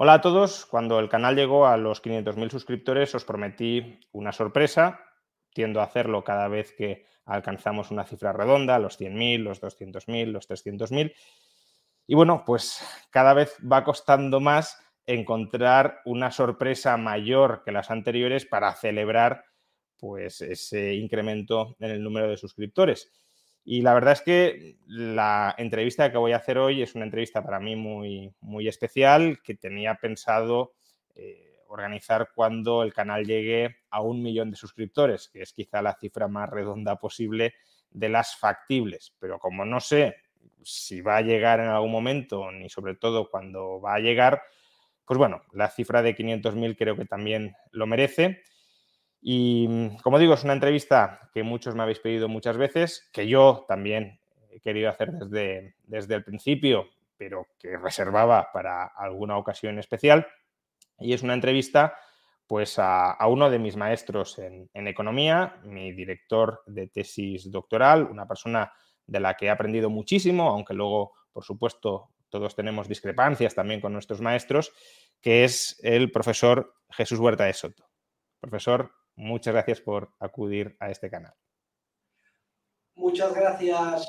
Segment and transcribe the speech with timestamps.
[0.00, 0.64] Hola a todos.
[0.64, 5.00] Cuando el canal llegó a los 500.000 suscriptores, os prometí una sorpresa.
[5.52, 10.48] Tiendo a hacerlo cada vez que alcanzamos una cifra redonda, los 100.000, los 200.000, los
[10.48, 11.12] 300.000.
[12.06, 12.80] Y bueno, pues
[13.10, 19.46] cada vez va costando más encontrar una sorpresa mayor que las anteriores para celebrar
[19.96, 23.10] pues ese incremento en el número de suscriptores.
[23.70, 27.44] Y la verdad es que la entrevista que voy a hacer hoy es una entrevista
[27.44, 30.72] para mí muy, muy especial que tenía pensado
[31.14, 35.92] eh, organizar cuando el canal llegue a un millón de suscriptores, que es quizá la
[35.92, 37.56] cifra más redonda posible
[37.90, 39.14] de las factibles.
[39.18, 40.16] Pero como no sé
[40.62, 44.40] si va a llegar en algún momento, ni sobre todo cuando va a llegar,
[45.04, 48.40] pues bueno, la cifra de 500.000 creo que también lo merece.
[49.20, 53.26] Y mm, como digo, es una entrevista que muchos me habéis pedido muchas veces, que
[53.26, 59.78] yo también he querido hacer desde, desde el principio, pero que reservaba para alguna ocasión
[59.78, 60.26] especial.
[60.98, 61.96] Y es una entrevista
[62.46, 68.26] pues a, uno de mis maestros en, en, economía, mi director de tesis doctoral, una
[68.26, 68.72] persona
[69.06, 73.92] de la que he aprendido muchísimo, aunque luego, por supuesto, todos tenemos discrepancias también con
[73.92, 74.72] nuestros maestros,
[75.20, 77.88] que es el profesor Jesús Huerta de Soto.
[78.40, 81.34] Profesor, Muchas gracias por acudir a este canal.
[82.94, 84.08] Muchas gracias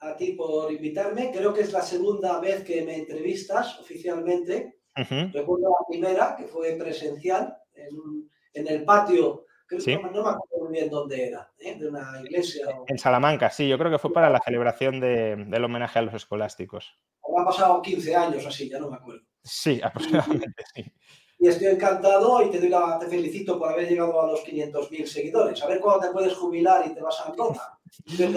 [0.00, 1.30] a ti por invitarme.
[1.30, 4.80] Creo que es la segunda vez que me entrevistas oficialmente.
[4.94, 10.72] Recuerdo la primera, que fue presencial, en, el patio, creo que no, me acuerdo muy
[10.72, 11.78] bien dónde era, ¿eh?
[11.78, 12.66] de una iglesia.
[12.86, 16.98] En Salamanca, sí, yo creo que fue para la celebración del homenaje a los escolásticos.
[17.36, 19.20] Han pasado 15 años así, ya no me acuerdo.
[19.44, 20.90] Sí, aproximadamente, sí
[21.38, 25.04] y estoy encantado y te, doy la, te felicito por haber llegado a los 500.000
[25.04, 25.62] seguidores.
[25.62, 27.78] A ver cuándo te puedes jubilar y te vas a Andorra.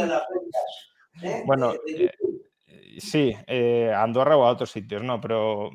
[0.07, 0.23] las
[1.23, 1.43] ¿eh?
[1.45, 2.11] Bueno, eh,
[2.99, 5.69] sí, eh, Andorra o a otros sitios, no, pero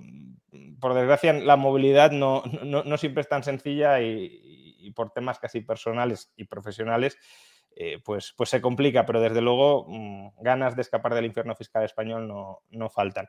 [0.80, 6.30] por desgracia la movilidad no, no, siempre es tan sencilla y, por temas casi personales
[6.36, 7.16] y profesionales.
[8.04, 12.28] pues, pues se complica, pero desde luego mm, ganas de escapar del infierno fiscal español
[12.28, 13.28] no, no faltan.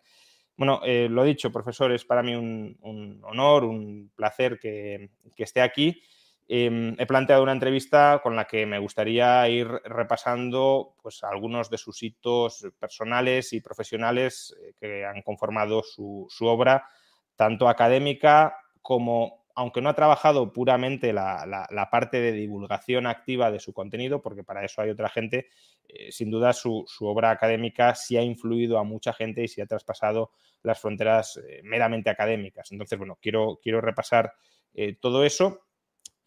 [0.58, 6.02] Bueno, eh, lo dicho, profesor, es para mí un, honor, un placer que, esté aquí.
[6.48, 11.78] Em, he planteado una entrevista con la que me gustaría ir repasando pues, algunos de
[11.78, 16.88] sus hitos personales y profesionales eh, que han conformado su, su obra,
[17.36, 23.74] tanto académica como aunque no ha trabajado puramente la, parte de divulgación activa de su
[23.74, 25.48] contenido, porque para eso hay otra gente,
[25.88, 29.66] eh, sin duda su, obra académica sí ha influido a mucha gente y sí ha
[29.66, 32.70] traspasado las fronteras eh, meramente académicas.
[32.74, 34.34] Entonces, bueno, quiero, quiero repasar
[34.74, 35.62] eh, todo eso.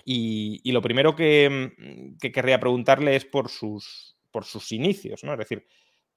[0.05, 5.33] Y, lo primero que, mm, que, querría preguntarle es por sus, por sus inicios, ¿no?
[5.35, 5.67] Es decir,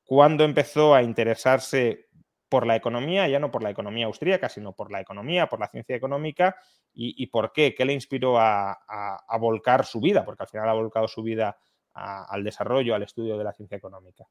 [0.05, 2.07] ¿cuándo empezó a interesarse
[2.51, 5.69] por la economía, ya no por la economía austríaca, sino por la economía, por la
[5.69, 6.57] ciencia económica,
[6.93, 8.77] y, por qué, qué le inspiró a,
[9.39, 11.57] volcar su vida, porque al final ha volcado su vida
[11.93, 14.25] al desarrollo, al estudio de la ciencia económica.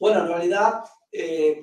[0.00, 0.80] Bueno, en realidad
[1.12, 1.62] eh,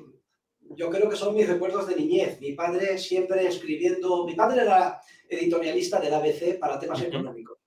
[0.62, 2.40] yo creo que son mis recuerdos de niñez.
[2.40, 7.63] Mi padre siempre escribiendo, mi padre era editorialista del ABC para temas económicos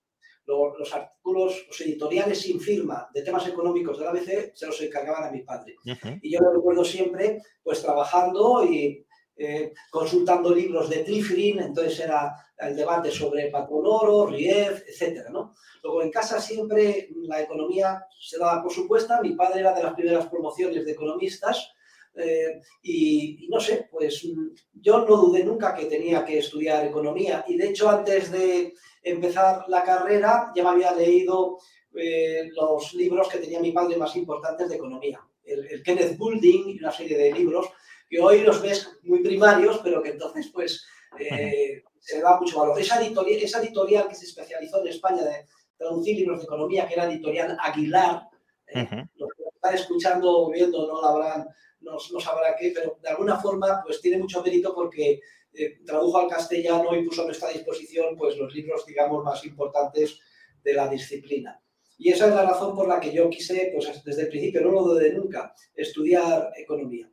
[0.47, 5.25] los, artículos, los editoriales sin firma de temas económicos de la ABC se los encargaban
[5.25, 5.75] a mi padre.
[6.21, 12.35] Y yo lo recuerdo siempre, pues trabajando y eh, consultando libros de Trifrin, entonces era
[12.57, 15.53] el debate sobre patrón oro, Rief, etcétera, ¿no?
[15.83, 19.93] Luego en casa siempre la economía se daba por supuesta, mi padre era de las
[19.93, 21.71] primeras promociones de economistas,
[22.17, 24.25] eh, y, no sé, pues
[24.73, 28.73] yo no dudé nunca que tenía que estudiar economía y de hecho antes de
[29.03, 31.59] empezar la carrera ya me había leído
[31.95, 35.21] eh, los libros que tenía mi padre más importantes de economía.
[35.43, 37.67] El, Kenneth Building y una serie de libros
[38.09, 40.85] que hoy los ves muy primarios, pero que entonces pues
[41.19, 42.79] eh, se da mucho valor.
[42.79, 45.45] Esa editorial, esa editorial que se especializó en España de
[45.77, 48.27] traducir libros de economía, que era editorial Aguilar,
[48.73, 51.47] los que están escuchando o viendo no la habrán
[51.81, 55.19] no, sabrá qué, pero de alguna forma pues tiene mucho mérito porque
[55.53, 60.19] eh, tradujo al castellano y puso a nuestra disposición pues los libros, digamos, más importantes
[60.63, 61.61] de la disciplina.
[61.97, 64.71] Y esa es la razón por la que yo quise, pues desde el principio, no
[64.71, 67.09] lo de nunca, estudiar economía.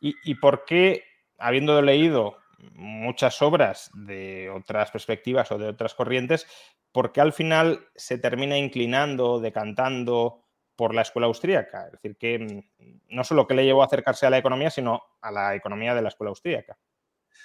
[0.00, 1.02] ¿Y, por qué,
[1.38, 2.36] habiendo leído
[2.72, 6.46] muchas obras de otras perspectivas o de otras corrientes,
[6.92, 10.44] por qué al final se termina inclinando, decantando
[10.78, 11.86] por la escuela austríaca?
[11.86, 15.02] Es decir, que mm, no solo que le llevó a acercarse a la economía, sino
[15.20, 16.78] a la economía de la escuela austríaca.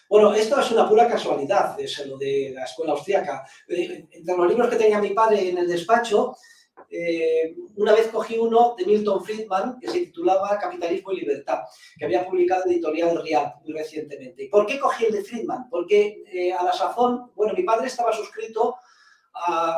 [0.08, 3.44] Bueno, esto es una pura casualidad, es lo de la escuela austríaca.
[3.68, 6.36] Eh, entre los libros que tenía mi padre en el despacho,
[6.92, 11.62] eh, una vez cogí uno de Milton Friedman que se titulaba Capitalismo y Libertad,
[11.98, 14.44] que había publicado Editorial Real muy recientemente.
[14.44, 15.68] ¿Y por qué cogí el de Friedman?
[15.72, 18.76] Porque eh, a la sazón, bueno, mi padre estaba suscrito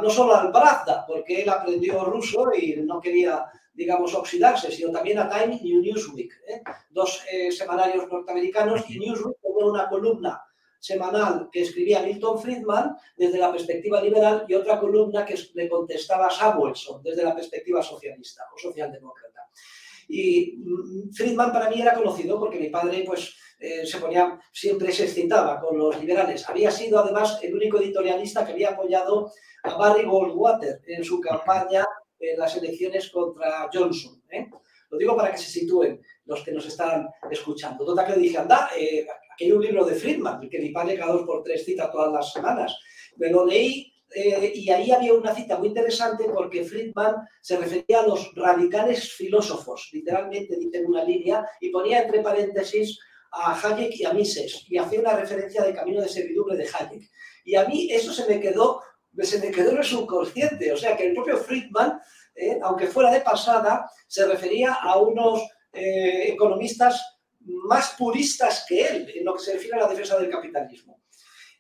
[0.02, 5.20] no solo al Pravda, porque él aprendió ruso y no quería, digamos, oxidarse, sino también
[5.20, 6.62] a Time y Newsweek, ¿eh?
[6.90, 10.42] dos semanarios norteamericanos, y Newsweek tenía una columna
[10.86, 16.30] semanal que escribía Milton Friedman desde la perspectiva liberal y otra columna que le contestaba
[16.30, 19.35] Samuelson desde la perspectiva socialista o socialdemócrata.
[20.08, 24.92] Y mm, Friedman para mí era conocido porque mi padre pues eh, se ponía, siempre
[24.92, 26.48] se excitaba con los liberales.
[26.48, 29.32] Había sido además el único editorialista que había apoyado
[29.64, 31.86] a Barry Goldwater en su campaña
[32.20, 34.22] en las elecciones contra Johnson.
[34.30, 34.48] ¿eh?
[34.90, 37.86] Lo digo para que se sitúen los que nos están escuchando.
[37.86, 39.06] Total que le dije, anda, eh,
[39.36, 42.10] Aquí hay un libro de Friedman, que mi padre cada dos por tres cita todas
[42.10, 42.74] las semanas.
[43.18, 48.00] Me lo leí eh, y ahí había una cita muy interesante porque Friedman se refería
[48.00, 52.98] a los radicales filósofos, literalmente dice en una línea, y ponía entre paréntesis
[53.32, 57.12] a Hayek y a Mises, y hacía una referencia de camino de servidumbre de Hayek.
[57.44, 58.82] Y a mí eso se me quedó,
[59.20, 62.00] se me quedó en el subconsciente, o sea que el propio Friedman,
[62.36, 65.42] eh, aunque fuera de pasada, se refería a unos
[65.74, 67.04] eh, economistas
[67.42, 71.02] más puristas que él en lo que se refiere a la defensa del capitalismo.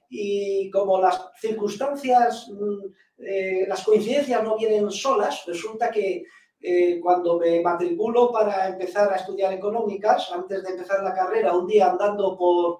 [0.09, 6.23] Y como las circunstancias, mm, eh, las coincidencias no vienen solas, resulta que
[6.61, 11.67] eh, cuando me matriculo para empezar a estudiar económicas, antes de empezar la carrera, un
[11.67, 12.79] día andando por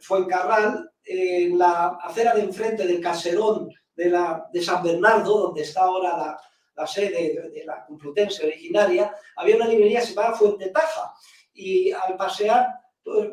[0.00, 5.82] Fuencarral, en la acera de enfrente del caserón de, la, de San Bernardo, donde está
[5.82, 6.40] ahora la,
[6.76, 11.14] la sede de, la Complutense originaria, había una librería que se llamaba Fuente Taja.
[11.54, 12.66] Y al pasear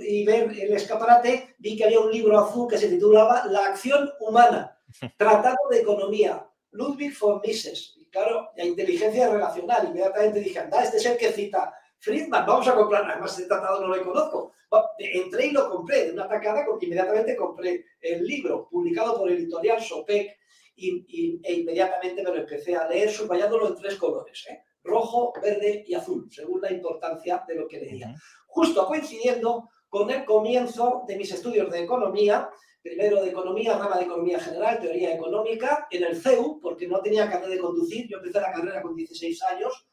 [0.01, 4.11] y ver el escaparate vi que había un libro azul que se titulaba La acción
[4.19, 4.77] humana,
[5.17, 7.95] tratado de economía, Ludwig von Mises.
[7.97, 12.67] Y claro, la inteligencia relacional, inmediatamente dije, anda, este es el que cita Friedman, vamos
[12.67, 14.53] a comprar, además ese tratado no lo conozco.
[14.97, 19.81] Entré y lo compré de una tacada, inmediatamente compré el libro, publicado por el editorial
[19.81, 20.37] Sopec,
[20.75, 24.45] y, e inmediatamente me lo empecé a leer, subrayándolo en tres colores.
[24.49, 24.63] ¿eh?
[24.83, 28.13] Rojo, verde y azul, según la importancia de lo que leía.
[28.47, 32.49] Justo coincidiendo con el comienzo de mis estudios de economía,
[32.81, 37.29] primero de economía, rama de economía general, teoría económica, en el CEU, porque no tenía
[37.29, 39.87] carnet de conducir, yo empecé la carrera con 16 años,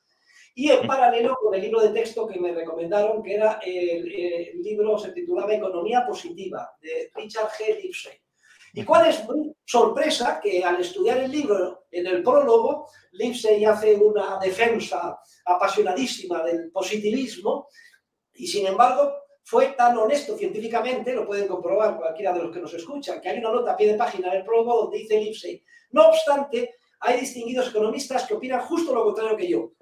[0.54, 4.62] y en paralelo con el libro de texto que me recomendaron, que era el, el
[4.62, 7.82] libro, se titulaba Economía Positiva, de Richard G.
[7.82, 8.12] Lipsey.
[8.76, 10.38] ¿Y cuál es mi sorpresa?
[10.38, 17.68] Que al estudiar el libro, en el prólogo, Lipsey hace una defensa apasionadísima del positivismo
[18.34, 22.74] y, sin embargo, fue tan honesto científicamente, lo pueden comprobar cualquiera de los que nos
[22.74, 25.64] escuchan, que hay una nota a pie de página en el prólogo donde dice Lipsey,
[25.92, 29.72] no obstante, hay distinguidos economistas que opinan justo lo contrario que yo.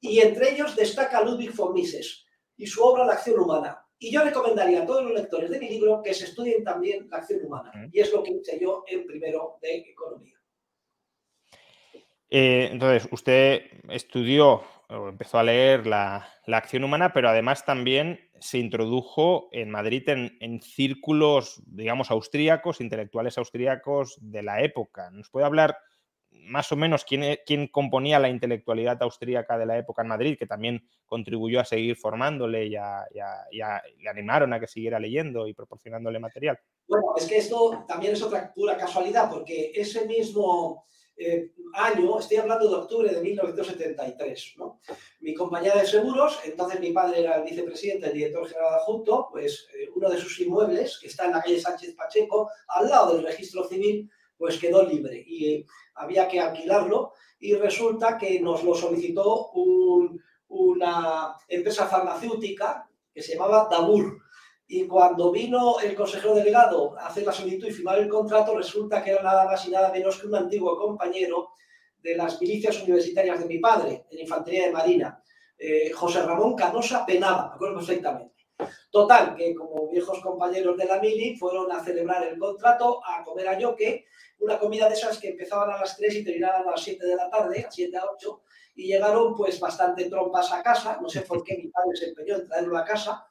[0.00, 2.26] Y entre ellos destaca Ludwig von Mises
[2.56, 3.79] y su obra La acción humana.
[4.02, 7.18] Y yo recomendaría a todos los lectores de mi libro que se estudien también la
[7.18, 7.70] acción humana.
[7.92, 10.34] Y es lo que hice yo en primero de economía.
[12.30, 18.56] Eh, entonces, usted estudió o empezó a leer la, acción humana, pero además también se
[18.56, 25.10] introdujo en Madrid en, en, círculos, digamos, austríacos, intelectuales austríacos de la época.
[25.10, 25.76] ¿Nos puede hablar
[26.42, 30.36] más o menos quién, e, quién, componía la intelectualidad austríaca de la época en Madrid,
[30.38, 36.18] que también contribuyó a seguir formándole y, le animaron a que siguiera leyendo y proporcionándole
[36.18, 36.58] material.
[36.86, 40.84] Bueno, es que esto también es otra pura casualidad, porque ese mismo
[41.22, 44.80] eh, año, estoy hablando de octubre de 1973, ¿no?
[45.20, 49.68] mi compañía de seguros, entonces mi padre era el vicepresidente, el director general adjunto, pues
[49.74, 53.26] eh, uno de sus inmuebles, que está en la calle Sánchez Pacheco, al lado del
[53.26, 55.66] registro civil, pues quedó libre y
[55.96, 59.50] había que alquilarlo y resulta que nos lo solicitó
[60.48, 64.18] una empresa farmacéutica que se llamaba Dabur.
[64.66, 69.04] Y cuando vino el consejero delegado a hacer la solicitud y firmar el contrato, resulta
[69.04, 71.50] que era nada más y nada menos que un antiguo compañero
[71.98, 75.22] de las milicias universitarias de mi padre, en Infantería de Marina,
[75.58, 78.40] eh, José Ramón Canosa Penada, me acuerdo perfectamente.
[78.90, 83.48] Total, que como viejos compañeros de la mili fueron a celebrar el contrato, a comer
[83.48, 84.06] a yoke,
[84.40, 87.16] una comida de esas que empezaban a las 3 y terminaban a las 7 de
[87.16, 88.42] la tarde, a 7 a 8,
[88.76, 92.36] y llegaron pues bastante trompas a casa, no sé por qué mi padre se empeñó
[92.36, 93.26] en traerlo a casa,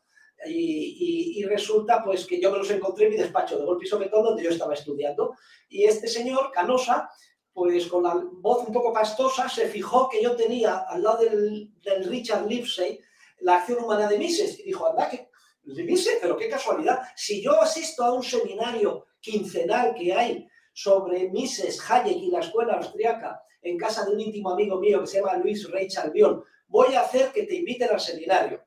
[0.46, 4.44] Y, resulta pues que yo me los encontré en mi despacho de golpe y donde
[4.44, 5.36] yo estaba estudiando.
[5.68, 7.10] Y este señor, Canosa,
[7.52, 11.74] pues con la voz un poco pastosa, se fijó que yo tenía al lado del,
[12.06, 13.02] Richard Lipsey
[13.42, 15.30] la acción humana de Mises y dijo, anda, que
[15.64, 17.02] Mises, pero qué casualidad.
[17.16, 20.49] Si yo asisto a un seminario quincenal que hay
[20.82, 25.08] sobre Mises, Hayek y la escuela austriaca en casa de un íntimo amigo mío que
[25.08, 28.64] se llama Luis Rey Albión, voy a hacer que te inviten al seminario.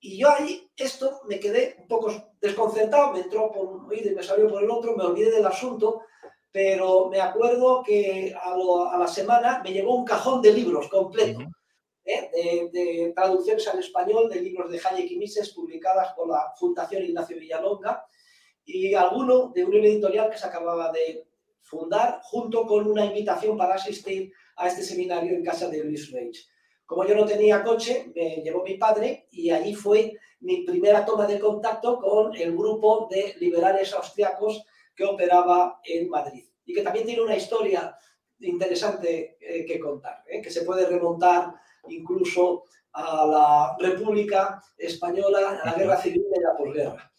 [0.00, 4.14] Y yo ahí, esto, me quedé un poco desconcertado, me entró por un oído y
[4.16, 6.02] me salió por el otro, me olvidé del asunto,
[6.50, 11.42] pero me acuerdo que a, la semana me llegó un cajón de libros completo,
[12.04, 12.68] ¿eh?
[12.72, 17.38] de, traducciones al español de libros de Hayek y Mises publicadas por la Fundación Ignacio
[17.38, 18.04] Villalonga
[18.72, 21.26] y alguno de una editorial que se acababa de
[21.62, 26.48] fundar junto con una invitación para asistir a este seminario en casa de Luis Reich.
[26.84, 31.26] Como yo no tenía coche, me llevó mi padre y allí fue mi primera toma
[31.26, 37.06] de contacto con el grupo de liberales austriacos que operaba en Madrid y que también
[37.06, 37.96] tiene una historia
[38.40, 40.40] interesante eh, que contar, ¿eh?
[40.40, 41.54] que se puede remontar
[41.88, 47.09] incluso a la República Española, a la Guerra Civil y a la posguerra.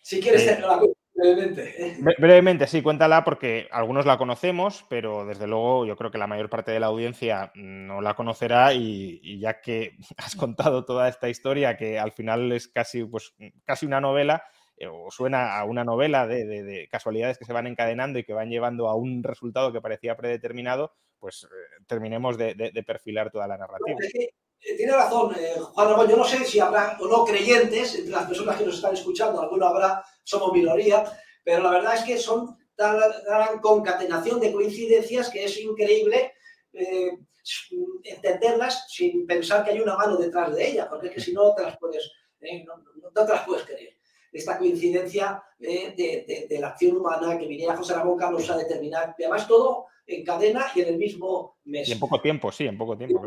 [0.00, 0.80] Si quieres, eh, la
[1.20, 1.96] brevemente.
[2.18, 6.48] Brevemente, sí, cuéntala porque algunos la conocemos, pero desde luego yo creo que la mayor
[6.48, 11.76] parte de la audiencia no la conocerá y, ya que has contado toda esta historia
[11.76, 14.44] que al final es casi, pues, casi una novela,
[14.76, 18.48] eh, o suena a una novela de, casualidades que se van encadenando y que van
[18.48, 23.98] llevando a un resultado que parecía predeterminado, pues eh, terminemos de, perfilar toda la narrativa.
[24.60, 25.34] Eh, tiene razón,
[25.72, 26.08] Juan Ramón.
[26.08, 29.40] Yo no sé si habrá o no creyentes entre las personas que nos están escuchando,
[29.40, 31.04] alguno habrá, somos minoría,
[31.44, 36.32] pero la verdad es que son tan gran concatenación de coincidencias que es increíble
[38.04, 41.54] entenderlas sin pensar que hay una mano detrás de ellas, porque es que si no
[41.54, 43.99] te las puedes, no te las puedes creer
[44.32, 45.94] esta coincidencia eh,
[46.48, 50.24] de, la acción humana que viniera José Ramón Carlos a determinar, y además todo en
[50.24, 51.88] cadena y en el mismo mes.
[51.88, 53.20] Y en poco tiempo, sí, en poco tiempo.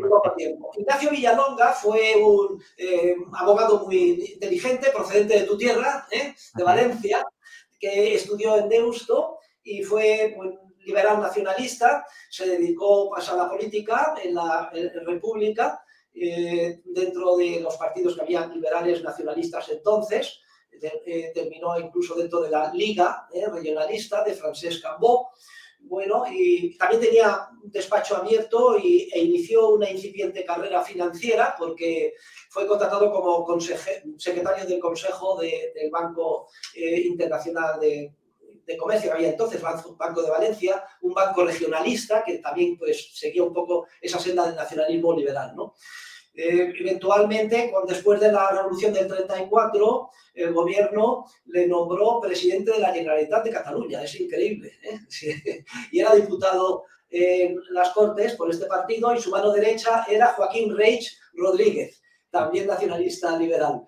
[0.77, 6.33] Ignacio Villalonga fue un eh, abogado muy inteligente, procedente de tu tierra, ¿eh?
[6.53, 7.23] de Valencia,
[7.79, 10.35] que estudió en Deusto y fue
[10.79, 14.69] liberal nacionalista, se dedicó pues, a la política en la
[15.05, 15.81] República,
[16.13, 20.42] dentro de los partidos que había liberales nacionalistas entonces,
[20.81, 25.31] eh, terminó incluso dentro de la Liga eh, Regionalista de Francesc Cambó.
[25.85, 32.13] Bueno, y también tenía un despacho abierto y, e inició una incipiente carrera financiera porque
[32.49, 33.59] fue contratado como
[34.17, 38.13] secretario del Consejo del Banco eh, Internacional de,
[38.77, 43.53] Comercio, que había entonces, Banco de Valencia, un banco regionalista que también pues, seguía un
[43.53, 45.53] poco esa senda del nacionalismo liberal.
[45.53, 45.75] ¿no?
[46.35, 52.91] Eh, eventualmente, después de la revolución del 34, el gobierno le nombró presidente de la
[52.91, 54.03] Generalitat de Cataluña.
[54.03, 54.71] Es increíble.
[54.83, 55.65] ¿eh?
[55.91, 60.75] Y era diputado en las Cortes por este partido y su mano derecha era Joaquín
[60.75, 63.83] Reich Rodríguez, también nacionalista liberal.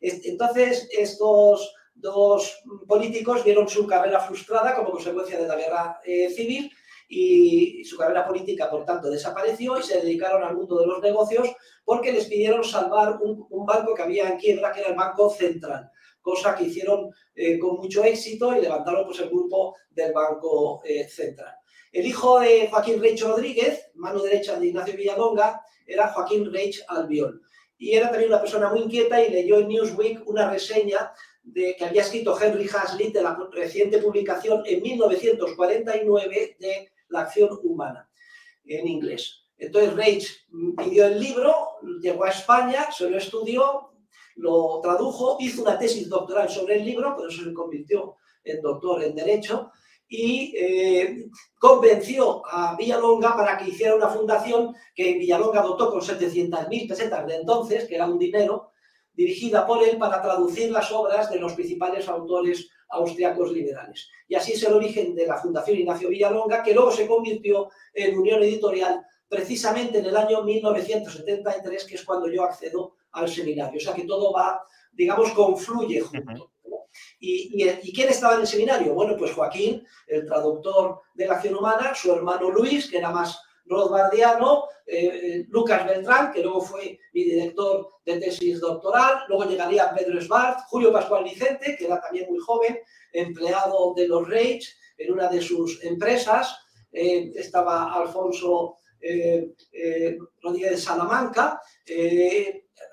[0.00, 6.72] Entonces, estos dos políticos vieron su carrera frustrada como consecuencia de la guerra eh, civil
[7.14, 11.46] y su carrera política, por tanto, desapareció y se dedicaron al mundo de los negocios
[11.84, 15.90] porque les pidieron salvar un, banco que había en quiebra, que era el Banco Central,
[16.22, 21.06] cosa que hicieron eh, con mucho éxito y levantaron pues, el grupo del Banco eh,
[21.06, 21.54] Central.
[21.92, 27.42] El hijo de Joaquín Reich Rodríguez, mano derecha de Ignacio Villalonga, era Joaquín Reich Albiol.
[27.76, 31.84] Y era también una persona muy inquieta y leyó en Newsweek una reseña de, que
[31.84, 38.10] había escrito Henry Hazlitt de la reciente publicación en 1949 de la acción humana,
[38.64, 39.46] en inglés.
[39.56, 41.54] Entonces Reich pidió el libro,
[42.00, 43.92] llegó a España, se lo estudió,
[44.36, 49.04] lo tradujo, hizo una tesis doctoral sobre el libro, por eso se convirtió en doctor
[49.04, 49.70] en Derecho,
[50.08, 56.88] y eh, convenció a Villalonga para que hiciera una fundación que Villalonga dotó con 700.000
[56.88, 58.72] pesetas de entonces, que era un dinero,
[59.14, 64.08] dirigida por él para traducir las obras de los principales autores austriacos liberales.
[64.28, 68.18] Y así es el origen de la Fundación Ignacio Villalonga, que luego se convirtió en
[68.18, 73.78] Unión Editorial precisamente en el año 1973, que es cuando yo accedo al seminario.
[73.78, 76.52] O sea que todo va, digamos, confluye junto.
[77.18, 78.92] ¿Y, y, quién estaba en el seminario?
[78.92, 83.40] Bueno, pues Joaquín, el traductor de la acción humana, su hermano Luis, que era más
[83.66, 89.94] Rothbardiano, eh, eh, Lucas Beltrán, que luego fue mi director de tesis doctoral, luego llegaría
[89.94, 92.78] Pedro Svart, Julio Pascual Vicente, que era también muy joven,
[93.12, 96.56] empleado de los Reich en una de sus empresas,
[96.92, 98.76] eh, estaba Alfonso
[100.42, 101.60] Rodríguez Salamanca,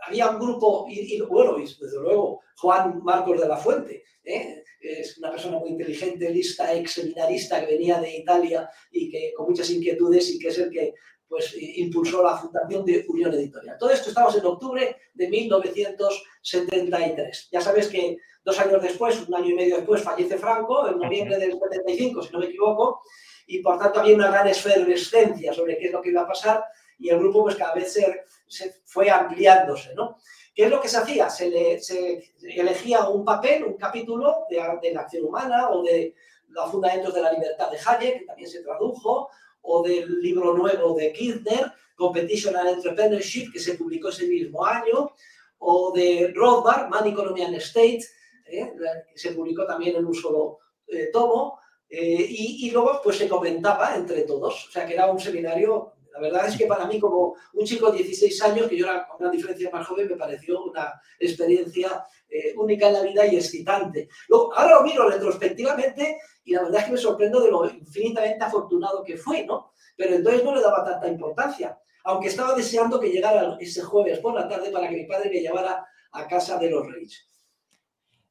[0.05, 4.63] había un grupo, y, bueno, y desde luego Juan Marcos de la Fuente, ¿eh?
[4.81, 9.47] es una persona muy inteligente, lista, ex seminarista que venía de Italia y que con
[9.47, 10.93] muchas inquietudes y que es el que
[11.27, 13.77] pues, impulsó la fundación de Unión Editorial.
[13.77, 17.49] Todo esto estamos en octubre de 1973.
[17.51, 21.37] Ya sabes que dos años después, un año y medio después, fallece Franco, en noviembre
[21.37, 23.01] del 75, si no me equivoco,
[23.47, 26.63] y por tanto había una gran esfervescencia sobre qué es lo que iba a pasar
[26.99, 30.17] y el grupo pues cada vez se, fue ampliándose, ¿no?
[30.53, 31.29] ¿Qué es lo que se hacía?
[31.29, 34.57] Se, le, se elegía un papel, un capítulo de,
[34.93, 36.13] la acción humana o de
[36.49, 39.29] los fundamentos de la libertad de Hayek, que también se tradujo,
[39.61, 45.13] o del libro nuevo de Kirchner, Competition and Entrepreneurship, que se publicó ese mismo año,
[45.59, 48.03] o de Rothbard, Man, Economy and State,
[48.45, 48.73] ¿eh?
[49.13, 53.27] que se publicó también en un solo eh, tomo, eh, y, y, luego pues se
[53.27, 56.99] comentaba entre todos, o sea que era un seminario la verdad es que para mí,
[56.99, 60.17] como un chico de 16 años, que yo era con una diferencia más joven, me
[60.17, 64.09] pareció una experiencia eh, única en la vida y excitante.
[64.27, 68.43] Luego, ahora lo miro retrospectivamente y la verdad es que me sorprendo de lo infinitamente
[68.43, 69.71] afortunado que fue, ¿no?
[69.95, 74.33] Pero entonces no le daba tanta importancia, aunque estaba deseando que llegara ese jueves por
[74.33, 77.25] la tarde para que mi padre me llevara a casa de los reyes.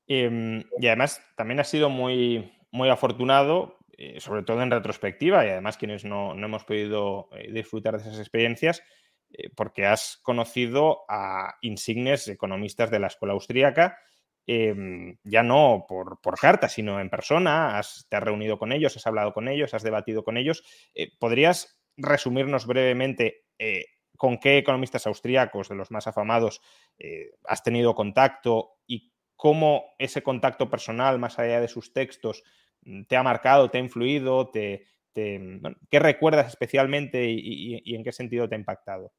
[0.06, 5.50] Em, y además también ha sido muy, muy afortunado eh, sobre todo en retrospectiva y
[5.50, 8.80] además quienes no, hemos podido eh, disfrutar de esas experiencias,
[9.32, 13.98] eh, porque has conocido a insignes economistas de la escuela austríaca,
[14.46, 18.96] em, ya no por, por, carta, sino en persona, has, te has reunido con ellos,
[18.96, 20.62] has hablado con ellos, has debatido con ellos.
[21.18, 23.46] ¿Podrías resumirnos brevemente
[24.16, 26.60] con qué economistas austríacos, de los más afamados,
[27.44, 32.44] has tenido contacto y cómo ese contacto personal, más allá de sus textos,
[33.08, 38.48] te ha marcado, te ha influido, te, mm, ¿qué recuerdas especialmente y, en qué sentido
[38.48, 39.12] te ha impactado?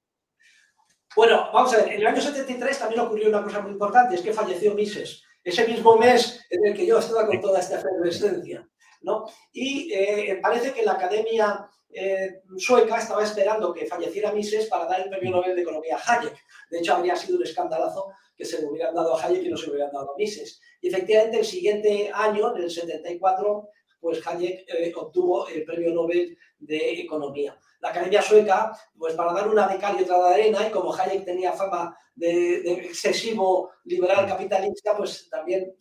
[1.16, 4.22] Bueno, vamos a ver, en el año 73 también ocurrió una cosa muy importante, es
[4.22, 8.68] que falleció Mises, ese mismo mes en el que yo estaba con toda esta efervescencia,
[9.02, 9.26] ¿no?
[9.52, 15.02] Y eh, parece que la Academia eh, sueca estaba esperando que falleciera Mises para dar
[15.02, 16.38] el premio Nobel de Economía a Hayek.
[16.70, 19.58] De hecho, habría sido un escandalazo que se lo hubieran dado a Hayek y no
[19.58, 20.62] se lo hubieran dado a Mises.
[20.82, 23.70] Y efectivamente, el siguiente año, en el 74,
[24.00, 27.58] pues Hayek eh, obtuvo el premio Nobel de Economía.
[27.82, 31.54] La Academia Sueca, pues para dar una de otra de arena, y como Hayek tenía
[31.54, 35.76] fama de, excesivo liberal capitalista, pues también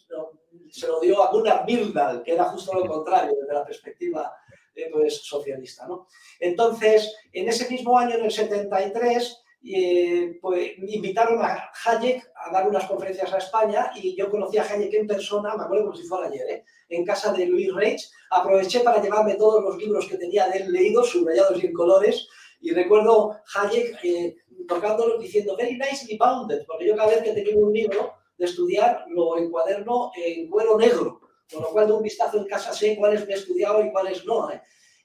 [0.70, 4.32] se lo dio a Gunnar Myrdal, que era justo lo contrario desde la perspectiva
[4.74, 5.86] eh, pues, socialista.
[5.86, 6.06] ¿no?
[6.40, 12.68] Entonces, en ese mismo año, en el 73, eh, pues, invitaron a Hayek a dar
[12.68, 16.04] unas conferencias a España y yo conocí a Hayek en persona, me acuerdo como si
[16.04, 16.64] fuera ayer, ¿eh?
[16.88, 18.10] en casa de Luis Reich.
[18.30, 22.28] Aproveché para llevarme todos los libros que tenía de él leídos, subrayados y en colores,
[22.60, 27.56] y recuerdo Hayek eh, tocándolos diciendo, very nicely bounded, porque yo cada vez que tenía
[27.56, 31.20] un libro de estudiar lo encuaderno en cuero negro,
[31.52, 34.24] con lo cual de un vistazo en casa sé cuáles me he estudiado y cuáles
[34.24, 34.62] no, ¿eh?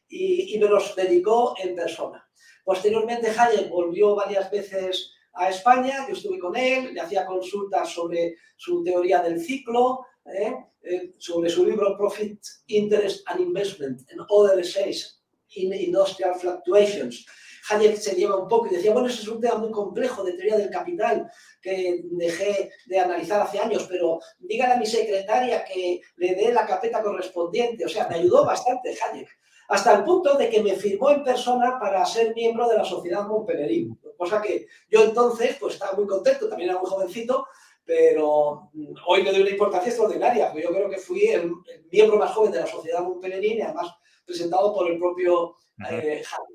[0.08, 2.26] y, y me los dedicó en persona.
[2.64, 8.38] Posteriormente, Hayek volvió varias veces a España, yo estuve con él, le hacía consultas sobre
[8.56, 10.54] su teoría del ciclo, ¿eh?
[10.84, 15.22] Eh, sobre su libro Profit, Interest and Investment and Other Essays
[15.56, 17.26] in Industrial Fluctuations.
[17.70, 20.34] Hayek se lleva un poco y decía, bueno, ese es un tema muy complejo de
[20.34, 26.02] teoría del capital que dejé de analizar hace años, pero dígale a mi secretaria que
[26.18, 27.86] le dé la carpeta correspondiente.
[27.86, 29.30] O sea, me ayudó bastante Hayek
[29.68, 33.26] hasta el punto de que me firmó en persona para ser miembro de la Sociedad
[33.26, 37.48] Montpellerín, cosa que yo entonces pues estaba muy contento, también era muy jovencito,
[37.86, 41.52] pero mm, hoy le doy una importancia extraordinaria, porque yo creo que fui el,
[41.92, 43.96] miembro más joven de la Sociedad Montpellerín y además
[44.26, 45.56] presentado por el propio
[45.90, 46.53] eh, Hayek.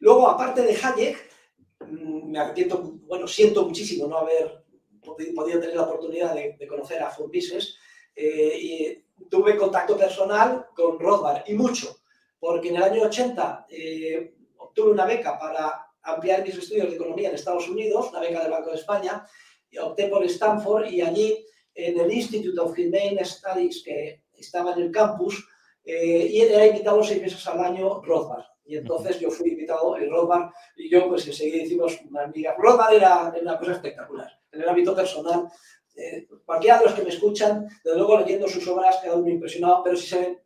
[0.00, 1.30] Luego, aparte de Hayek,
[1.80, 4.64] mm, me arrepiento, bueno, siento muchísimo no haber
[5.34, 7.76] podido tener la oportunidad de, conocer a Furbises,
[8.14, 11.98] eh, y tuve contacto personal con Rothbard y mucho,
[12.38, 17.28] porque en el año 80 eh, obtuve una beca para ampliar mis estudios de economía
[17.28, 19.26] en Estados Unidos, una beca del Banco de España,
[19.70, 24.82] y opté por Stanford y allí en el Institute of Humane Studies que estaba en
[24.82, 25.46] el campus,
[25.84, 28.44] eh, y era invitado seis meses al año Rothbard.
[28.66, 32.54] Y entonces yo fui invitado en Rothbard y yo pues enseguida hicimos una amiga.
[32.58, 34.30] Rothbard era, era una cosa espectacular.
[34.50, 35.48] En el ámbito personal
[35.96, 39.82] eh, cualquiera de los que me escuchan, desde luego leyendo sus obras, quedado muy impresionado,
[39.82, 40.42] pero si se,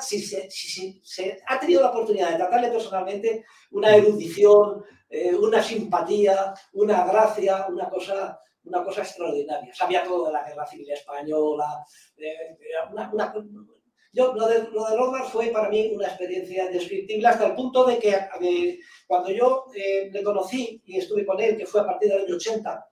[0.00, 5.62] si se, si, se ha tenido la oportunidad de tratarle personalmente, una erudición, eh, una
[5.62, 9.74] simpatía, una gracia, una cosa, una cosa extraordinaria.
[9.74, 11.84] Sabía todo de la guerra civil española,
[12.90, 13.34] una,
[14.16, 17.84] yo, lo de, lo de Rothbard fue para mí una experiencia indescriptible hasta el punto
[17.84, 22.08] de que cuando yo eh, le conocí y estuve con él, que fue a partir
[22.08, 22.88] del año 80,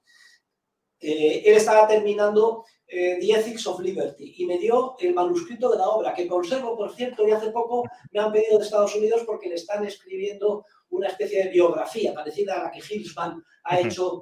[1.00, 5.78] eh, él estaba terminando eh, The Ethics of Liberty y me dio el manuscrito de
[5.78, 9.22] la obra, que conservo, por cierto, y hace poco me han pedido de Estados Unidos
[9.24, 14.20] porque le están escribiendo una especie de biografía parecida a la que Hilsman ha hecho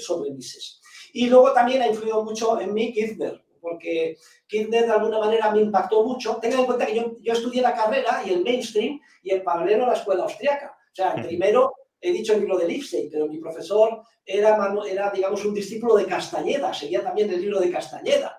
[0.00, 0.80] sobre Mises.
[1.14, 5.60] Y luego también ha influido mucho en mí Kirchner, porque Kirchner de alguna manera me
[5.60, 6.36] impactó mucho.
[6.36, 9.84] Tengan en cuenta que yo, yo estudié la carrera y el mainstream y en paralelo
[9.84, 10.76] a la escuela austriaca.
[10.92, 15.44] O sea, primero he dicho el libro de Lipstein, pero mi profesor era, era, digamos,
[15.44, 18.38] un discípulo de Castañeda, seguía también el libro de Castañeda.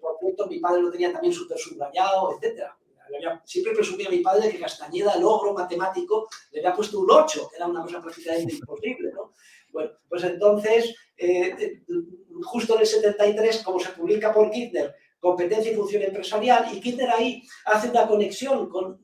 [0.00, 2.64] por cierto, mi padre lo tenía también súper subrayado, etc.
[3.44, 7.56] Siempre presumía mi padre que Castañeda, el logro matemático, le había puesto un 8, que
[7.56, 9.32] era una cosa prácticamente imposible, ¿no?
[9.70, 11.82] Bueno, pues entonces, eh, eh,
[12.42, 17.10] justo en el 73, como se publica por Kirchner, Competencia y Función Empresarial, y Kirchner
[17.10, 19.00] ahí hace una conexión con,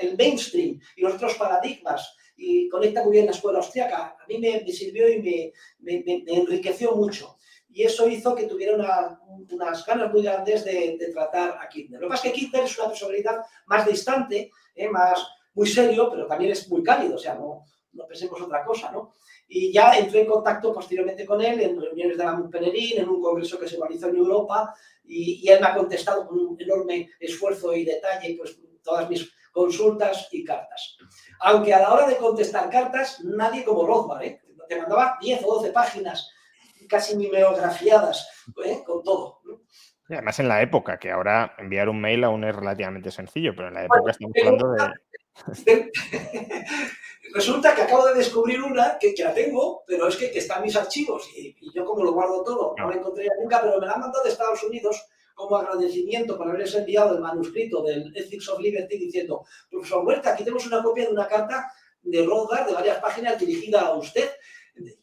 [0.00, 4.16] el mainstream y los otros paradigmas y conecta muy bien la escuela austriaca.
[4.18, 7.36] A mí me, sirvió y me, enriqueció mucho.
[7.68, 12.00] Y eso hizo que tuviera unas ganas muy grandes de, tratar a Kirchner.
[12.00, 15.24] Lo que que Kirchner es una personalidad más distante, eh, más,
[15.54, 19.12] muy serio, pero también es muy cálido, o sea, no, no pensemos otra cosa, ¿no?
[19.52, 23.20] Y ya entré en contacto posteriormente con él en reuniones de la Mupenerín, en un
[23.20, 24.72] congreso que se realizó en Europa,
[25.04, 30.28] y, él me ha contestado con un enorme esfuerzo y detalle pues, todas mis consultas
[30.30, 30.96] y cartas.
[31.40, 34.40] Aunque a la hora de contestar cartas, nadie como Rothbard, ¿eh?
[34.68, 36.30] te mandaba 10 o 12 páginas
[36.88, 38.82] casi mimeografiadas, ¿eh?
[38.86, 39.40] con todo.
[40.08, 43.74] además en la época, que ahora enviar un mail aún es relativamente sencillo, pero en
[43.74, 45.90] la época estamos hablando de...
[47.32, 50.56] Resulta que acabo de descubrir una que, que la tengo, pero es que, que está
[50.56, 53.86] en mis archivos y, yo como lo guardo todo, no la encontré nunca, pero me
[53.86, 58.48] la han mandado de Estados Unidos como agradecimiento por haberles enviado el manuscrito del Ethics
[58.48, 62.74] of Liberty diciendo, profesor Huerta, aquí tenemos una copia de una carta de Rothbard de
[62.74, 64.30] varias páginas dirigida a usted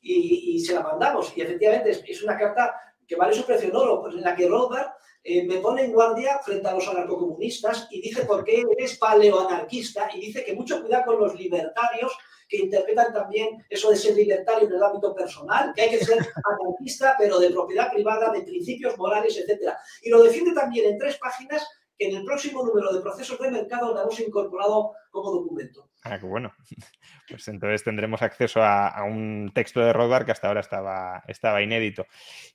[0.02, 1.34] y, se la mandamos.
[1.36, 2.76] Y efectivamente es, una carta
[3.08, 4.88] que vale su precio en oro, pues en la que Rothbard
[5.24, 10.10] eh, me pone en guardia frente a los anarcocomunistas y dice por qué es paleoanarquista
[10.14, 14.68] y dice que mucho cuidado con los libertarios que interpretan también eso de ser libertario
[14.68, 16.18] en el ámbito personal, que hay que ser
[16.62, 19.74] anarquista, pero de propiedad privada, de principios morales, etc.
[20.02, 23.52] Y lo defiende también en tres páginas que en el próximo número de procesos de
[23.52, 25.90] mercado lo hemos incorporado como documento.
[26.04, 26.54] Ah, qué bueno.
[27.30, 32.06] Pues entonces tendremos acceso a, un texto de Rothbard que hasta ahora estaba, estaba inédito.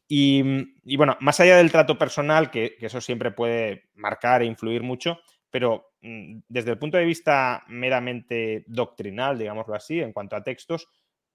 [0.08, 5.18] Y, bueno, más allá del trato personal, que, eso siempre puede marcar e influir mucho,
[5.50, 10.88] pero mm, desde el punto de vista meramente doctrinal, digámoslo así, en cuanto a textos,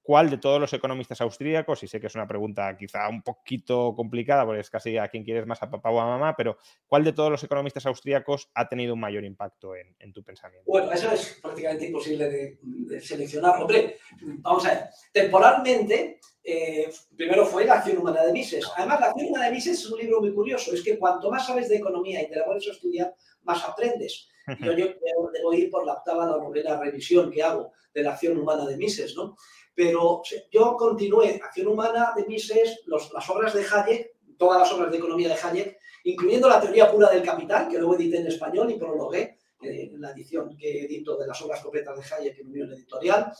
[0.07, 3.93] ¿cuál de todos los economistas austríacos, y sé que es una pregunta quizá un poquito
[3.93, 7.03] complicada, porque es casi a quien quieres más, a papá o a mamá, pero ¿cuál
[7.03, 10.63] de todos los economistas austríacos ha tenido un mayor impacto en, tu pensamiento?
[10.65, 13.61] Bueno, eso es prácticamente imposible de, seleccionar.
[13.61, 18.65] Hombre, vamos a ver, temporalmente, eh, primero fue La acción humana de Mises.
[18.77, 21.45] Además, La acción humana de Mises es un libro muy curioso, es que cuanto más
[21.45, 24.29] sabes de economía y te la pones a estudiar, más aprendes.
[24.59, 24.87] Yo, yo
[25.33, 28.77] debo ir por la octava o novena revisión que hago de la acción humana de
[28.77, 29.35] Mises, ¿no?
[29.77, 34.97] Pero yo continué Acción Humana de Mises, las obras de Hayek, todas las obras de
[34.97, 38.79] economía de Hayek, incluyendo la teoría pura del capital, que luego edité en español y
[38.79, 42.73] prologué eh, en la edición que edito de las obras completas de Hayek en Unión
[42.73, 43.31] Editorial.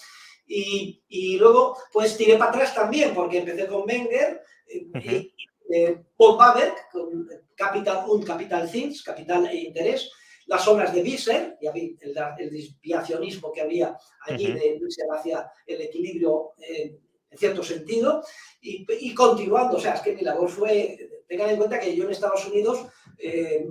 [0.45, 5.31] Y, y, luego, pues tiré para atrás también, porque empecé con Wenger, eh,
[5.73, 10.11] eh, Paul Baber, con Capital un Capital Things, Capital e Interés,
[10.47, 15.81] las obras de Visser, y el, el desviacionismo que había allí de irse hacia el
[15.81, 16.97] equilibrio eh,
[17.29, 18.23] en cierto sentido,
[18.61, 22.11] y, continuando, o sea, es que mi labor fue, tengan en cuenta que yo en
[22.11, 23.67] Estados Unidos eh,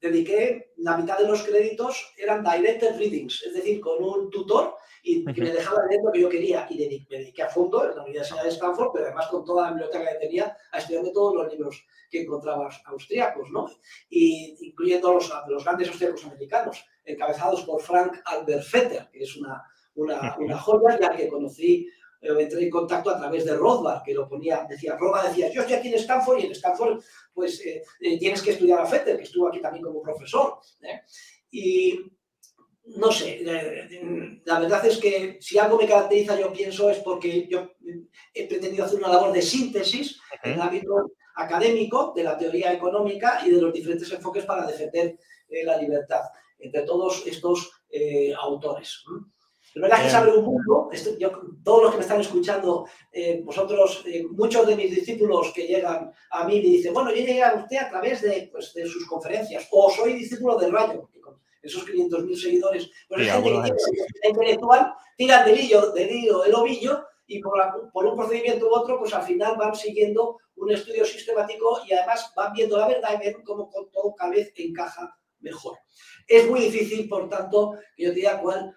[0.00, 5.24] dediqué la mitad de los créditos eran directed readings, es decir, con un tutor y
[5.24, 8.02] que me dejaba leer lo que yo quería y me dediqué a fondo en la
[8.02, 11.52] Universidad de Stanford, pero además con toda la biblioteca que tenía a estudiarme todos los
[11.52, 13.70] libros que encontraba austriacos, ¿no?
[14.10, 19.62] Y incluyendo los, los grandes austriacos americanos, encabezados por Frank Albert Fetter, que es una,
[19.94, 21.88] una, una joya ya que conocí
[22.20, 25.76] entré en contacto a través de Rothbard, que lo ponía, decía, Rothbard decía, yo estoy
[25.76, 27.02] aquí en Stanford y en Stanford
[27.32, 30.58] pues eh, eh, tienes que estudiar a Fetter, que estuvo aquí también como profesor.
[31.50, 32.00] Y
[32.96, 33.42] no sé,
[34.44, 37.72] la verdad es que si algo me caracteriza, yo pienso, es porque yo
[38.32, 43.42] he pretendido hacer una labor de síntesis en el ámbito académico de la teoría económica
[43.44, 45.18] y de los diferentes enfoques para defender
[45.64, 46.22] la libertad
[46.58, 47.70] entre todos estos
[48.38, 49.04] autores.
[49.76, 50.88] Es verdad que se abre un mundo,
[51.62, 56.10] todos los que me están escuchando, eh, vosotros, eh, muchos de mis discípulos que llegan
[56.30, 59.06] a mí me dicen, bueno, yo llegué a usted a través de, pues, de sus
[59.06, 64.28] conferencias, o soy discípulo del Rayo, con esos 500.000 seguidores, pues hay gente que tiene
[64.30, 68.98] intelectual, tiran del hilo, del hilo el ovillo, y por, por, un procedimiento u otro,
[68.98, 73.26] pues al final van siguiendo un estudio sistemático y además van viendo la verdad y
[73.26, 75.76] ven cómo todo cada vez encaja mejor.
[76.26, 78.74] Es muy difícil, por tanto, que yo te diga cuál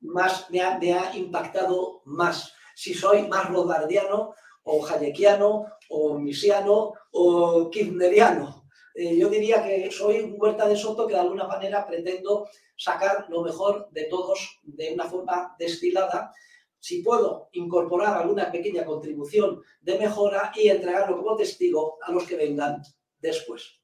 [0.00, 2.52] más me ha, impactado más.
[2.74, 4.34] Si soy más rodardiano
[4.64, 8.68] o hayekiano o misiano o kirchneriano.
[8.94, 13.26] Eh, yo diría que soy un huerta de soto que de alguna manera pretendo sacar
[13.28, 16.32] lo mejor de todos de una forma destilada.
[16.78, 22.36] Si puedo incorporar alguna pequeña contribución de mejora y entregarlo como testigo a los que
[22.36, 22.82] vengan
[23.18, 23.80] después.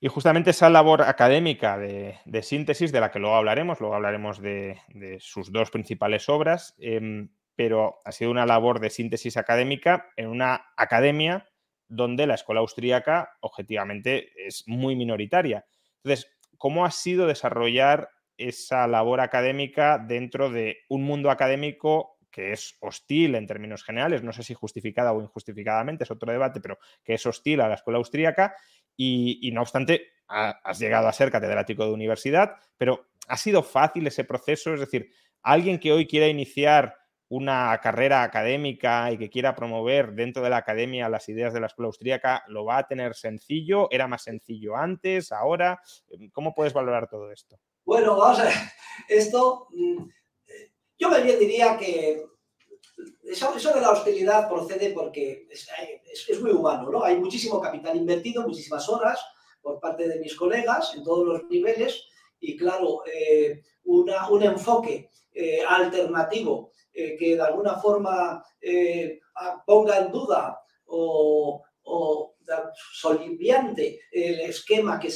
[0.00, 4.78] Y justamente esa labor académica de, síntesis, de la que luego hablaremos, luego hablaremos de,
[5.18, 10.66] sus dos principales obras, em, pero ha sido una labor de síntesis académica en una
[10.76, 11.48] academia
[11.88, 15.64] donde la escuela austríaca objetivamente es muy minoritaria.
[16.04, 22.76] Entonces, ¿cómo ha sido desarrollar esa labor académica dentro de un mundo académico que es
[22.80, 27.14] hostil en términos generales, no sé si justificada o injustificadamente, es otro debate, pero que
[27.14, 28.54] es hostil a la escuela austríaca
[29.00, 34.24] y, no obstante, has llegado a ser catedrático de universidad, pero ¿ha sido fácil ese
[34.24, 34.74] proceso?
[34.74, 35.10] Es decir,
[35.42, 36.96] alguien que hoy quiera iniciar
[37.28, 41.66] una carrera académica y que quiera promover dentro de la academia las ideas de la
[41.68, 43.88] escuela austríaca, ¿lo va a tener sencillo?
[43.90, 45.80] ¿Era más sencillo antes, ahora?
[46.32, 47.58] ¿Cómo puedes valorar todo esto?
[47.84, 48.54] Bueno, vamos a ver,
[49.08, 50.08] esto, mm,
[50.98, 52.26] yo me diría que
[53.24, 57.04] eso, de la hostilidad procede porque es, muy humano, ¿no?
[57.04, 59.20] Hay muchísimo capital invertido, muchísimas horas
[59.60, 62.04] por parte de mis colegas en todos los niveles
[62.40, 68.44] y claro, eh, un enfoque eh, alternativo eh, que de alguna forma
[69.66, 71.64] ponga en duda o,
[72.92, 75.08] soliviante el esquema que,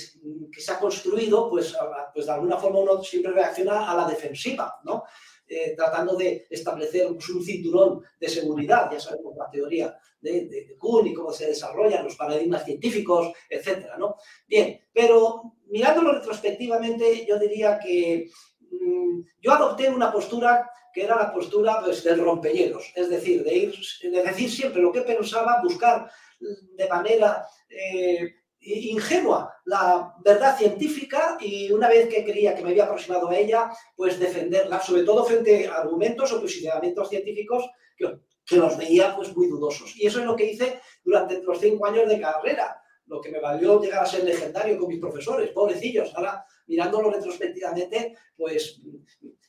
[0.53, 1.75] que, se ha construido, pues,
[2.15, 5.05] pues de alguna forma uno siempre reacciona a la defensiva, ¿no?
[5.55, 11.07] Eh, tratando de establecer pues, un cinturón de seguridad, ya sabemos la teoría de, Kuhn
[11.07, 14.17] y cómo se desarrollan los paradigmas científicos, etcétera, ¿no?
[14.49, 18.31] Bien, pero mirándolo retrospectivamente, yo diría que
[18.71, 23.55] mm, yo adopté una postura que era la postura pues, del rompehielos, es decir, de,
[23.55, 26.11] ir, de decir siempre lo que pensaba, buscar
[26.41, 32.85] de manera eh, ingenua la verdad científica y una vez que creía que me había
[32.85, 38.19] aproximado a ella, pues defenderla, sobre todo frente a argumentos o posicionamientos científicos que,
[38.57, 39.97] los veía pues muy dudosos.
[39.97, 43.41] Y eso es lo que hice durante los cinco años de carrera, lo que me
[43.41, 46.13] valió llegar a ser legendario con mis profesores, pobrecillos.
[46.15, 48.83] Ahora, mirándolo retrospectivamente, pues,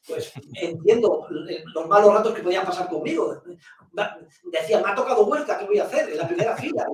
[0.08, 1.28] pues entiendo
[1.74, 3.44] los malos ratos que podían pasar conmigo.
[4.46, 6.10] Decía, me ha tocado vuelta, ¿qué voy a hacer?
[6.10, 6.86] En la primera fila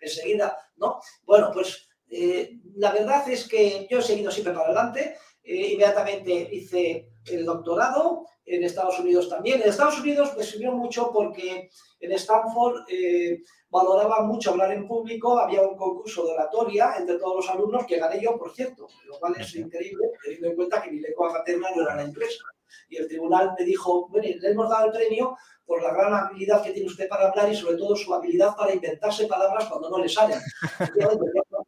[0.00, 1.00] enseguida, ¿no?
[1.24, 5.16] Bueno, pues eh, la verdad es que yo he seguido siempre para adelante.
[5.42, 9.60] Eh, inmediatamente hice el doctorado en Estados Unidos también.
[9.60, 15.38] En Estados Unidos me sirvió mucho porque en Stanford eh, valoraba mucho hablar en público,
[15.38, 19.18] había un concurso de oratoria entre todos los alumnos que gané yo, por cierto, lo
[19.18, 22.44] cual es increíble, teniendo en cuenta que mi lengua materna no era la inglesa.
[22.88, 26.62] Y el tribunal me dijo, bueno, le hemos dado el premio por la gran habilidad
[26.62, 29.98] que tiene usted para hablar y sobre todo su habilidad para inventarse palabras cuando no
[29.98, 30.38] le salen.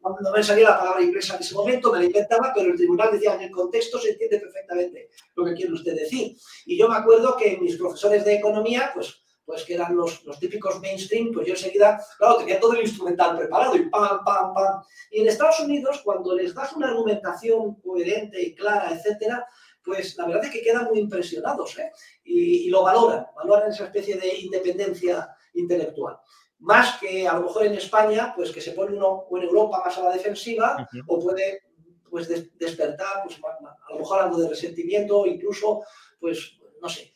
[0.01, 3.11] Cuando me salía la palabra inglesa en ese momento, me la inventaba, pero el tribunal
[3.11, 6.37] decía, en el contexto se entiende perfectamente lo que quiere usted decir.
[6.67, 10.39] Y yo me acuerdo que mis profesores de economía, pues pues que eran los, los,
[10.39, 14.81] típicos mainstream, pues yo enseguida, claro, tenía todo el instrumental preparado y pam, pam, pam.
[15.11, 19.45] Y en Estados Unidos, cuando les das una argumentación coherente y clara, etcétera,
[19.85, 21.91] pues la verdad es que quedan muy impresionados ¿eh?
[22.23, 26.17] y, lo valoran, valoran esa especie de independencia intelectual.
[26.59, 29.81] Más que a lo mejor en España, pues que se pone uno o en Europa
[29.85, 31.61] más a la defensiva o puede
[32.09, 35.83] pues despertar pues, a lo mejor algo de resentimiento, incluso,
[36.19, 37.11] pues, no sé,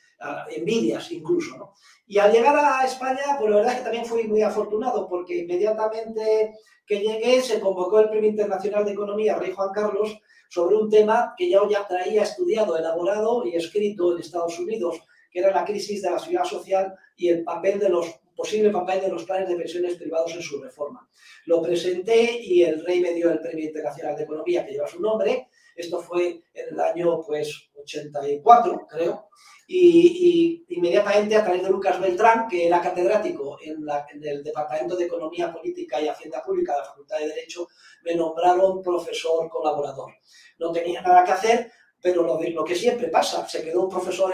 [0.49, 1.73] envidias incluso, ¿no?
[2.07, 5.37] Y al llegar a España, pues la verdad es que también fui muy afortunado porque
[5.37, 6.53] inmediatamente
[6.85, 11.35] que llegué se convocó el Premio Internacional de Economía Rey Juan Carlos sobre un tema
[11.37, 14.99] que ya ya traía estudiado, elaborado y escrito en Estados Unidos,
[15.31, 19.01] que era la crisis de la seguridad social y el papel de los posible papel
[19.01, 21.05] de los planes de pensiones privados en su reforma.
[21.45, 25.01] Lo presenté y el rey me dio el Premio Internacional de Economía que lleva su
[25.01, 25.49] nombre.
[25.75, 29.27] Esto fue en el año pues 84, creo.
[29.71, 35.05] Y, inmediatamente a través de Lucas Beltrán, que era catedrático en, en, el Departamento de
[35.05, 37.67] Economía Política y Hacienda Pública de la Facultad de Derecho,
[38.03, 40.13] me nombraron profesor colaborador.
[40.57, 44.33] No tenía nada que hacer, pero lo, que siempre pasa, se quedó un profesor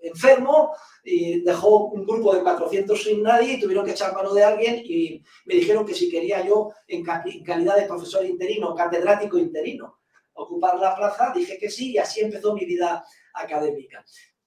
[0.00, 0.72] enfermo
[1.04, 4.80] y dejó un grupo de 400 sin nadie y tuvieron que echar mano de alguien
[4.82, 9.98] y me dijeron que si quería yo, en, calidad de profesor interino, catedrático interino,
[10.34, 14.04] ocupar la plaza, dije que sí y así empezó mi vida académica.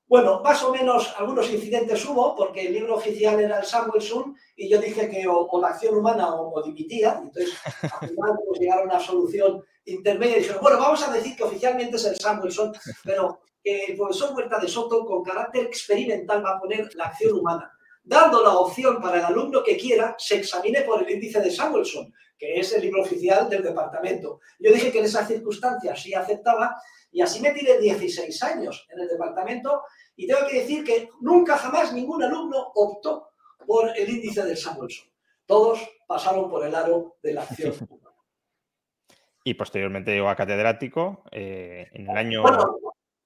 [0.07, 4.69] Bueno, más o menos algunos incidentes hubo, porque el libro oficial era el Samuelson y
[4.69, 7.19] yo dije que o, la acción humana o, dimitía.
[7.21, 11.35] Entonces, al final pues, llegaron a una solución intermedia y dijeron, bueno, vamos a decir
[11.35, 16.43] que oficialmente es el Samuelson, pero que el profesor Huerta de Soto, con carácter experimental,
[16.43, 17.69] va a poner la acción humana,
[18.01, 22.13] dando la opción para el alumno que quiera se examine por el índice de Samuelson,
[22.37, 24.39] que es el libro oficial del departamento.
[24.59, 26.77] Yo dije que en esas circunstancias sí aceptaba
[27.17, 29.81] y así me tiré 16 años en el departamento
[30.15, 33.29] y tengo que decir que nunca jamás ningún alumno optó
[33.65, 35.09] por el índice del Samuelson.
[35.47, 37.73] Todos pasaron por el aro de la acción
[39.43, 42.43] Y posteriormente llegó a catedrático eh, en el año...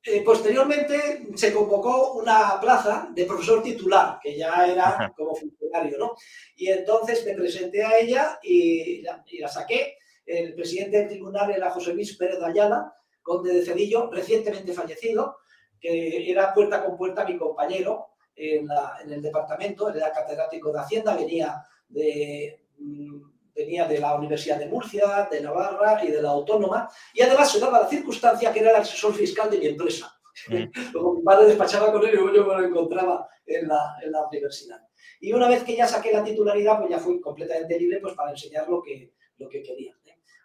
[0.03, 6.15] Eh, posteriormente se convocó una plaza de profesor titular, que ya era como funcionario, ¿no?
[6.55, 9.97] Y entonces me presenté a ella y la, y la saqué.
[10.25, 15.37] El presidente del tribunal era José Luis Pérez Ayala, conde de Cedillo, recientemente fallecido,
[15.79, 18.67] que era puerta con puerta mi compañero en,
[19.09, 23.21] el departamento, era catedrático de Hacienda, venía de, mm,
[23.53, 27.59] venía de la Universidad de Murcia, de Navarra y de la Autónoma, y además se
[27.59, 30.11] daba la circunstancia que era el asesor fiscal de mi empresa.
[30.47, 30.63] Mm.
[30.93, 34.27] Luego mi padre despachaba con él y yo me lo encontraba en la, en la,
[34.27, 34.81] universidad.
[35.19, 38.31] Y una vez que ya saqué la titularidad, pues ya fui completamente libre pues, para
[38.31, 39.95] enseñar lo que, lo que quería.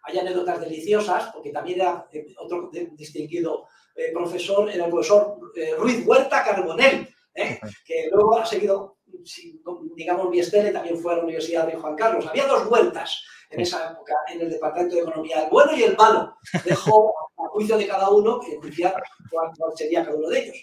[0.07, 5.75] Hay anécdotas deliciosas, porque también era eh, otro distinguido eh, profesor, era el profesor eh,
[5.77, 7.09] Ruiz Huerta Carbonell,
[7.85, 8.99] que luego ha seguido,
[9.95, 12.25] digamos, mi estele también fue a la Universidad de Juan Carlos.
[12.25, 15.97] Había dos vueltas en esa época en el Departamento de Economía, el bueno y el
[15.97, 16.37] malo.
[16.63, 18.57] Dejó a juicio de cada uno que
[19.29, 20.57] cuál, sería cada uno de ellos.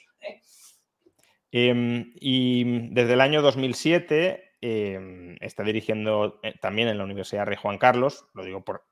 [1.53, 7.79] Em, y desde el año 2007 em, está dirigiendo también en la Universidad Rey Juan
[7.79, 8.85] Carlos, lo digo por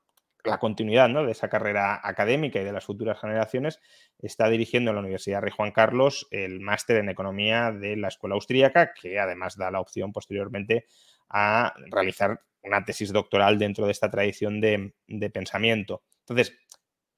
[0.43, 3.79] la continuidad de esa carrera académica y de las futuras generaciones,
[4.19, 8.35] está dirigiendo en la Universidad Rey Juan Carlos el máster en economía de la Escuela
[8.35, 10.85] Austríaca, que además da la opción posteriormente
[11.29, 14.93] a realizar una tesis doctoral dentro de esta tradición de,
[15.33, 16.03] pensamiento.
[16.19, 16.57] Entonces,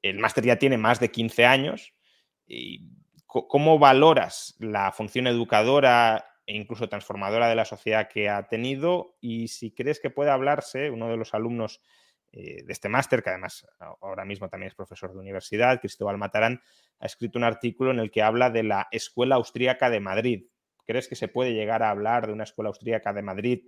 [0.01, 1.93] el máster ya tiene más de 15 años.
[2.47, 2.88] Y
[3.27, 9.17] ¿Cómo valoras la función educadora e incluso transformadora de la sociedad que ha tenido?
[9.19, 11.81] Y si crees que puede hablarse, uno de los alumnos
[12.37, 13.65] eh, de este máster, que además
[14.01, 16.61] ahora mismo también es profesor de universidad, Cristóbal Matarán,
[16.99, 20.47] ha escrito un artículo en el que habla de la Escuela Austríaca de Madrid.
[20.85, 23.65] ¿Crees que se puede llegar a hablar de una Escuela Austríaca de Madrid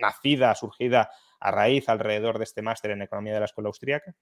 [0.00, 4.16] nacida, surgida a raíz alrededor de este máster en Economía de la Escuela Austríaca?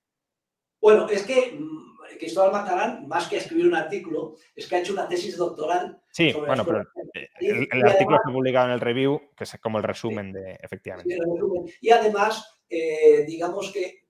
[0.78, 4.92] Bueno, es que mm, Cristóbal Matarán, más que escribir un artículo, es que ha hecho
[4.92, 6.02] una tesis doctoral.
[6.12, 6.84] Sí, bueno, pero
[7.40, 11.16] el, artículo está publicado en el review, que es como el resumen de, efectivamente.
[11.80, 14.06] y además eh, digamos que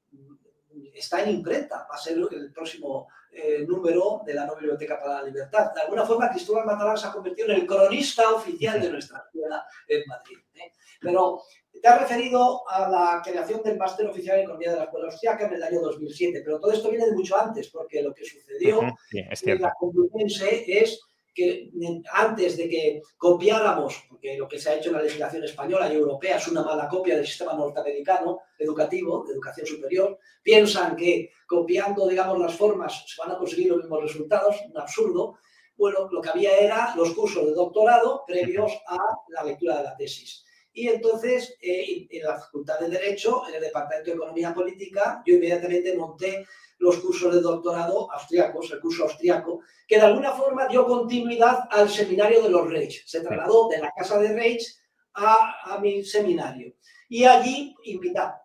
[0.94, 5.20] está en imprenta, va a ser el próximo eh, número de la nueva Biblioteca para
[5.20, 5.74] la Libertad.
[5.74, 9.64] De alguna forma, Cristóbal Matarán se ha convertido en el cronista oficial de nuestra escuela
[9.86, 10.38] en Madrid.
[10.54, 10.72] ¿eh?
[11.00, 11.42] Pero
[11.80, 15.46] te has referido a la creación del máster oficial en economía de la escuela austriaca
[15.46, 18.80] en el año 2007, pero todo esto viene de mucho antes, porque lo que sucedió
[19.12, 20.98] en la Complutense es
[21.36, 21.70] que
[22.14, 25.96] antes de que copiáramos, porque lo que se ha hecho en la legislación española y
[25.96, 32.08] europea es una mala copia del sistema norteamericano educativo, de educación superior, piensan que copiando,
[32.08, 35.38] digamos, las formas se van a conseguir los mismos resultados, un absurdo.
[35.76, 38.96] Bueno, lo que había era los cursos de doctorado previos a
[39.28, 40.42] la lectura de la tesis.
[40.76, 45.36] Y entonces, eh, en la Facultad de Derecho, en el Departamento de Economía Política, yo
[45.36, 50.86] inmediatamente monté los cursos de doctorado austriacos, el curso austriaco, que de alguna forma dio
[50.86, 53.06] continuidad al seminario de los Reich.
[53.06, 54.76] Se trasladó de la casa de Reich
[55.14, 56.74] a, mi seminario.
[57.08, 57.74] Y allí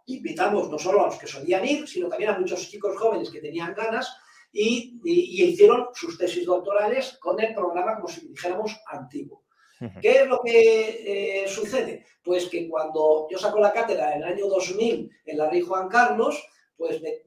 [0.06, 3.42] invitamos no solo a los que solían ir, sino también a muchos chicos jóvenes que
[3.42, 4.10] tenían ganas
[4.54, 9.41] y, hicieron sus tesis doctorales con el programa, como si dijéramos, antiguo.
[10.02, 12.06] ¿Qué es lo que eh, sucede?
[12.24, 15.90] Pues que cuando yo saco la cátedra en el año 2000 en la Rey Juan
[15.90, 16.44] Carlos,
[16.78, 17.22] pues me,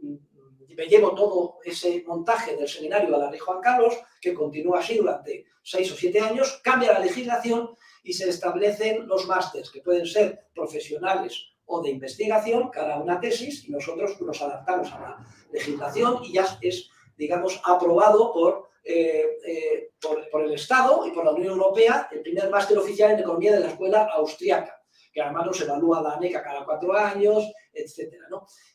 [0.76, 4.96] me llevo todo ese montaje del seminario a la Rey Juan Carlos, que continúa así
[4.96, 7.70] durante seis o siete años, cambia la legislación
[8.02, 13.66] y se establecen los másteres, que pueden ser profesionales o de investigación, cada una tesis,
[13.66, 19.92] y nosotros nos adaptamos a la legislación y ya es, digamos, aprobado por, eh, eh,
[19.98, 23.52] por, por, el Estado y por la Unión Europea el primer máster oficial en economía
[23.52, 24.78] de la escuela austriaca,
[25.10, 28.26] que además nos evalúa la ANECA cada cuatro años, etcétera.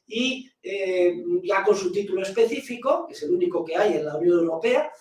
[0.08, 0.50] Y
[1.44, 4.92] ya con su título específico, que es el único que hay en la Unión Europea,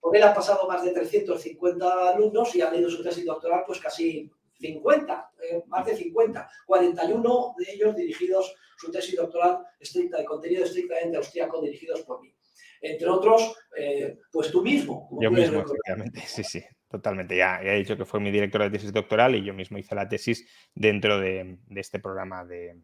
[0.00, 3.78] por él han pasado más de 350 alumnos y han leído su tesis doctoral pues
[3.78, 5.32] casi 50,
[5.66, 11.60] más de 50, 41 de ellos dirigidos, su tesis doctoral estricta, de contenido estrictamente austríaco,
[11.60, 12.34] dirigidos por mí
[12.80, 15.08] entre otros, eh, pues tú mismo.
[15.20, 17.36] Yo mismo, efectivamente, sí, sí, totalmente.
[17.36, 20.08] Ya, he dicho que fue mi director de tesis doctoral y yo mismo hice la
[20.08, 22.76] tesis dentro de, este programa de,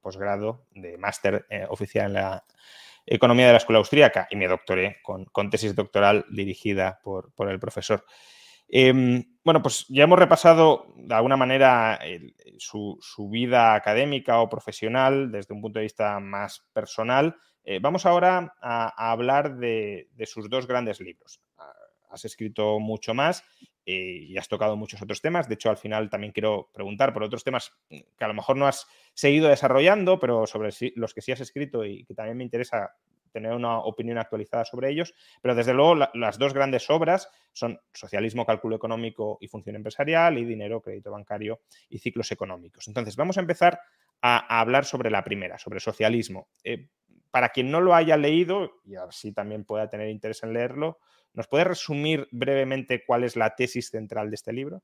[0.00, 2.44] posgrado, de máster eh, oficial en la
[3.06, 8.04] economía de la escuela austríaca y me doctoré con, tesis doctoral dirigida por, el profesor.
[8.68, 11.98] Em, bueno, pues ya hemos repasado de alguna manera
[12.58, 18.06] su, su, vida académica o profesional desde un punto de vista más personal eh, vamos
[18.06, 21.40] ahora a, hablar de, sus dos grandes libros.
[21.58, 21.72] Ah,
[22.10, 23.44] has escrito mucho más
[23.86, 25.48] eh, y has tocado muchos otros temas.
[25.48, 28.66] De hecho, al final también quiero preguntar por otros temas que a lo mejor no
[28.66, 32.94] has seguido desarrollando, pero sobre los que sí has escrito y que también me interesa
[33.32, 35.14] tener una opinión actualizada sobre ellos.
[35.40, 40.44] Pero desde luego las dos grandes obras son Socialismo, Cálculo Económico y Función Empresarial y
[40.44, 42.86] Dinero, Crédito Bancario y Ciclos Económicos.
[42.88, 43.80] Entonces, vamos a empezar
[44.20, 46.48] a, hablar sobre la primera, sobre socialismo.
[46.62, 46.88] Eh,
[47.32, 50.98] para quien no lo haya leído, y así también pueda tener interés en leerlo,
[51.32, 54.82] ¿nos puede resumir brevemente cuál es la tesis central de este libro?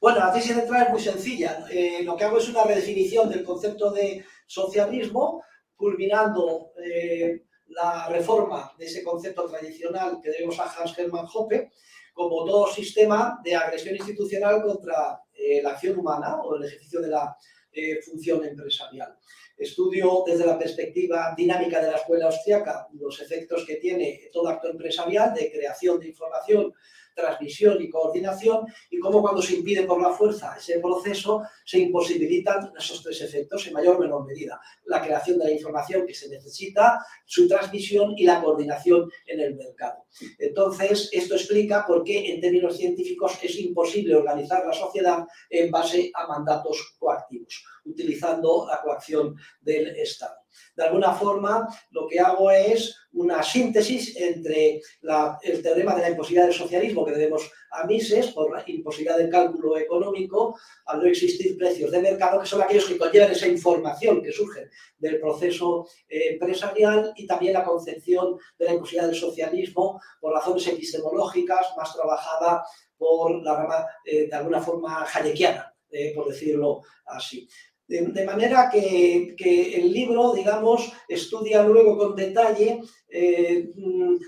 [0.00, 1.66] Bueno, la tesis central es muy sencilla.
[1.70, 5.42] Eh, lo que hago es una redefinición del concepto de socialismo,
[5.76, 11.70] culminando eh, la reforma de ese concepto tradicional que debemos a Hans Hermann Hoppe
[12.14, 17.08] como todo sistema de agresión institucional contra eh, la acción humana o el ejercicio de
[17.08, 17.36] la
[18.04, 19.16] función empresarial.
[19.56, 24.68] Estudio desde la perspectiva dinámica de la escuela austriaca los efectos que tiene todo acto
[24.68, 26.72] empresarial de creación de información
[27.18, 32.72] transmisión y coordinación y cómo cuando se impide por la fuerza ese proceso se imposibilitan
[32.78, 34.60] esos tres efectos en mayor o menor medida.
[34.84, 39.56] La creación de la información que se necesita, su transmisión y la coordinación en el
[39.56, 40.04] mercado.
[40.38, 46.10] Entonces, esto explica por qué en términos científicos es imposible organizar la sociedad en base
[46.14, 50.36] a mandatos coactivos, utilizando la coacción del Estado.
[50.76, 54.80] De alguna forma, lo que hago es una síntesis entre
[55.42, 59.30] el teorema de la imposibilidad del socialismo que debemos a Mises por la imposibilidad del
[59.30, 64.22] cálculo económico al no existir precios de mercado, que son aquellos que conllevan esa información
[64.22, 64.68] que surge
[64.98, 70.66] del proceso eh, empresarial y también la concepción de la imposibilidad del socialismo por razones
[70.66, 72.64] epistemológicas, más trabajada
[72.96, 77.48] por la rama eh, de alguna forma hayekiana, eh, por decirlo así.
[77.88, 79.34] De, manera que,
[79.74, 83.70] el libro, digamos, estudia luego con detalle eh,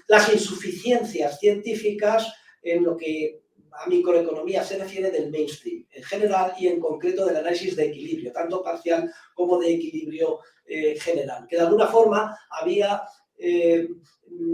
[0.09, 2.33] las insuficiencias científicas
[2.63, 3.43] en lo que
[3.73, 8.33] a microeconomía se refiere del mainstream, en general y en concreto del análisis de equilibrio,
[8.33, 13.03] tanto parcial como de equilibrio eh, general, que de alguna forma había
[13.37, 13.89] eh,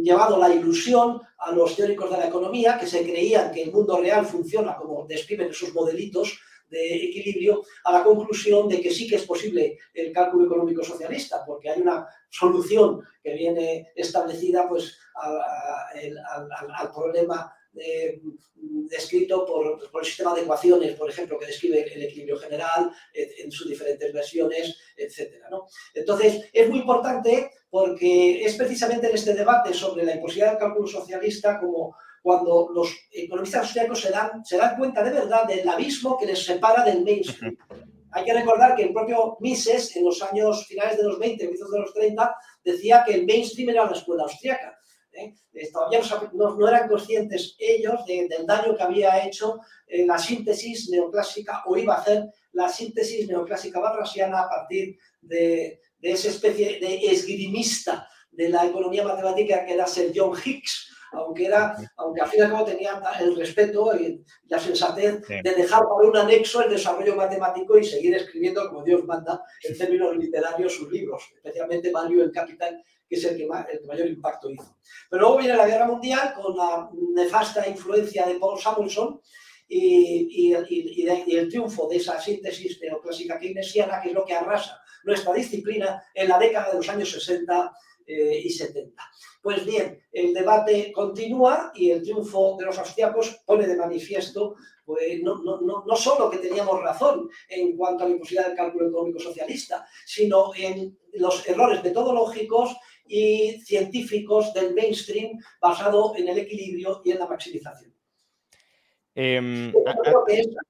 [0.02, 4.00] llevado la ilusión a los teóricos de la economía que se creían que el mundo
[4.00, 9.16] real funciona como describen sus modelitos de equilibrio a la conclusión de que sí que
[9.16, 16.92] es posible el cálculo económico socialista, porque hay una solución que viene establecida pues, al,
[16.92, 17.52] problema
[18.88, 23.68] descrito por, el sistema de ecuaciones, por ejemplo, que describe el equilibrio general en sus
[23.68, 25.34] diferentes versiones, etc.
[25.94, 30.86] Entonces, es muy importante porque es precisamente en este debate sobre la imposibilidad del cálculo
[30.86, 31.96] socialista como
[32.26, 36.44] cuando los economistas austríacos se dan, se dan cuenta de verdad del abismo que les
[36.44, 37.56] separa del mainstream.
[38.10, 41.70] Hay que recordar que el propio Mises, en los años finales de los 20, inicios
[41.70, 44.76] de los 30, decía que el mainstream era la escuela austríaca.
[45.12, 45.34] ¿eh?
[45.72, 46.00] Todavía
[46.32, 51.94] no, eran conscientes ellos del daño que había hecho eh, la síntesis neoclásica o iba
[51.94, 52.24] a hacer
[52.54, 59.04] la síntesis neoclásica barrasiana a partir de, de esa especie de esgrimista de la economía
[59.04, 63.02] matemática que era Sir John Hicks, aunque, era, aunque al fin y al cabo tenía
[63.20, 68.14] el respeto y la sensatez de dejar por un anexo el desarrollo matemático y seguir
[68.14, 73.24] escribiendo como Dios manda en términos literarios sus libros, especialmente Value el Capital, que es
[73.24, 74.76] el que, mayor impacto hizo.
[75.10, 79.20] Pero luego viene la Guerra Mundial con la nefasta influencia de Paul Samuelson
[79.68, 85.32] y, y, el triunfo de esa síntesis neoclásica keynesiana, que es lo que arrasa nuestra
[85.32, 87.72] disciplina en la década de los años 60
[88.06, 89.02] eh, y 70.
[89.46, 95.22] Pues bien, el debate continúa y el triunfo de los austriacos pone de manifiesto pues,
[95.22, 99.20] no, no, no, solo que teníamos razón en cuanto a la imposibilidad del cálculo económico
[99.20, 102.76] socialista, sino en los errores metodológicos
[103.06, 107.94] y científicos del mainstream basado en el equilibrio y en la maximización.
[109.14, 109.72] Em,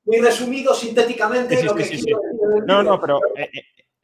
[0.04, 1.64] muy resumido, sintéticamente.
[2.66, 3.20] no, no, pero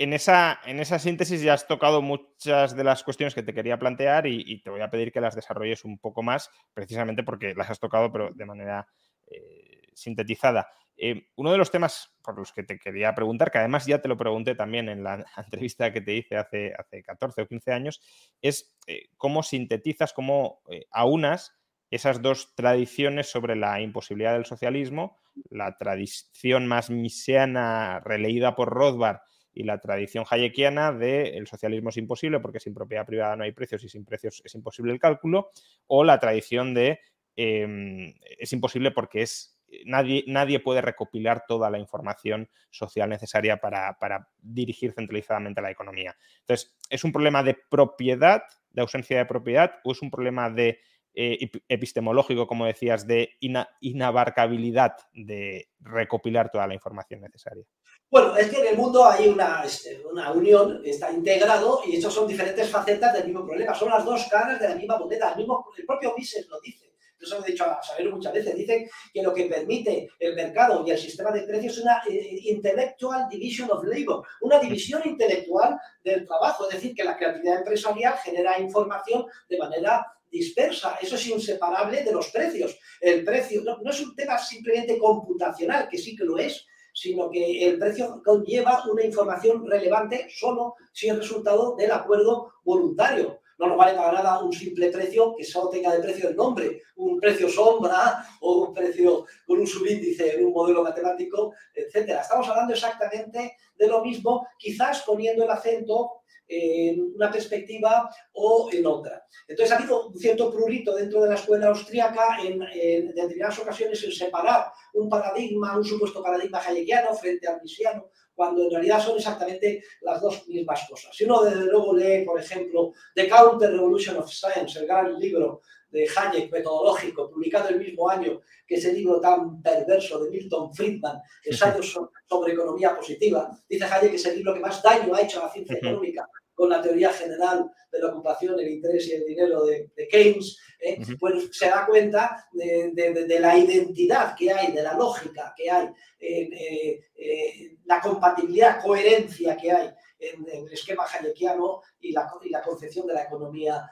[0.03, 3.79] en esa, en esa síntesis ya has tocado muchas de las cuestiones que te quería
[3.79, 7.71] plantear y, te voy a pedir que las desarrolles un poco más, precisamente porque las
[7.71, 8.89] has tocado, pero de manera
[9.29, 10.69] eh, sintetizada.
[10.97, 14.09] Eh, uno de los temas por los que te quería preguntar, que además ya te
[14.09, 18.01] lo pregunté también en la entrevista que te hice hace, hace 14 o 15 años,
[18.41, 21.55] es eh, cómo sintetizas, cómo aunas
[21.91, 29.21] esas dos tradiciones sobre la imposibilidad del socialismo, la tradición más miseana releída por Rothbard
[29.55, 33.53] y la tradición hayekiana de el socialismo es imposible porque sin propiedad privada no hay
[33.53, 35.51] precios y sin precios es imposible el cálculo,
[35.87, 37.01] o la tradición de
[37.37, 43.99] em, es imposible porque es nadie, nadie puede recopilar toda la información social necesaria para,
[43.99, 46.17] para dirigir centralizadamente la economía.
[46.41, 50.81] Entonces, ¿es un problema de propiedad, de ausencia de propiedad, o es un problema de
[51.15, 53.37] eh, epistemológico, como decías, de
[53.81, 57.65] inabarcabilidad de recopilar toda la información necesaria?
[58.13, 62.13] Bueno, es que en el mundo hay una, este, una unión, está integrado y estos
[62.13, 63.75] son diferentes facetas del mismo problema.
[63.75, 65.31] Son las dos caras de la misma moneda.
[65.31, 66.93] El, mismo, el propio Mises lo dice.
[67.19, 68.55] Eso lo he dicho a saber muchas veces.
[68.55, 72.39] Dicen que lo que permite el mercado y el sistema de precios es una eh,
[72.51, 76.69] intellectual division of labor, una división intelectual del trabajo.
[76.69, 80.99] Es decir, que la creatividad empresarial genera información de manera dispersa.
[81.01, 82.79] Eso es inseparable de los precios.
[83.01, 87.65] El precio no, es un tema simplemente computacional, que sí que lo es, sino que
[87.65, 93.41] el precio conlleva una información relevante solo si es resultado del acuerdo voluntario.
[93.59, 96.83] No nos vale para nada un simple precio que solo tenga de precio el nombre,
[96.97, 102.19] un precio sombra o un precio con un subíndice en un modelo matemático, etc.
[102.21, 108.87] Estamos hablando exactamente de lo mismo, quizás poniendo el acento en una perspectiva o en
[108.87, 109.25] otra.
[109.49, 114.03] Entonces ha habido un cierto prurito dentro de la escuela austríaca en, en determinadas ocasiones
[114.05, 119.17] en separar un paradigma, un supuesto paradigma hayekiano frente al misiano, cuando en realidad son
[119.17, 121.15] exactamente las dos mismas cosas.
[121.15, 125.63] Si uno desde luego lee, por ejemplo, The Counter Revolution of Science, el gran libro
[125.93, 131.21] de Hayek metodológico, publicado el mismo año que ese libro tan perverso de Milton Friedman,
[131.45, 135.41] Ensayos sobre economía positiva, dice Hayek que es el libro que más daño ha hecho
[135.41, 139.25] a la ciencia económica con la teoría general de la ocupación, el interés y el
[139.25, 140.99] dinero de, Keynes, ¿eh?
[141.19, 145.89] pues se da cuenta de, la identidad que hay, de la lógica que hay,
[146.19, 152.63] eh, eh, la compatibilidad, coherencia que hay en, el esquema hayekiano y la, y la,
[152.63, 153.91] concepción de la economía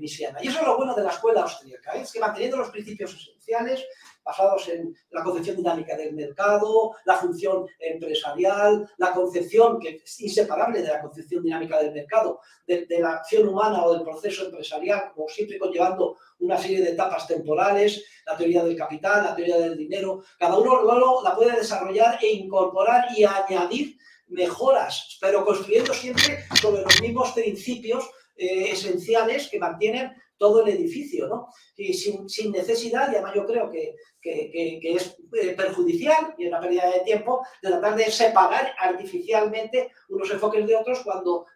[0.00, 0.38] visiana.
[0.42, 3.84] Y eso es lo bueno de la escuela austríaca, es que manteniendo los principios esenciales,
[4.24, 10.82] basados en la concepción dinámica del mercado, la función empresarial, la concepción que es inseparable
[10.82, 15.28] de la concepción dinámica del mercado, de, la acción humana o del proceso empresarial, como
[15.28, 20.22] siempre conllevando una serie de etapas temporales, la teoría del capital, la teoría del dinero,
[20.38, 23.96] cada uno luego la puede desarrollar e incorporar y añadir
[24.28, 28.08] mejoras, pero construyendo siempre sobre los mismos principios
[28.40, 31.48] eh, esenciales que mantienen todo el edificio, ¿no?
[31.76, 37.00] Y sin, necesidad, y además yo creo que, es eh, perjudicial y una pérdida de
[37.00, 41.46] tiempo de tratar de separar artificialmente unos enfoques de otros cuando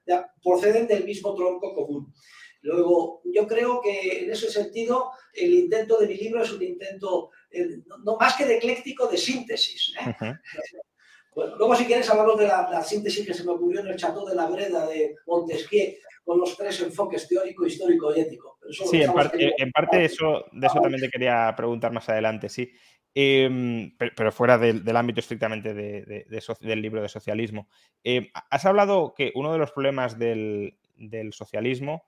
[0.42, 2.12] proceden del mismo tronco común.
[2.60, 7.30] Luego, yo creo que en ese sentido el intento de mi libro es un intento
[7.50, 9.94] eh, no más que de ecléctico, de síntesis.
[10.00, 10.34] ¿eh?
[11.36, 14.34] luego si quieres hablamos de la, síntesis que se me ocurrió en el Chateau de
[14.34, 18.58] la Breda de Montesquieu con los tres enfoques teórico, histórico y ético.
[18.70, 19.12] sí, en
[19.72, 22.72] parte, eso, de eso también te quería preguntar más adelante, sí.
[23.16, 27.68] Em, pero, fuera del, ámbito estrictamente del libro de socialismo.
[28.02, 30.76] Em, has hablado que uno de los problemas del,
[31.30, 32.04] socialismo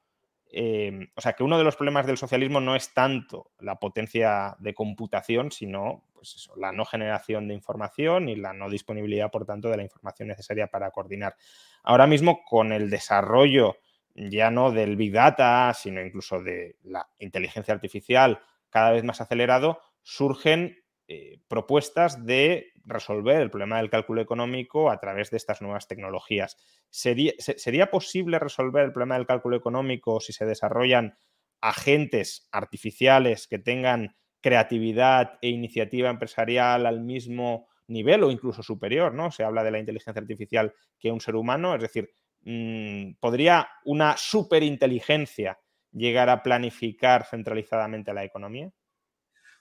[0.50, 4.56] em, o sea, que uno de los problemas del socialismo no es tanto la potencia
[4.58, 6.04] de computación, sino
[6.34, 10.28] pues la no generación de información y la no disponibilidad, por tanto, de la información
[10.28, 11.36] necesaria para coordinar.
[11.82, 13.76] Ahora mismo, con el desarrollo
[14.14, 19.80] ya no del Big Data, sino incluso de la inteligencia artificial cada vez más acelerado,
[20.02, 25.86] surgen eh, propuestas de resolver el problema del cálculo económico a través de estas nuevas
[25.86, 26.56] tecnologías.
[26.90, 31.16] ¿Sería, ¿Sería posible resolver el problema del cálculo económico si se desarrollan
[31.60, 39.30] agentes artificiales que tengan creatividad e iniciativa empresarial al mismo nivel o incluso superior, ¿no?
[39.30, 42.10] Se habla de la inteligencia artificial que un ser humano, es decir,
[42.42, 45.58] mm, ¿podría una superinteligencia
[45.92, 48.70] llegar a planificar centralizadamente la economía?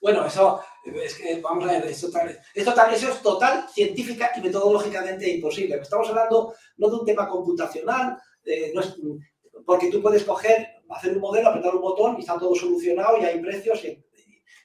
[0.02, 2.10] Bueno, eso es que, vamos a ver, esto,
[2.54, 5.78] eso es total científica y metodológicamente imposible.
[5.78, 8.18] Estamos hablando no de un tema computacional,
[9.66, 13.26] porque tú puedes coger, hacer un modelo, apretar un botón y está todo solucionado y
[13.26, 13.82] hay precios.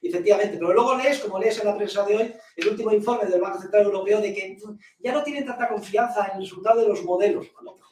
[0.01, 3.41] Efectivamente, pero luego lees, como lees en la prensa de hoy, el último informe del
[3.41, 4.57] Banco Central Europeo de que
[4.99, 7.47] ya no tienen tanta confianza en el resultado de los modelos.
[7.53, 7.91] Bueno, pues,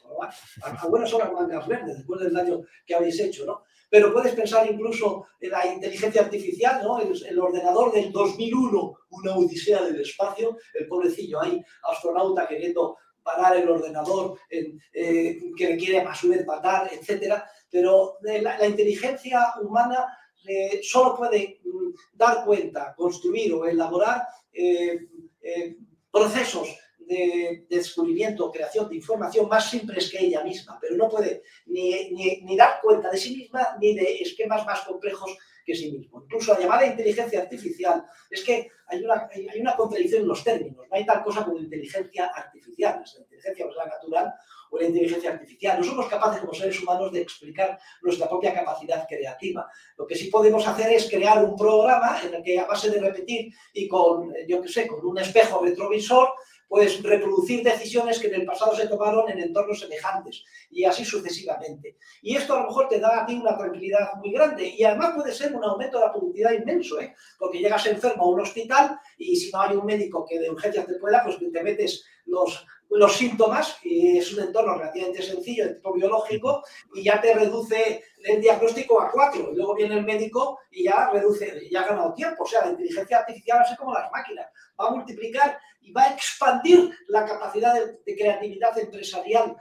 [0.62, 3.62] a, buenas horas mangas verdes, después del daño que habéis hecho, ¿no?
[3.88, 7.00] Pero puedes pensar incluso en la inteligencia artificial, ¿no?
[7.00, 13.68] El, ordenador del 2001, una odisea del espacio, el pobrecillo ahí, astronauta queriendo parar el
[13.68, 17.44] ordenador, eh, que requiere a su vez matar, etcétera.
[17.68, 20.06] Pero la inteligencia humana
[20.46, 25.06] eh, solo puede mm, dar cuenta, construir o elaborar eh,
[25.42, 25.76] eh,
[26.10, 26.68] procesos
[26.98, 32.10] de, descubrimiento, creación de información más simples que ella misma, pero no puede ni,
[32.42, 36.22] ni, dar cuenta de sí misma ni de esquemas más complejos que sí mismo.
[36.22, 40.86] Incluso la llamada inteligencia artificial, es que hay una, hay una contradicción en los términos,
[40.88, 44.34] no hay tal cosa como inteligencia artificial, la inteligencia natural
[44.70, 45.78] o la inteligencia artificial.
[45.78, 49.68] No somos capaces como seres humanos de explicar nuestra propia capacidad creativa.
[49.96, 53.00] Lo que sí podemos hacer es crear un programa en el que a base de
[53.00, 56.30] repetir y con, yo qué sé, con un espejo retrovisor,
[56.70, 61.96] pues reproducir decisiones que en el pasado se tomaron en entornos semejantes y así sucesivamente.
[62.22, 65.14] Y esto a lo mejor te da a ti una tranquilidad muy grande y además
[65.16, 67.16] puede ser un aumento de la productividad inmenso, ¿eh?
[67.36, 70.86] porque llegas enfermo a un hospital y si no hay un médico que de urgencias
[70.86, 75.92] te pueda, pues te metes los los síntomas, es un entorno relativamente sencillo de tipo
[75.92, 76.64] biológico,
[76.94, 79.50] y ya te reduce el diagnóstico a cuatro.
[79.52, 82.44] Y luego viene el médico y ya reduce, ya ha ganado tiempo.
[82.44, 84.46] O sea, la inteligencia artificial va a ser como las máquinas,
[84.78, 89.56] va a multiplicar y va a expandir la capacidad de, creatividad empresarial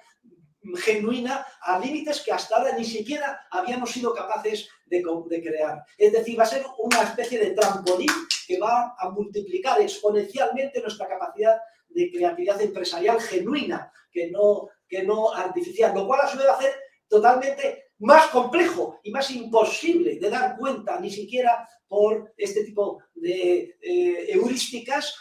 [0.84, 5.01] genuina a límites que hasta ahora ni siquiera habíamos sido capaces de,
[5.41, 5.84] crear.
[5.97, 8.09] Es decir, va a ser una especie de trampolín
[8.47, 11.57] que va a multiplicar exponencialmente nuestra capacidad
[11.89, 16.53] de creatividad empresarial genuina, que no, que no artificial, lo cual a su vez va
[16.53, 16.73] a hacer
[17.07, 23.77] totalmente más complejo y más imposible de dar cuenta, ni siquiera por este tipo de
[23.81, 25.15] eh, heurísticas,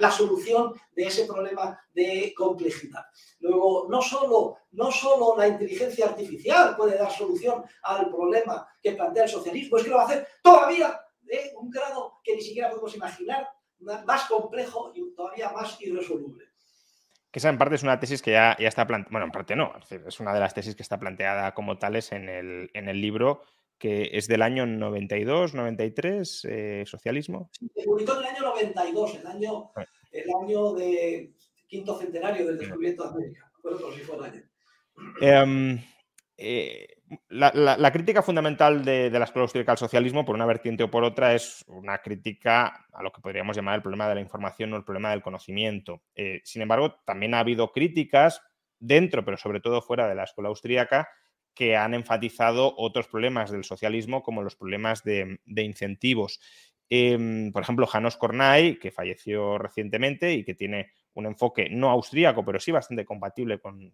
[0.00, 3.02] la, solución de ese problema de complejidad.
[3.40, 9.24] Luego, no solo, no solo la inteligencia artificial puede dar solución al problema que plantea
[9.24, 12.70] el socialismo, es que lo va a hacer todavía de un grado que ni siquiera
[12.70, 13.48] podemos imaginar
[13.80, 16.44] más complejo y todavía más irresoluble.
[17.30, 19.56] Que esa en parte es una tesis que ya, ya está planteada, bueno, en parte
[19.56, 23.00] no, es, una de las tesis que está planteada como tales en el, en el
[23.00, 23.42] libro
[23.78, 27.50] que es del año 92, 93, eh, socialismo.
[27.52, 29.70] se publicó en el año 92, el año,
[30.12, 31.34] el año de
[31.66, 33.52] quinto centenario del descubrimiento de América.
[33.62, 34.42] Bueno, si fue el año.
[35.20, 35.78] Em,
[36.38, 36.88] eh,
[37.28, 41.34] la, crítica fundamental de, la escuela austríaca al socialismo, por una vertiente o por otra,
[41.34, 44.84] es una crítica a lo que podríamos llamar el problema de la información o el
[44.84, 46.02] problema del conocimiento.
[46.14, 48.42] Eh, sin embargo, también ha habido críticas
[48.78, 51.08] dentro, pero sobre todo fuera de la escuela austríaca,
[51.54, 56.38] que han enfatizado otros problemas del socialismo, como los problemas de, incentivos.
[56.90, 62.44] Em, por ejemplo, Janos Kornay, que falleció recientemente y que tiene un enfoque no austríaco,
[62.44, 63.92] pero sí bastante compatible con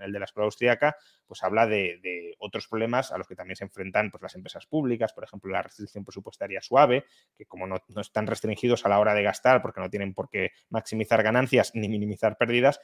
[0.00, 0.96] el de la escuela austríaca,
[1.26, 5.12] pues habla de, otros problemas a los que también se enfrentan pues, las empresas públicas,
[5.12, 7.04] por ejemplo, la restricción presupuestaria suave,
[7.36, 10.28] que como no, no están restringidos a la hora de gastar porque no tienen por
[10.28, 12.80] qué maximizar ganancias ni minimizar pérdidas,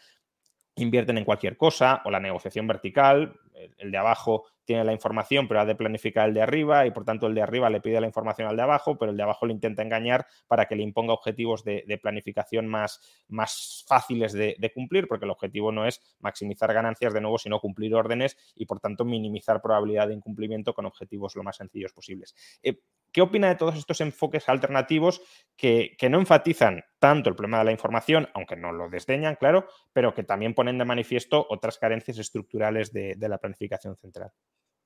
[0.76, 3.38] invierten en cualquier cosa, o la negociación vertical,
[3.78, 7.04] el, de abajo tiene la información, pero ha de planificar el de arriba, y por
[7.04, 9.46] tanto el de arriba le pide la información al de abajo, pero el de abajo
[9.46, 15.06] le intenta engañar para que le imponga objetivos de, planificación más, más fáciles de, cumplir,
[15.06, 19.04] porque el objetivo no es maximizar ganancias de nuevo, sino cumplir órdenes y por tanto
[19.04, 22.34] minimizar probabilidad de incumplimiento con objetivos lo más sencillos posibles.
[22.62, 22.78] Eh,
[23.12, 25.20] ¿Qué opina de todos estos enfoques alternativos
[25.56, 30.14] que, no enfatizan tanto el problema de la información, aunque no lo desdeñan, claro, pero
[30.14, 34.32] que también ponen de manifiesto otras carencias estructurales de, la planificación central?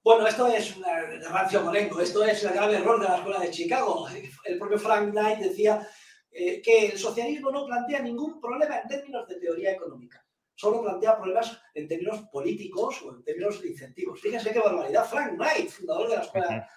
[0.02, 1.00] Bueno, esto es una
[1.30, 4.06] rancio molengo, esto es el grave error de la Escuela de Chicago.
[4.44, 5.86] El propio Frank Knight decía
[6.30, 10.25] eh, que el socialismo no plantea ningún problema en términos de teoría económica
[10.56, 14.20] solo plantea problemas en términos políticos o en términos de incentivos.
[14.20, 15.08] Fíjense qué barbaridad.
[15.08, 16.68] Frank Knight, fundador de la escuela.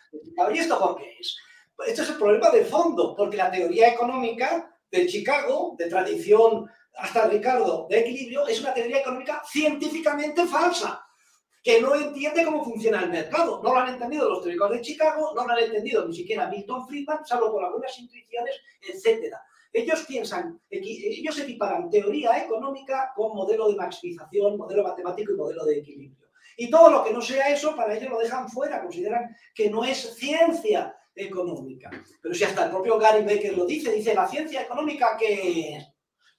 [0.54, 1.38] ¿Y esto por qué es?
[1.88, 7.28] Este es el problema de fondo, porque la teoría económica de Chicago, de tradición hasta
[7.28, 11.06] Ricardo, de equilibrio, es una teoría económica científicamente falsa,
[11.64, 13.62] que no entiende cómo funciona el mercado.
[13.64, 16.86] No lo han entendido los teóricos de Chicago, no lo han entendido ni siquiera Milton
[16.86, 19.42] Friedman, salvo por algunas intuiciones, etcétera.
[19.72, 25.78] Ellos piensan, ellos equiparan teoría económica con modelo de maximización, modelo matemático y modelo de
[25.78, 26.28] equilibrio.
[26.58, 29.86] Y todo lo que no sea eso, para ellos lo dejan fuera, consideran que no
[29.86, 31.90] es ciencia económica.
[32.22, 35.86] Pero si hasta el propio Gary Becker lo dice, dice, la ciencia económica que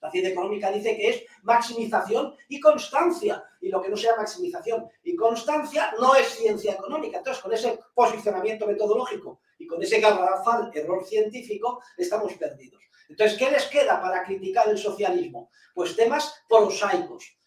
[0.01, 3.43] La ciencia económica dice que es maximización y constancia.
[3.61, 7.19] Y lo que no sea maximización y constancia no es ciencia económica.
[7.19, 12.81] Entonces, con ese posicionamiento metodológico y con ese garrafal error científico, estamos perdidos.
[13.11, 15.51] Entonces, ¿qué les queda para criticar el socialismo?
[15.75, 17.37] Pues temas prosaicos.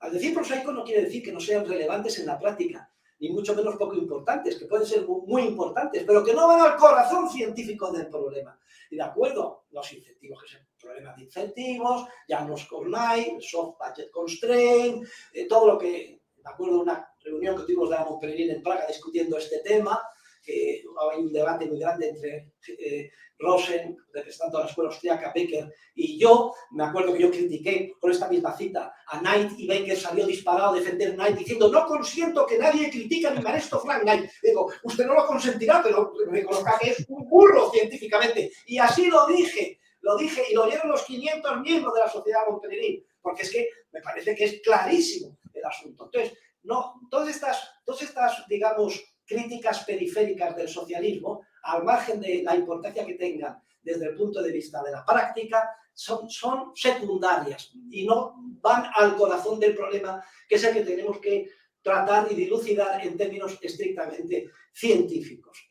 [0.00, 3.54] Al decir prosaico no quiere decir que no sean relevantes en la práctica, ni mucho
[3.54, 7.90] menos poco importantes, que pueden ser muy importantes, pero que no van al corazón científico
[7.90, 8.60] del problema.
[8.90, 14.10] Y de acuerdo, los incentivos, que es el problema de incentivos, Janos Kornay, Soft Budget
[14.10, 18.50] Constraint, eh, todo lo que, de acuerdo a una reunión que tuvimos de la Montpellier
[18.50, 19.98] en Praga discutiendo este tema,
[20.46, 25.74] que hay un debate muy grande entre eh, Rosen, representando a la escuela austriaca, Becker
[25.94, 26.54] y yo.
[26.70, 30.70] Me acuerdo que yo critiqué con esta misma cita a Knight y Becker salió disparado
[30.70, 34.30] a defender Knight diciendo no consiento que nadie critique a mi maestro Frank Knight.
[34.42, 38.52] Digo, usted no lo consentirá, pero reconozca que es un burro científicamente.
[38.66, 42.40] Y así lo dije, lo dije y lo oyeron los 500 miembros de la sociedad
[42.48, 46.04] Montpellier, porque es que me parece que es clarísimo el asunto.
[46.04, 52.54] Entonces, no, todas estas, todas estas digamos, críticas periféricas del socialismo, al margen de la
[52.54, 58.06] importancia que tengan desde el punto de vista de la práctica, son, son secundarias y
[58.06, 61.50] no van al corazón del problema, que es el que tenemos que
[61.82, 65.68] tratar y dilucidar en términos estrictamente científicos.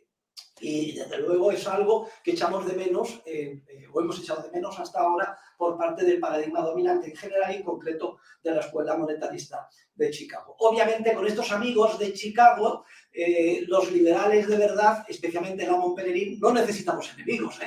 [0.62, 4.52] Y desde luego es algo que echamos de menos, eh, eh, o hemos echado de
[4.52, 8.62] menos hasta ahora, por parte del paradigma dominante en general y en concreto de la
[8.62, 10.56] Escuela Monetarista de Chicago.
[10.60, 12.86] Obviamente, con estos amigos de Chicago,
[13.16, 17.60] eh, los liberales de verdad, especialmente la Montpellier, no necesitamos enemigos.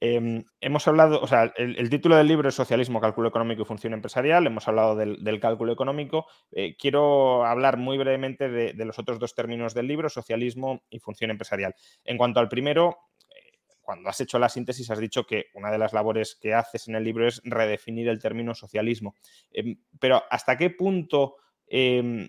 [0.00, 3.94] Em, hemos hablado, o sea, el, título del libro es Socialismo, Cálculo Económico y Función
[3.94, 4.46] Empresarial.
[4.46, 6.26] Hemos hablado del, cálculo económico.
[6.52, 11.30] Eh, quiero hablar muy brevemente de, los otros dos términos del libro, socialismo y función
[11.30, 11.74] empresarial.
[12.04, 12.96] En cuanto al primero,
[13.28, 16.86] eh, cuando has hecho la síntesis, has dicho que una de las labores que haces
[16.86, 19.16] en el libro es redefinir el término socialismo.
[19.50, 22.28] Em, pero ¿hasta qué punto em,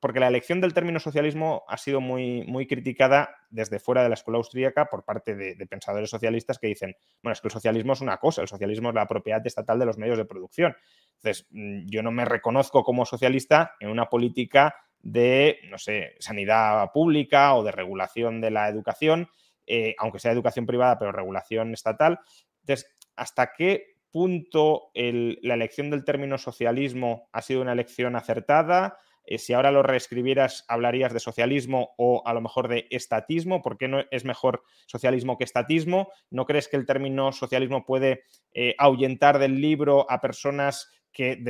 [0.00, 4.14] porque la elección del término socialismo ha sido muy, muy criticada desde fuera de la
[4.14, 8.00] escuela austríaca por parte de, pensadores socialistas que dicen, bueno, es que el socialismo es
[8.00, 10.76] una cosa, el socialismo es la propiedad estatal de los medios de producción.
[11.16, 16.90] Entonces, mm, yo no me reconozco como socialista en una política de, no sé, sanidad
[16.92, 19.28] pública o de regulación de la educación,
[19.66, 22.20] eh, aunque sea educación privada, pero regulación estatal.
[22.60, 28.98] Entonces, ¿hasta qué punto la elección del término socialismo ha sido una elección acertada?
[29.26, 33.62] Eh, si ahora lo reescribieras, hablarías de socialismo o a lo mejor de estatismo.
[33.62, 36.10] ¿Por qué no es mejor socialismo que estatismo?
[36.30, 38.22] ¿No crees que el término socialismo puede
[38.54, 41.42] eh, ahuyentar del libro a personas que,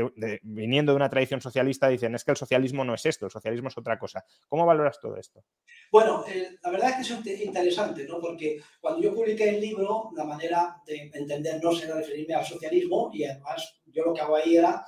[0.45, 3.67] viniendo de una tradición socialista, dicen es que el socialismo no es esto, el socialismo
[3.67, 4.25] es otra cosa?
[4.47, 5.43] ¿Cómo valoras todo esto?
[5.91, 8.21] Bueno, eh, la verdad es que es interesante, ¿no?
[8.21, 13.11] Porque cuando yo publiqué el libro, la manera de entender no será referirme al socialismo
[13.13, 14.87] y además yo lo que hago ahí era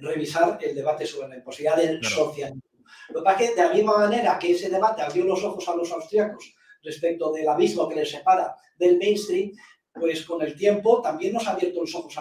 [0.00, 2.62] revisar el debate sobre la imposibilidad del socialismo.
[3.10, 5.68] Lo que pasa es que de la misma manera que ese debate abrió los ojos
[5.68, 9.52] a los austriacos respecto del abismo que les separa del mainstream,
[9.92, 12.14] pues con el tiempo también nos ha abierto los ojos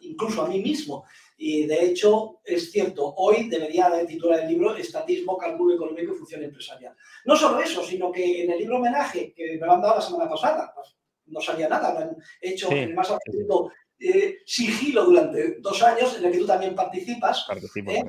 [0.00, 1.04] incluso a mí mismo.
[1.36, 6.42] Y de hecho, es cierto, hoy debería titular el libro Estatismo, Cálculo Económico y Función
[6.44, 6.94] Empresarial.
[7.24, 10.02] No solo eso, sino que en el libro homenaje que me lo han dado la
[10.02, 10.96] semana pasada, pues
[11.26, 16.16] no sabía nada, lo han hecho en el más absoluto eh, sigilo durante dos años,
[16.18, 17.46] en el que tú también participas,
[17.86, 18.02] ¿eh?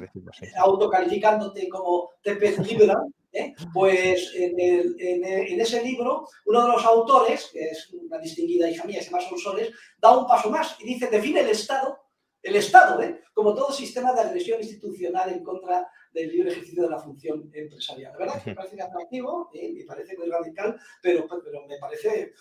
[0.57, 2.95] autocalificándote como TP Libra,
[3.31, 3.53] ¿eh?
[3.73, 9.09] pues en, ese libro, uno de los autores, que es una distinguida hija mía, se
[9.09, 11.97] llama Sonsoles, da un paso más y dice, define el Estado,
[12.41, 12.99] el Estado,
[13.33, 18.13] como todo sistema de agresión institucional en contra del libre ejercicio de la función empresarial.
[18.13, 22.33] La verdad que me parece atractivo, me parece muy radical, pero, pero me parece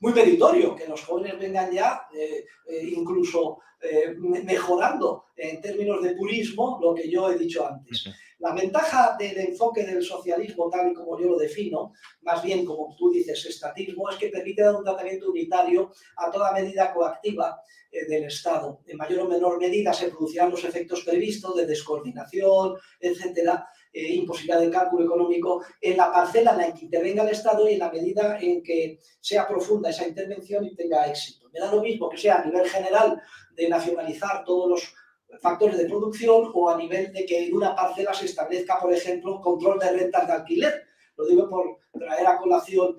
[0.00, 6.14] muy meritorio que los jóvenes vengan ya eh, eh, incluso eh, mejorando en términos de
[6.14, 8.08] purismo lo que yo he dicho antes.
[8.38, 12.94] La ventaja del enfoque del socialismo, tal y como yo lo defino, más bien como
[12.96, 17.60] tú dices, estatismo, es que permite dar un tratamiento unitario a toda medida coactiva
[17.90, 18.80] del Estado.
[18.86, 24.60] En mayor o menor medida se producirán los efectos previstos de descoordinación, etcétera, eh, imposibilidad
[24.60, 27.90] de cálculo económico en la parcela en la que intervenga el Estado y en la
[27.90, 31.48] medida en que sea profunda esa intervención y tenga éxito.
[31.52, 33.20] Me da lo mismo que sea a nivel general
[33.56, 34.94] de nacionalizar todos los
[35.40, 39.40] factores de producción o a nivel de que en una parcela se establezca, por ejemplo,
[39.40, 42.96] control de rentas de alquiler lo digo por traer a colación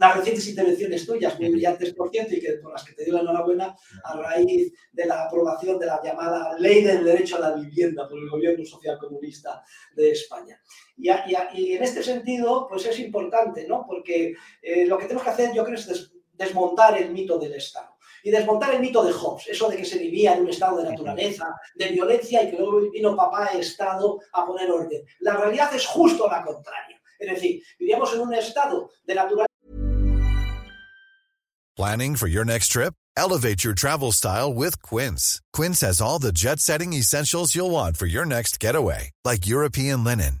[0.00, 3.12] las recientes intervenciones tuyas, muy brillantes por cierto, y que, por las que te doy
[3.12, 7.54] la enhorabuena a raíz de la aprobación de la llamada Ley del Derecho a la
[7.56, 9.62] Vivienda por el Gobierno Social Comunista
[9.94, 10.58] de España.
[10.96, 13.84] Y, y, en este sentido, pues es importante, ¿no?
[13.86, 17.97] Porque eh, lo que tenemos que hacer, yo creo, es desmontar el mito del Estado.
[18.22, 20.90] Y desmontar el mito de Hobbes, eso de que se vivía en un estado de
[20.90, 25.04] naturaleza, de violencia y que luego vino papá Estado a poner orden.
[25.20, 27.00] La realidad es justo la contraria.
[27.18, 29.48] Es decir, vivíamos en un estado de naturaleza.
[31.76, 32.94] Planning for your next trip?
[33.16, 35.40] Elevate your travel style with Quince.
[35.52, 40.04] Quince has all the jet setting essentials you'll want for your next getaway, like European
[40.04, 40.40] linen,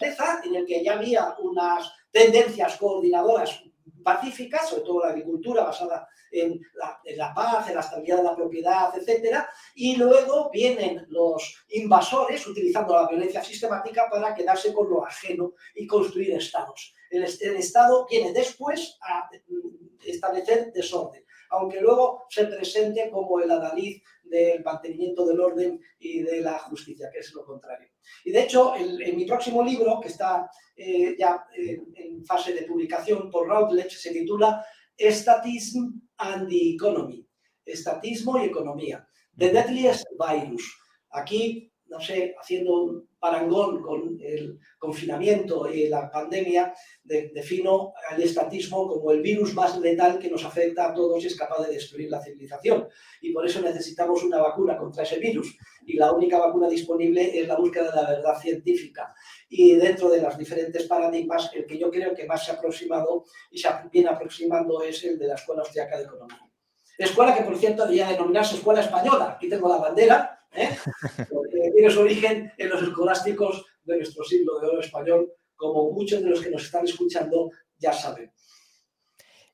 [0.00, 3.62] En el que ya había unas tendencias coordinadoras
[4.02, 6.60] pacíficas, sobre todo la agricultura basada en
[7.16, 12.94] la, paz, en la estabilidad de la propiedad, etcétera, y luego vienen los invasores utilizando
[12.94, 16.92] la violencia sistemática para quedarse con lo ajeno y construir estados.
[17.08, 19.30] El, el Estado viene después a
[20.04, 26.40] establecer desorden, aunque luego se presente como el adalid del mantenimiento del orden y de
[26.40, 27.88] la justicia, que es lo contrario.
[28.24, 32.52] Y de hecho, en, en mi próximo libro, que está eh, ya eh, en fase
[32.52, 34.64] de publicación por Routledge, se titula
[34.98, 37.26] Statism and the Economy,
[37.64, 39.06] Estatismo y Economía,
[39.36, 40.76] The Deadliest Virus.
[41.10, 48.22] Aquí, no sé, haciendo un parangón con el confinamiento y la pandemia, de, defino al
[48.22, 51.72] estatismo como el virus más letal que nos afecta a todos y es capaz de
[51.72, 52.86] destruir la civilización.
[53.22, 55.56] Y por eso necesitamos una vacuna contra ese virus.
[55.86, 59.14] Y la única vacuna disponible es la búsqueda de la verdad científica.
[59.48, 63.24] Y dentro de los diferentes paradigmas, el que yo creo que más se ha aproximado
[63.50, 66.42] y se viene aproximando es el de la Escuela Austriaca de Economía.
[66.98, 69.32] Escuela que, por cierto, debería denominarse Escuela Española.
[69.36, 70.76] Aquí tengo la bandera, ¿eh?
[71.84, 76.30] tiene su origen en los escolásticos de nuestro siglo de oro español, como muchos de
[76.30, 78.32] los que nos están escuchando ya saben.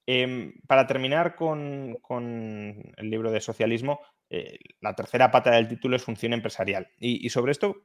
[0.06, 5.96] Eh, para terminar con, con, el libro de socialismo, eh, la tercera pata del título
[5.96, 6.88] es función empresarial.
[6.98, 7.82] Y, sobre esto,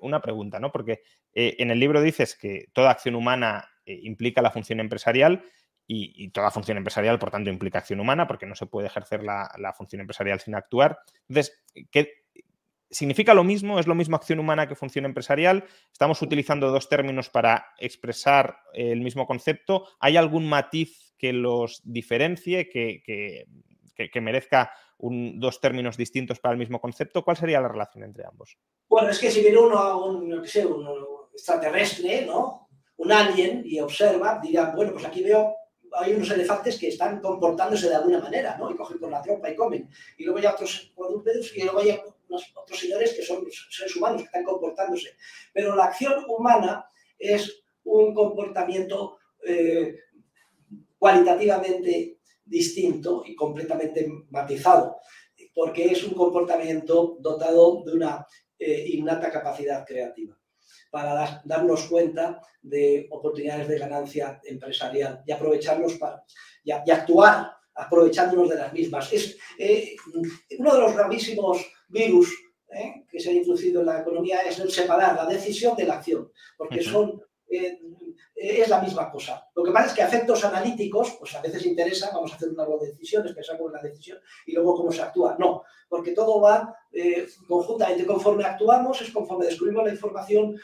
[0.00, 0.72] una pregunta, ¿no?
[0.72, 5.44] Porque eh, en el libro dices que toda acción humana eh, implica la función empresarial
[5.86, 9.22] y, y, toda función empresarial, por tanto, implica acción humana, porque no se puede ejercer
[9.22, 10.98] la, la función empresarial sin actuar.
[11.28, 12.23] Entonces, ¿qué,
[12.90, 13.78] ¿significa lo mismo?
[13.78, 15.64] ¿Es lo mismo acción humana que función empresarial?
[15.92, 19.86] ¿Estamos utilizando dos términos para expresar el mismo concepto?
[20.00, 23.46] ¿Hay algún matiz que los diferencie, que, que,
[23.94, 27.24] que, que merezca un, dos términos distintos para el mismo concepto?
[27.24, 28.56] ¿Cuál sería la relación entre ambos?
[28.88, 30.86] Bueno, es que si viene uno a un, no sé, un
[31.32, 32.68] extraterrestre, ¿no?
[32.96, 35.54] Un alien y observa, dirá, bueno, pues aquí veo
[35.96, 38.70] hay unos elefantes que están comportándose de alguna manera, ¿no?
[38.70, 39.88] Y cogen por la tropa y comen.
[40.18, 42.00] Y luego hay otros cuadrúpedos y luego hay
[42.54, 45.16] otros señores que son seres humanos que están comportándose.
[45.52, 49.98] Pero la acción humana es un comportamiento eh,
[50.98, 55.00] cualitativamente distinto y completamente matizado,
[55.54, 58.26] porque es un comportamiento dotado de una
[58.58, 60.38] eh, innata capacidad creativa
[60.90, 66.24] para dar, darnos cuenta de oportunidades de ganancia empresarial y aprovecharnos para,
[66.62, 69.12] y, y actuar aprovechándonos de las mismas.
[69.12, 69.96] Es eh,
[70.58, 72.28] uno de los gravísimos virus
[72.68, 75.94] eh, que se ha introducido en la economía es el separar la decisión de la
[75.94, 77.78] acción, porque son eh,
[78.34, 79.48] es la misma cosa.
[79.54, 82.64] Lo que pasa es que efectos analíticos, pues a veces interesa, vamos a hacer una
[82.64, 85.36] de decisiones, pensamos en la decisión y luego cómo se actúa.
[85.38, 88.04] No, porque todo va eh, conjuntamente.
[88.04, 90.56] Conforme actuamos, es conforme descubrimos la información,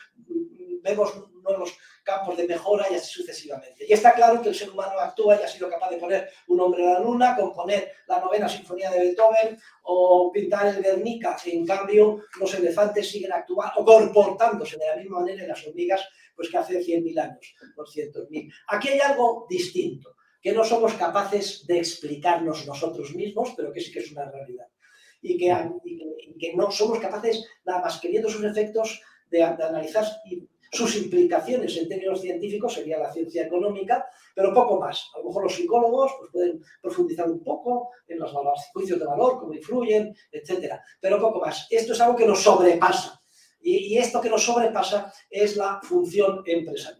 [0.82, 1.12] vemos
[1.42, 3.86] nuevos campos de mejora y así sucesivamente.
[3.88, 6.60] Y está claro que el ser humano actúa y ha sido capaz de poner un
[6.60, 11.36] hombre a la luna, componer la novena sinfonía de Beethoven o pintar el Guernica.
[11.46, 16.00] En cambio, los elefantes siguen actuando o comportándose de la misma manera en las hormigas
[16.40, 18.50] pues que hace 100.000 años, 200.000.
[18.68, 23.92] Aquí hay algo distinto, que no somos capaces de explicarnos nosotros mismos, pero que sí
[23.92, 24.66] que es una realidad.
[25.20, 30.06] Y que, no somos capaces, nada más que viendo sus efectos, de, analizar
[30.70, 35.10] sus implicaciones en términos científicos, sería la ciencia económica, pero poco más.
[35.14, 38.32] A lo mejor los psicólogos pues, pueden profundizar un poco en los,
[38.72, 40.74] juicios de valor, cómo influyen, etc.
[41.00, 41.66] Pero poco más.
[41.70, 43.20] Esto es algo que nos sobrepasa
[43.62, 46.99] y, esto que nos sobrepasa es la función empresarial.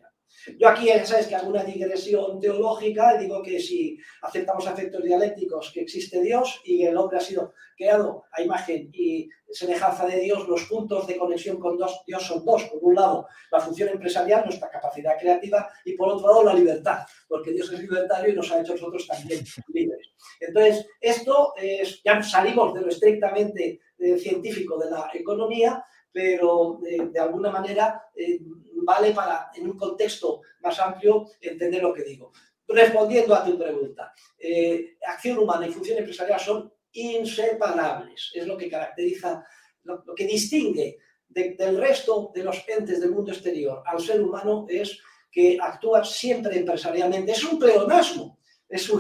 [0.58, 5.70] Yo aquí ya sabes que hago una digresión teológica digo que si aceptamos efectos dialécticos
[5.72, 10.46] que existe Dios y el hombre ha sido creado a imagen y semejanza de Dios,
[10.48, 12.64] los puntos de conexión con Dios son dos.
[12.64, 16.98] Por un lado, la función empresarial, nuestra capacidad creativa, y por otro lado, la libertad,
[17.26, 20.10] porque Dios es libertario y nos ha hecho nosotros también libres.
[20.40, 27.18] Entonces, esto es, ya salimos de lo estrictamente eh, científico de la economía pero de,
[27.18, 28.40] alguna manera eh,
[28.82, 32.32] vale para, en un contexto más amplio, entender lo que digo.
[32.66, 38.70] Respondiendo a tu pregunta, eh, acción humana y función empresarial son inseparables, es lo que
[38.70, 39.44] caracteriza,
[39.84, 40.98] lo, que distingue
[41.28, 45.00] del resto de los entes del mundo exterior al ser humano es
[45.30, 47.32] que actúa siempre empresarialmente.
[47.32, 48.38] Es un pleonasmo.
[48.68, 48.90] Es,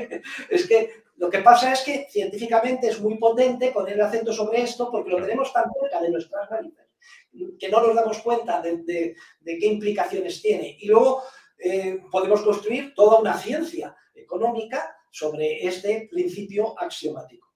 [0.50, 4.62] es que lo que pasa es que científicamente es muy potente poner el acento sobre
[4.62, 6.88] esto porque lo tenemos tan cerca de nuestras narices
[7.58, 9.14] que no nos damos cuenta de,
[9.44, 10.76] qué implicaciones tiene.
[10.80, 11.22] Y luego
[11.58, 17.47] eh, podemos construir toda una ciencia económica sobre este principio axiomático.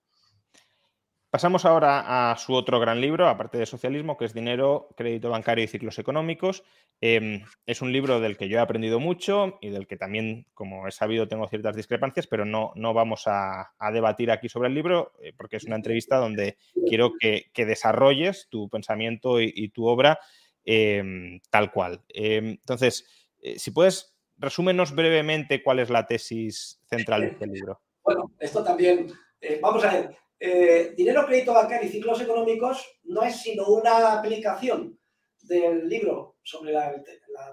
[1.33, 5.65] Pasamos ahora a su otro gran libro, aparte de socialismo, que es Dinero, Crédito Bancario
[5.65, 6.63] y Ciclos Económicos.
[7.01, 10.87] Em, es un libro del que yo he aprendido mucho y del que también, como
[10.87, 15.15] he sabido, tengo ciertas discrepancias, pero no, no vamos a, debatir aquí sobre el libro
[15.23, 20.19] eh, porque es una entrevista donde quiero que, desarrolles tu pensamiento y, tu obra
[20.67, 22.03] em, tal cual.
[22.11, 23.07] Em, entonces,
[23.41, 27.81] eh, si puedes, resúmenos brevemente cuál es la tesis central de este libro.
[28.03, 29.07] Bueno, esto también,
[29.41, 34.15] eh, vamos a ver, eh, dinero, crédito bancario y ciclos económicos no es sino una
[34.15, 34.99] aplicación
[35.41, 37.01] del libro sobre la,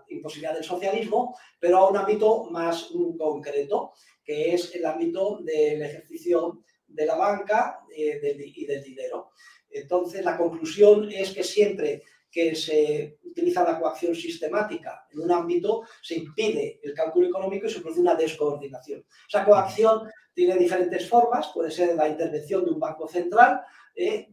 [0.08, 6.64] imposibilidad del socialismo, pero a un ámbito más concreto, que es el ámbito del ejercicio
[6.88, 8.20] de la banca eh,
[8.56, 9.34] y del dinero.
[9.70, 15.84] Entonces, la conclusión es que siempre que se utiliza la coacción sistemática en un ámbito,
[16.02, 19.06] se impide el cálculo económico y se produce una descoordinación.
[19.28, 23.62] Esa coacción tiene diferentes formas, puede ser la intervención de un banco central,
[23.96, 24.30] eh,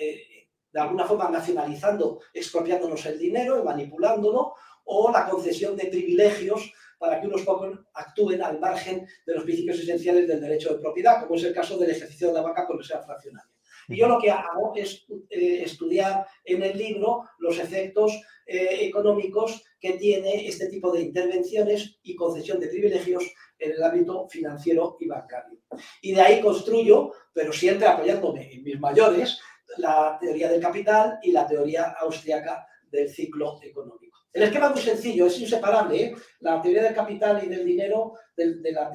[0.00, 6.72] eh, de alguna forma nacionalizando, expropiándonos el dinero y manipulándolo, o la concesión de privilegios
[6.98, 11.22] para que unos pocos actúen al margen de los principios esenciales del derecho de propiedad,
[11.22, 13.55] como es el caso del ejercicio de la banca con reserva fraccionaria.
[13.88, 18.12] Y yo lo que hago es eh, estudiar en el libro los efectos
[18.46, 23.24] eh, económicos que tiene este tipo de intervenciones y concesión de privilegios
[23.58, 25.58] en el ámbito financiero y bancario.
[26.02, 29.40] Y de ahí construyo, pero siempre apoyándome en mis mayores,
[29.78, 34.05] la teoría del capital y la teoría austriaca del ciclo económico.
[34.36, 36.14] El esquema es muy sencillo, es inseparable, ¿eh?
[36.40, 38.92] la teoría del capital y del dinero de, la,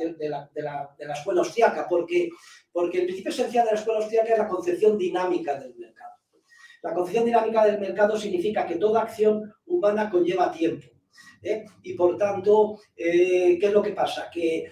[1.15, 2.29] escuela austriaca, porque,
[2.71, 6.13] porque el principio esencial de la escuela austriaca es la concepción dinámica del mercado.
[6.83, 10.85] La concepción dinámica del mercado significa que toda acción humana conlleva tiempo.
[11.41, 11.65] ¿eh?
[11.81, 14.29] Y por tanto, eh, ¿qué es lo que pasa?
[14.31, 14.71] Que,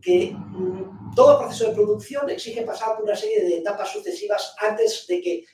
[0.00, 5.06] que mm, todo proceso de producción exige pasar por una serie de etapas sucesivas antes
[5.08, 5.44] de que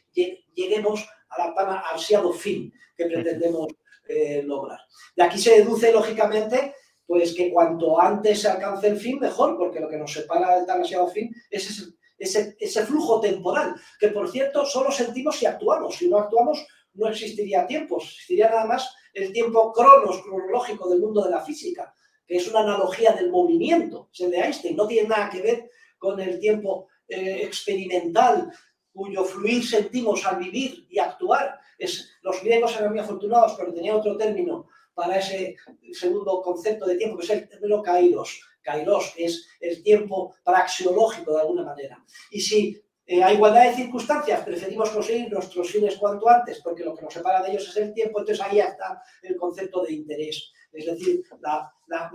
[0.52, 3.68] lleguemos a la tan ansiado fin que pretendemos
[4.11, 4.80] eh, lograr.
[5.14, 6.74] De aquí se deduce, lógicamente,
[7.06, 10.66] pues que cuanto antes se alcance el fin, mejor, porque lo que nos separa del
[10.66, 15.96] tan fin es ese, ese, flujo temporal, que por cierto solo sentimos si actuamos.
[15.96, 21.22] Si no actuamos, no existiría tiempo, existiría nada más el tiempo cronos, cronológico del mundo
[21.24, 21.94] de la física,
[22.26, 25.70] que es una analogía del movimiento, es el de Einstein, no tiene nada que ver
[25.98, 28.52] con el tiempo eh, experimental
[29.01, 31.59] cuyo fluir sentimos al vivir y actuar.
[31.78, 35.57] Es, los griegos eran muy afortunados, pero tenían otro término para ese
[35.92, 38.42] segundo concepto de tiempo, que es el término kairos.
[38.61, 42.05] Kairos es el tiempo praxiológico de alguna manera.
[42.30, 46.94] Y si eh, a igualdad de circunstancias preferimos conseguir nuestros fines cuanto antes, porque lo
[46.94, 50.53] que nos separa de ellos es el tiempo, entonces ahí está el concepto de interés
[50.73, 51.23] es decir,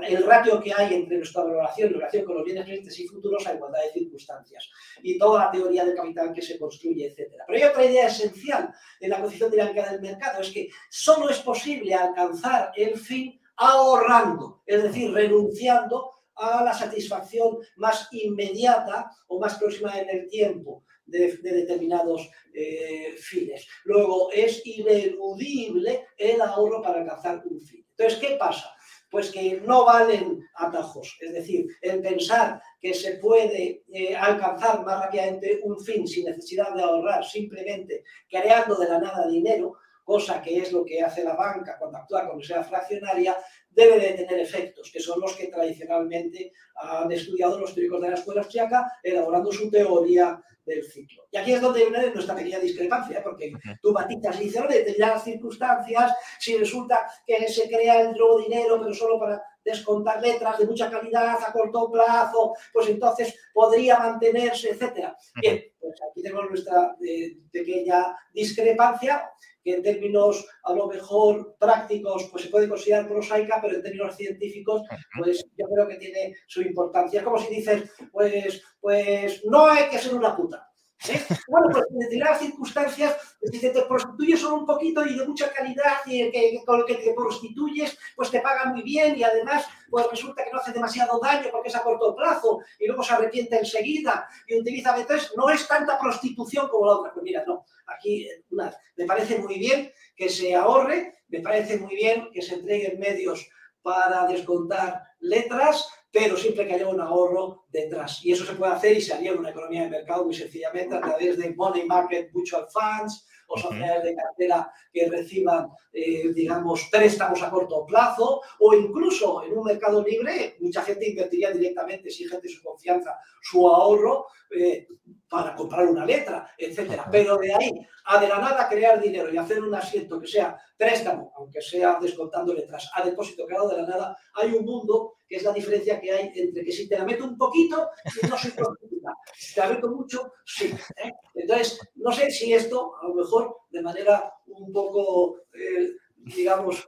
[0.08, 3.45] el ratio que hay entre nuestra valoración en relación con los bienes presentes y futuros
[3.45, 4.70] a igualdad de circunstancias,
[5.03, 7.34] y toda la teoría del capital que se construye, etc.
[7.47, 11.39] Pero hay otra idea esencial en la concepción dinámica del mercado, es que solo es
[11.39, 19.56] posible alcanzar el fin ahorrando, es decir, renunciando a la satisfacción más inmediata o más
[19.56, 23.68] próxima en el tiempo de, determinados eh, fines.
[23.86, 27.84] Luego, es ineludible el ahorro para alcanzar un fin.
[27.97, 28.71] Entonces, ¿qué pasa?
[29.09, 35.05] Pues que no valen atajos, es decir, el pensar que se puede eh, alcanzar más
[35.05, 39.75] rápidamente un fin sin necesidad de ahorrar, simplemente creando de la nada dinero,
[40.06, 43.36] cosa que es lo que hace la banca cuando actúa como sea fraccionaria,
[43.70, 48.16] debe de tener efectos, que son los que tradicionalmente han estudiado los teóricos de la
[48.16, 51.28] escuela austriaca, elaborando su teoría del ciclo.
[51.32, 53.51] Y aquí es donde viene nuestra pequeña discrepancia, porque
[53.82, 58.80] tú matizas y dices, de determinadas circunstancias, si resulta que se crea el nuevo dinero,
[58.80, 64.70] pero solo para descontar letras de mucha calidad a corto plazo, pues entonces podría mantenerse,
[64.70, 65.18] etcétera.
[65.41, 69.30] Bien, pues aquí tenemos nuestra eh, pequeña discrepancia
[69.66, 74.16] que en términos a lo mejor prácticos pues se puede considerar prosaica, pero en términos
[74.16, 74.84] científicos
[75.18, 77.20] pues yo creo que tiene su importancia.
[77.20, 80.72] Es como si dices, pues, pues no hay que ser una puta.
[81.09, 81.25] ¿Eh?
[81.47, 83.15] Bueno, pues determinadas circunstancias,
[83.51, 86.95] si te prostituyes solo un poquito y de mucha calidad y que, con lo que
[86.95, 91.19] te prostituyes, pues te pagan muy bien y además pues resulta que no hace demasiado
[91.19, 95.49] daño porque es a corto plazo y luego se arrepiente enseguida y utiliza veces, no
[95.49, 97.13] es tanta prostitución como la otra.
[97.13, 102.29] Pues mira, no, aquí me parece muy bien que se ahorre, me parece muy bien
[102.31, 103.47] que se entreguen medios
[103.86, 108.25] para descontar letras, pero siempre que haya un ahorro detrás.
[108.25, 110.95] Y eso se puede hacer y se haría en una economía de mercado muy sencillamente
[110.95, 116.88] a través de money market mutual funds, o sociedades de cartera que reciban, eh, digamos,
[116.91, 122.27] préstamos a corto plazo, o incluso en un mercado libre, mucha gente invertiría directamente, si
[122.27, 124.87] gente su confianza, su ahorro eh,
[125.29, 127.07] para comprar una letra, etcétera.
[127.11, 127.71] Pero de ahí
[128.05, 131.97] a de la nada crear dinero y hacer un asiento que sea préstamo, aunque sea
[131.99, 135.99] descontando letras, a depósito creado de la nada, hay un mundo que es la diferencia
[135.99, 137.89] que hay entre que si te la meto un poquito
[138.21, 139.13] y no soy prostituta,
[139.53, 140.73] te la meto mucho, sí.
[141.03, 141.11] ¿eh?
[141.33, 146.87] Entonces, no sé si esto, a lo mejor, de manera un poco, eh, digamos,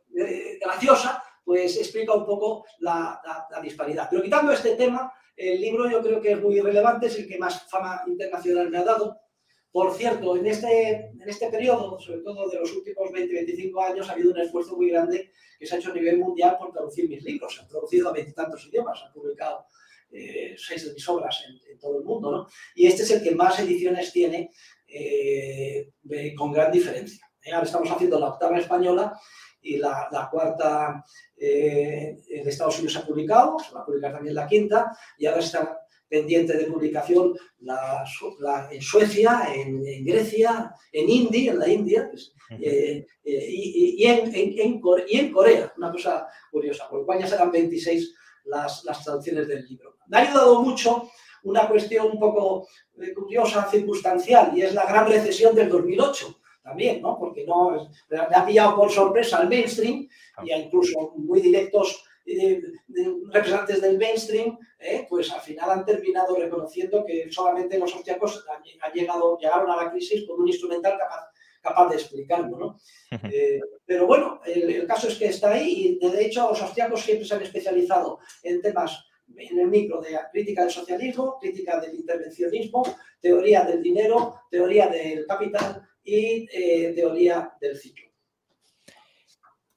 [0.62, 4.08] graciosa, pues explica un poco la, la disparidad.
[4.10, 7.38] Pero quitando este tema, el libro yo creo que es muy relevante, es el que
[7.38, 9.22] más fama internacional me ha dado.
[9.72, 14.14] Por cierto, en este, en este periodo, sobre todo de los últimos 20-25 años, ha
[14.14, 17.24] habido un esfuerzo muy grande que se ha hecho a nivel mundial por traducir mis
[17.24, 17.54] libros.
[17.54, 19.68] Se han traducido a veintitantos idiomas, han publicado
[20.10, 22.32] eh, seis de mis obras en, todo el mundo.
[22.32, 22.48] ¿no?
[22.74, 24.50] Y este es el que más ediciones tiene
[24.88, 25.92] eh,
[26.36, 27.30] con gran diferencia.
[27.44, 29.14] Eh, ahora estamos haciendo la octava española
[29.68, 31.04] y la, la cuarta
[31.36, 35.26] eh, en Estados Unidos se ha publicado, se va a publicar también la quinta, y
[35.26, 38.06] ahora está pendiente de publicación la,
[38.72, 42.12] en Suecia, en, Grecia, en India, en la India,
[42.52, 48.16] eh, eh, y, en, en, y, en, Corea, una cosa curiosa, por España serán 26
[48.46, 49.98] las, las traducciones del libro.
[50.08, 51.10] Me ha ayudado mucho
[51.44, 52.68] una cuestión un poco
[53.16, 57.18] curiosa, circunstancial, y es la gran recesión del 2008 también, ¿no?
[57.18, 60.08] Porque no, me ha pillado por sorpresa el mainstream
[60.44, 62.62] y incluso muy directos eh,
[63.32, 68.92] representantes del mainstream, eh, pues al final han terminado reconociendo que solamente los austriacos han,
[68.92, 72.80] llegado, llegaron a la crisis con un instrumental capaz, capaz de explicarlo, ¿no?
[73.32, 77.26] Eh, pero bueno, el, caso es que está ahí y de hecho los austriacos siempre
[77.26, 79.06] se han especializado en temas
[79.38, 82.84] en el micro de crítica del socialismo, crítica del intervencionismo,
[83.22, 88.08] teoría del dinero, teoría del capital y eh, teoría del ciclo.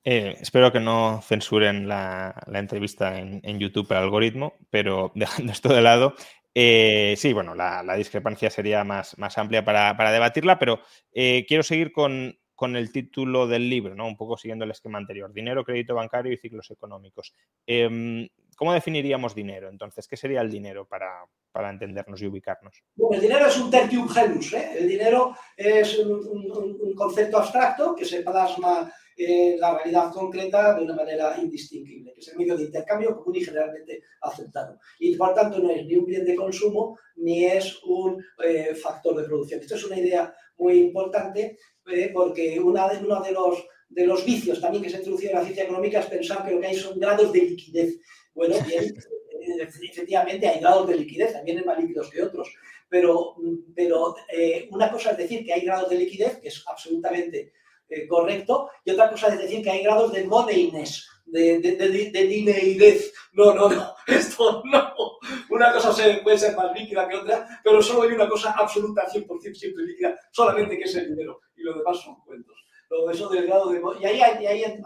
[0.04, 5.82] Eh, espero que no censuren la, entrevista en, YouTube por algoritmo, pero dejando esto de
[5.82, 6.14] lado,
[6.54, 10.80] eh, sí, bueno, la, discrepancia sería más, más amplia para, debatirla, pero
[11.12, 14.06] quiero seguir con, el título del libro, ¿no?
[14.06, 15.32] Un poco siguiendo el esquema anterior.
[15.32, 17.34] Dinero, crédito bancario y ciclos económicos.
[17.66, 19.68] Em, ¿Cómo definiríamos dinero?
[19.68, 21.24] Entonces, ¿qué sería el dinero para,
[21.70, 22.82] entendernos y ubicarnos?
[22.94, 24.52] Bueno, el dinero es un tertium genus.
[24.54, 24.70] ¿eh?
[24.78, 30.94] El dinero es un, concepto abstracto que se plasma en la realidad concreta de una
[30.94, 34.78] manera indistinguible, que es el medio de intercambio común y generalmente aceptado.
[34.98, 39.16] Y por tanto no es ni un bien de consumo ni es un eh, factor
[39.16, 39.60] de producción.
[39.60, 44.24] Esto es una idea muy importante eh, porque una de, uno de los, de los
[44.24, 46.74] vicios también que se introducido en la ciencia económica es pensar que lo que hay
[46.76, 48.00] son grados de liquidez
[48.34, 48.94] bueno, bien, eh,
[49.62, 52.52] efectivamente hay grados de liquidez, también hay más líquidos que otros,
[52.88, 53.36] pero,
[53.74, 57.52] pero eh, una cosa es decir que hay grados de liquidez, que es absolutamente
[57.88, 63.10] eh, correcto, y otra cosa es decir que hay grados de moneyness, de, de, de,
[63.32, 65.18] No, no, no, esto no.
[65.50, 69.54] Una cosa puede ser más líquida que otra, pero solo hay una cosa absoluta, 100%
[69.54, 72.56] siempre líquida, solamente que es el dinero, y lo demás son cuentos.
[72.88, 73.80] Lo eso del grado de...
[74.00, 74.82] Y ahí, ahí han,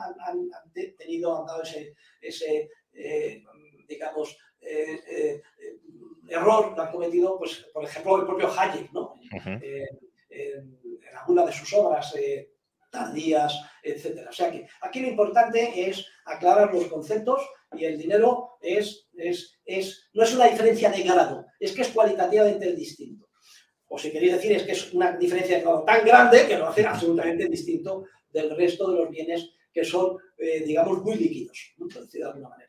[0.99, 3.43] tenido, han dado ese, ese eh,
[3.89, 5.43] digamos, eh, eh,
[6.29, 9.15] error, lo han cometido, pues, por ejemplo, el propio Hayek, ¿no?
[9.31, 10.79] en,
[11.17, 12.15] alguna de sus obras
[12.91, 14.31] tardías, etcétera.
[14.31, 17.41] O sea que aquí lo importante es aclarar los conceptos
[17.73, 21.89] y el dinero es, es, es, no es una diferencia de grado, es que es
[21.89, 23.29] cualitativamente distinto.
[23.89, 26.69] O si queréis decir es que es una diferencia de grado tan grande que lo
[26.69, 32.27] hace absolutamente distinto del resto de los bienes que son, digamos, muy líquidos, por decirlo
[32.27, 32.64] de alguna manera.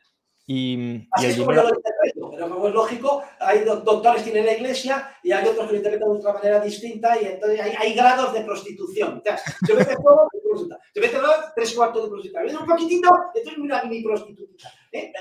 [0.48, 4.46] Y, Así es como yo lo interpreto, pero como es lógico, hay doctores que tienen
[4.46, 7.94] la iglesia y hay otros que lo interpretan de otra manera distinta y entonces hay,
[7.96, 9.24] grados de prostitución.
[9.66, 13.10] Se mete todo de prostituta, se mete todo, tres cuartos de prostituta, viene un poquitito,
[13.34, 14.72] esto es una mini prostituta.
[14.92, 15.12] ¿eh?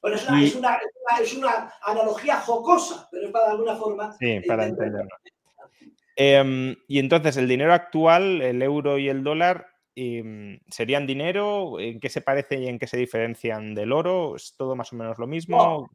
[0.00, 0.78] Bueno, es una, es, una,
[1.20, 4.12] es, una, analogía jocosa, pero es para de alguna forma.
[4.18, 5.16] Sí, para entenderlo.
[6.16, 11.78] Em, y entonces, el dinero actual, el euro y el dólar, Em, ¿Serían dinero?
[11.78, 14.36] ¿En qué se parece y en qué se diferencian del oro?
[14.36, 15.90] ¿Es todo más o menos lo mismo?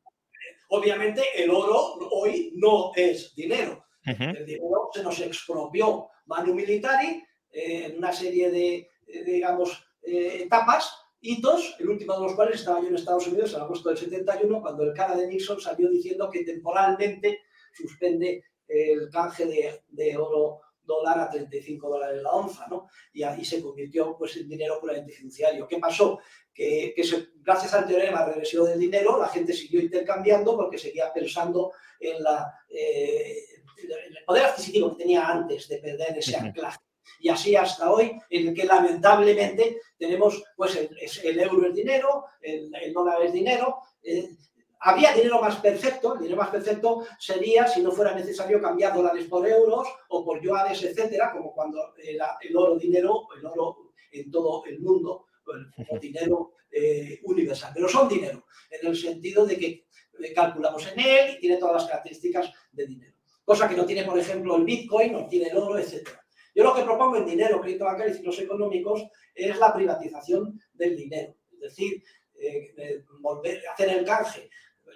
[0.69, 3.83] Obviamente el oro hoy no es dinero.
[4.03, 8.89] El dinero se nos expropió Manu Militari eh, en una serie de,
[9.25, 13.61] digamos, eh, etapas, hitos, el último de los cuales estaba yo en Estados Unidos en
[13.61, 17.41] agosto del 71, cuando el cara de Nixon salió diciendo que temporalmente
[17.73, 22.89] suspende el canje de, de oro dólar a 35 dólares la onza, ¿no?
[23.14, 25.68] Y ahí se convirtió pues, en dinero puramente fiduciario.
[25.68, 26.19] ¿Qué pasó?
[26.51, 26.95] Que,
[27.35, 32.23] gracias al teorema de regresión del dinero, la gente siguió intercambiando porque seguía pensando en,
[32.23, 33.43] la, eh,
[33.84, 36.80] el poder adquisitivo que tenía antes de perder ese anclaje.
[37.19, 42.72] Y así hasta hoy, en el que lamentablemente tenemos pues el, euro es dinero, el,
[42.93, 44.30] dólar es dinero, eh,
[44.79, 49.25] había dinero más perfecto, el dinero más perfecto sería si no fuera necesario cambiar dólares
[49.25, 54.29] por euros o por yuanes, etcétera, como cuando era el oro dinero, el oro en
[54.31, 57.71] todo el mundo, como dinero eh, universal.
[57.73, 59.85] Pero son dinero, en el sentido de que
[60.19, 63.13] eh, calculamos en él y tiene todas las características de dinero.
[63.43, 66.23] Cosa que no tiene, por ejemplo, el Bitcoin, no tiene el oro, etcétera.
[66.53, 70.97] Yo lo que propongo en dinero, crédito bancario y ciclos económicos es la privatización del
[70.97, 71.35] dinero.
[71.53, 72.03] Es decir,
[72.39, 74.49] eh, volver a hacer el canje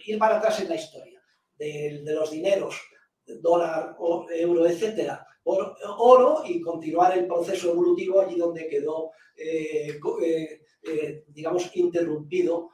[0.05, 1.22] ir para atrás en la historia
[1.57, 2.76] de, los dineros,
[3.26, 10.61] dólar, o, euro, etcétera, oro y continuar el proceso evolutivo allí donde quedó, eh, eh,
[10.84, 12.69] eh, digamos, interrumpido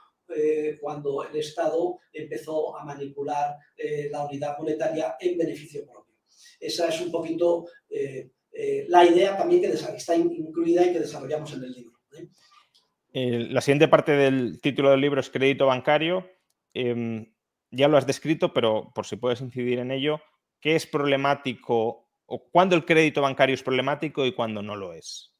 [0.81, 3.55] cuando el Estado empezó a manipular
[4.11, 6.17] la unidad monetaria en beneficio propio.
[6.59, 7.65] Esa es un poquito
[8.89, 11.97] la idea también que está incluida y que desarrollamos en el libro.
[13.13, 16.29] la siguiente parte del título del libro es crédito bancario
[16.79, 17.33] Em,
[17.71, 20.21] ya lo has descrito, pero por si puedes incidir en ello,
[20.61, 25.33] ¿qué es problemático o cuándo el crédito bancario es problemático y cuándo no lo es?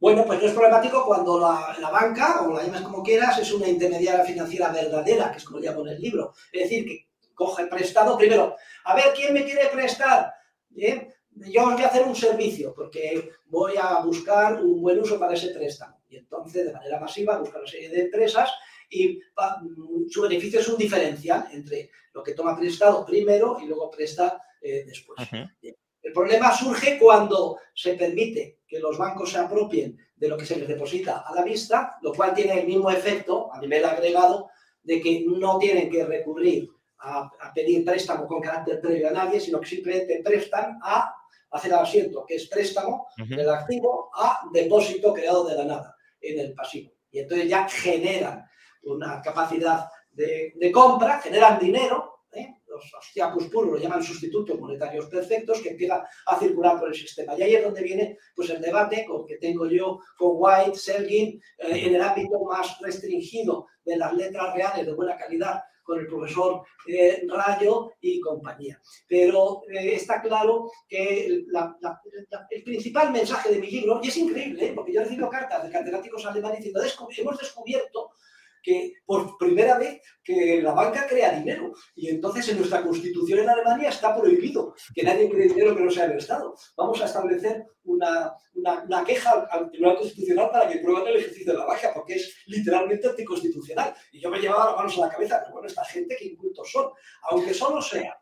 [0.00, 3.68] Bueno, pues no es problemático cuando la, banca, o la llames como quieras, es una
[3.68, 6.32] intermediaria financiera verdadera, que es como llamo en el libro.
[6.50, 8.56] Es decir, que coge prestado primero.
[8.84, 10.32] A ver, ¿quién me quiere prestar?
[10.70, 11.12] ¿Bien?
[11.32, 15.34] Yo os voy a hacer un servicio porque voy a buscar un buen uso para
[15.34, 16.00] ese préstamo.
[16.08, 18.50] Y entonces, de manera masiva, buscar una serie de empresas
[18.92, 19.20] y
[20.10, 24.84] su beneficio es un diferencial entre lo que toma prestado primero y luego presta eh,
[24.86, 25.18] después.
[26.02, 30.56] El problema surge cuando se permite que los bancos se apropien de lo que se
[30.56, 34.50] les deposita a la vista, lo cual tiene el mismo efecto a nivel agregado
[34.82, 39.60] de que no tienen que recurrir a, pedir préstamo con carácter previo a nadie, sino
[39.60, 41.14] que simplemente prestan a
[41.50, 46.54] hacer asiento, que es préstamo del activo a depósito creado de la nada en el
[46.54, 46.92] pasivo.
[47.10, 48.44] Y entonces ya generan
[48.84, 52.56] una capacidad de, compra, generan dinero, ¿eh?
[52.66, 57.34] los ostiacus puros lo llaman sustitutos monetarios perfectos, que empiezan a circular por el sistema.
[57.36, 61.40] Y ahí es donde viene pues, el debate con que tengo yo con White, Selgin,
[61.58, 66.06] eh, en el ámbito más restringido de las letras reales de buena calidad, con el
[66.06, 68.80] profesor eh, Rayo y compañía.
[69.08, 75.02] Pero está claro que el principal mensaje de mi libro, y es increíble, porque yo
[75.02, 76.82] recibo cartas de catedráticos alemanes diciendo,
[77.18, 78.12] hemos descubierto
[78.62, 81.72] que por primera vez que la banca crea dinero.
[81.94, 85.90] Y entonces en nuestra constitución en Alemania está prohibido que nadie cree dinero que no
[85.90, 86.54] sea el Estado.
[86.76, 91.58] Vamos a establecer una, una, queja al Tribunal Constitucional para que prueben el ejercicio de
[91.58, 93.94] la banca, porque es literalmente anticonstitucional.
[94.12, 96.70] Y yo me llevaba las manos a la cabeza, pero bueno, esta gente que incultos
[96.70, 96.90] son.
[97.30, 98.18] Aunque solo sea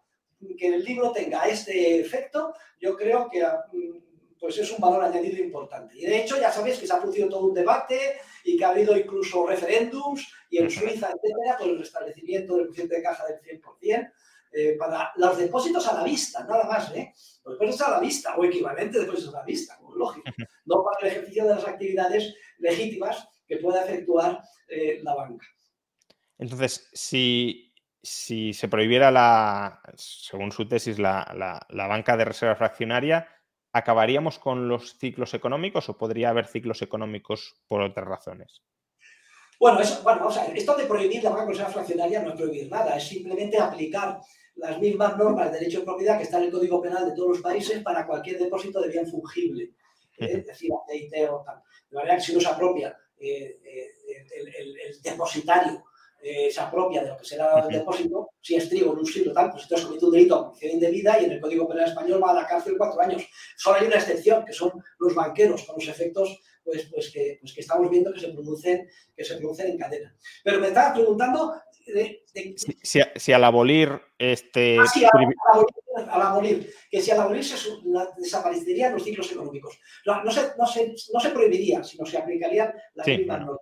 [0.57, 4.10] que el libro tenga este efecto, yo creo que mm,
[4.41, 5.95] pues es un valor añadido importante.
[5.99, 8.71] Y de hecho, ya sabéis que se ha producido todo un debate y que ha
[8.71, 13.61] habido incluso referéndums y en Suiza, etcétera, por el restablecimiento del coeficiente de caja del
[13.61, 14.13] 100%.
[14.53, 17.13] Eh, para los depósitos a la vista, nada más, ¿eh?
[17.45, 20.29] Los depósitos a la vista o equivalente de depósitos a la vista, como lógico,
[20.65, 25.47] no para el ejercicio de las actividades legítimas que pueda efectuar eh, la banca.
[26.37, 27.73] Entonces, si,
[28.03, 33.29] si, se prohibiera la, según su tesis, la, la banca de reserva fraccionaria,
[33.73, 38.63] ¿acabaríamos con los ciclos económicos o podría haber ciclos económicos por otras razones?
[39.59, 42.71] Bueno, eso, bueno, vamos a ver, esto de prohibir la banca fraccionaria no es prohibir
[42.71, 44.19] nada, es simplemente aplicar
[44.55, 47.29] las mismas normas de derecho de propiedad que está en el Código Penal de todos
[47.31, 49.65] los países para cualquier depósito de bien fungible,
[50.19, 50.33] ¿eh?
[50.39, 51.63] es decir, aceite o tal.
[51.91, 53.91] De manera que si uno se apropia eh, eh,
[54.49, 55.85] el, depositario
[56.23, 59.51] se apropia de lo que será el depósito, si es trigo en un sitio tal,
[59.51, 62.35] pues entonces comete un delito de indebida y en el Código Penal español va a
[62.35, 63.27] la cárcel cuatro años.
[63.57, 67.53] Solo hay una excepción, que son los banqueros, con los efectos pues, pues, que, pues
[67.53, 70.15] que estamos viendo que se, producen, que se producen en cadena.
[70.45, 71.55] Pero me estaba preguntando...
[72.83, 74.79] Si, al abolir este...
[74.79, 74.85] Ah,
[76.09, 77.57] al, abolir, que si al abolir se
[78.19, 79.81] desaparecerían los ciclos económicos.
[80.07, 83.61] No, no, se, no, se, no se prohibiría, sino se aplicarían las mismas normas.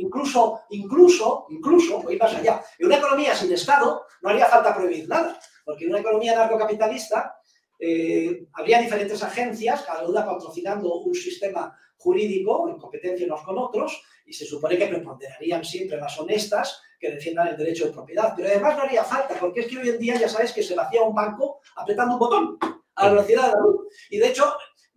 [0.00, 5.06] Incluso, incluso, incluso, voy más allá, en una economía sin Estado no haría falta prohibir
[5.08, 7.36] nada, porque en una economía narcocapitalista
[7.78, 14.02] eh, habría diferentes agencias, cada una patrocinando un sistema jurídico en competencia unos con otros,
[14.24, 18.32] y se supone que preponderarían siempre las honestas que defiendan el derecho de propiedad.
[18.36, 20.74] Pero además no haría falta, porque es que hoy en día ya sabes que se
[20.74, 22.58] vacía un banco apretando un botón
[22.94, 23.88] a la velocidad de la luz.
[24.08, 24.54] Y de hecho,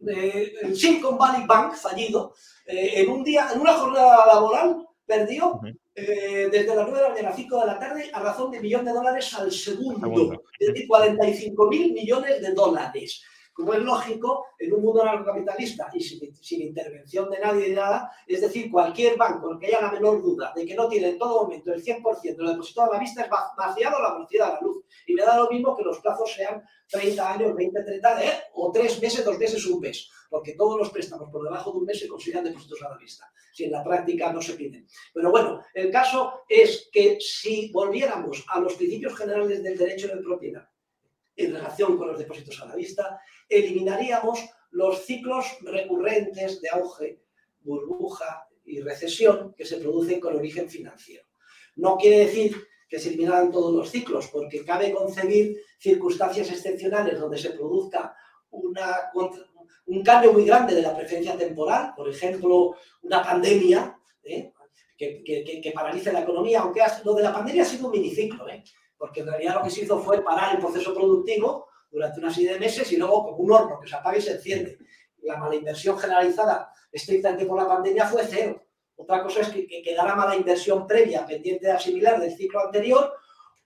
[0.08, 2.36] eh, el Silicon Valley Bank fallido,
[2.66, 5.60] eh, en un día, en una jornada laboral, perdió
[5.96, 8.60] eh, desde las 9 de la mañana a 5 de la tarde a razón de
[8.60, 13.24] millón de dólares al segundo, es decir, 45 mil millones de dólares.
[13.54, 18.42] Como es lógico, en un mundo narcocapitalista y sin, intervención de nadie ni nada, es
[18.42, 21.72] decir, cualquier banco que haya la menor duda de que no tiene en todo momento
[21.72, 24.84] el 100% de lo depositado a la vista es vaciado la velocidad de la luz.
[25.06, 28.20] Y me da lo mismo que los plazos sean 30 años, 20, 30,
[28.56, 31.86] o 3 meses, 2 meses, un mes, porque todos los préstamos por debajo de un
[31.86, 34.88] mes se consideran depósitos a la vista, si en la práctica no se piden.
[35.14, 40.22] Pero bueno, el caso es que si volviéramos a los principios generales del derecho de
[40.22, 40.68] propiedad,
[41.36, 44.40] en relación con los depósitos a la vista, eliminaríamos
[44.72, 47.22] los ciclos recurrentes de auge,
[47.62, 51.26] burbuja y recesión que se producen con origen financiero.
[51.76, 52.56] No quiere decir
[52.88, 58.16] que se eliminaran todos los ciclos, porque cabe concebir circunstancias excepcionales donde se produzca
[58.54, 59.12] una,
[59.86, 64.54] un cambio muy grande de la preferencia temporal, por ejemplo, una pandemia ¿eh?
[64.98, 68.48] que, que, paralice la economía, aunque lo de la pandemia ha sido un miniciclo.
[68.48, 68.64] ¿eh?
[69.04, 72.54] porque en realidad lo que se hizo fue parar el proceso productivo durante una serie
[72.54, 74.78] de meses y luego como un horno que se apaga y se enciende.
[75.24, 78.66] La mala inversión generalizada estrictamente por la pandemia fue cero.
[78.96, 83.14] Otra cosa es que, quedara mala inversión previa pendiente de asimilar del ciclo anterior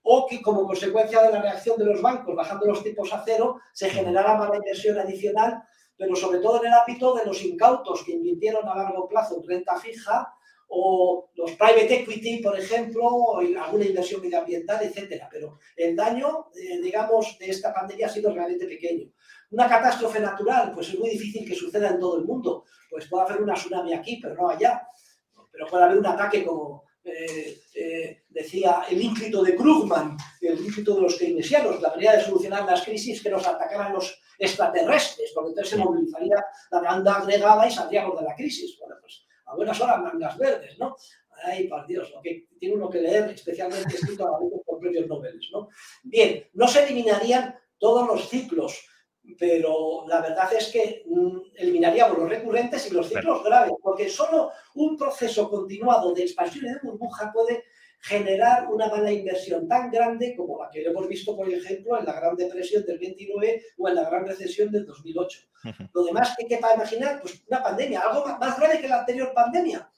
[0.03, 3.59] o que como consecuencia de la reacción de los bancos bajando los tipos a cero
[3.73, 5.63] se generara mala inversión adicional,
[5.97, 9.47] pero sobre todo en el ámbito de los incautos que invirtieron a largo plazo en
[9.47, 10.33] renta fija
[10.69, 15.29] o los private equity, por ejemplo, o alguna inversión medioambiental, etcétera.
[15.31, 19.09] Pero el daño, eh, digamos, de esta pandemia ha sido realmente pequeño.
[19.51, 22.65] Una catástrofe natural, pues es muy difícil que suceda en todo el mundo.
[22.89, 24.87] Pues puede haber una tsunami aquí, pero no allá.
[25.51, 30.95] Pero puede haber un ataque como eh, eh, decía el ínclito de Krugman, el ínclito
[30.95, 35.49] de los keynesianos, la manera de solucionar las crisis que nos atacaran los extraterrestres, porque
[35.49, 38.77] entonces se movilizaría la banda agregada y saldríamos de la crisis.
[38.79, 40.95] Bueno, pues a buenas horas mangas verdes, ¿no?
[41.43, 45.07] Ay, por Dios, lo que tiene uno que leer, especialmente escrito a veces por premios
[45.07, 45.69] Nobel, ¿no?
[46.03, 48.85] Bien, no se eliminarían todos los ciclos,
[49.35, 54.51] pero la verdad es que mm, eliminaríamos los recurrentes y los ciclos graves, porque solo
[54.75, 57.63] un proceso continuado de expansión y de burbuja puede
[57.99, 62.13] generar una mala inversión tan grande como la que hemos visto, por ejemplo, en la
[62.13, 65.39] Gran Depresión del 29 o en la Gran Recesión del 2008.
[65.93, 69.89] Lo demás que quepa imaginar, pues una pandemia, algo más grave que la anterior pandemia,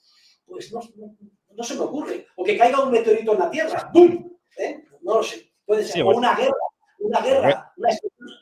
[0.46, 2.26] pues no, se me ocurre.
[2.36, 4.30] O que caiga un meteorito en la Tierra, ¡bum!
[4.56, 4.82] ¿Eh?
[5.02, 5.52] No lo sé.
[5.64, 6.56] Puede ser una guerra,
[7.00, 7.72] una guerra,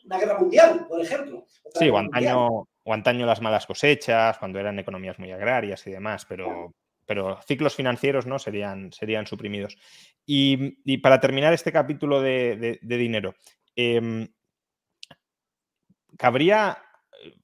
[0.04, 1.46] una, guerra mundial, por ejemplo.
[1.74, 6.26] Sí, o antaño, o antaño las malas cosechas, cuando eran economías muy agrarias y demás,
[6.26, 6.74] pero
[7.08, 9.78] pero ciclos financieros no serían, serían suprimidos.
[10.26, 13.34] Y, para terminar este capítulo de, dinero,
[13.74, 14.28] em,
[16.18, 16.82] ¿cabría,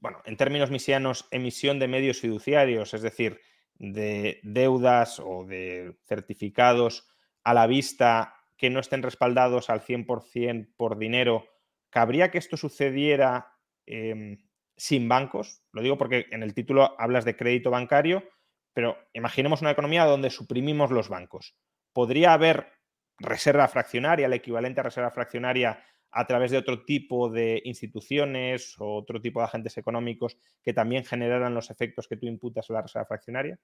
[0.00, 3.40] bueno, en términos misianos, emisión de medios fiduciarios, es decir,
[3.76, 7.08] de deudas o de certificados
[7.42, 11.46] a la vista que no estén respaldados al 100% por dinero?
[11.90, 13.52] ¿Cabría que esto sucediera
[13.86, 14.38] em,
[14.76, 15.62] sin bancos.
[15.72, 18.24] Lo digo porque en el título hablas de crédito bancario,
[18.72, 21.56] pero imaginemos una economía donde suprimimos los bancos.
[21.92, 22.72] ¿Podría haber
[23.18, 28.96] reserva fraccionaria, el equivalente a reserva fraccionaria a través de otro tipo de instituciones o
[28.96, 32.82] otro tipo de agentes económicos que también generaran los efectos que tú imputas a la
[32.82, 33.58] reserva fraccionaria?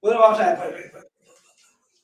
[0.00, 1.08] Bueno, vamos a ver.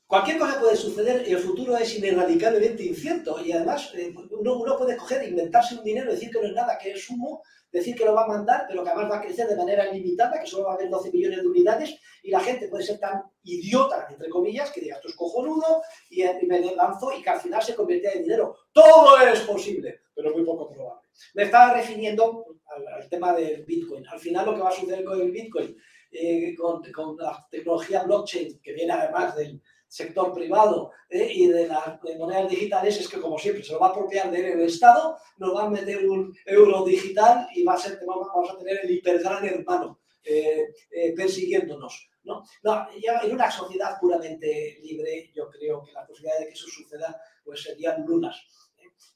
[0.06, 3.43] Cualquier cosa puede suceder y el futuro es ineradicablemente incierto.
[3.44, 6.93] Y además, eh, uno, puede coger, inventarse un dinero, decir que no es nada, que
[6.93, 9.56] es humo, decir que lo va a mandar, pero que además va a crecer de
[9.56, 12.85] manera ilimitada, que solo va a haber 12 millones de unidades, y la gente puede
[12.85, 17.22] ser tan idiota, entre comillas, que diga esto es cojonudo, y, y me lanzo y
[17.22, 18.56] que al final se convierta en dinero.
[18.72, 21.09] Todo es posible, pero muy poco probable.
[21.35, 24.06] Me estaba refiriendo al, tema del Bitcoin.
[24.06, 25.76] Al final lo que va a suceder con el Bitcoin,
[26.10, 29.60] eh, con, con la tecnología blockchain, que viene además del
[29.94, 33.86] sector privado eh, y de las monedas digitales es que, como siempre, se lo va
[33.86, 38.00] a apropiar del Estado, nos va a meter un euro digital y va a ser,
[38.04, 42.10] vamos a tener el hipergran hermano eh, eh, persiguiéndonos.
[42.24, 42.42] ¿no?
[42.64, 42.88] No,
[43.22, 47.62] en una sociedad puramente libre, yo creo que la posibilidad de que eso suceda pues
[47.62, 48.36] serían lunas.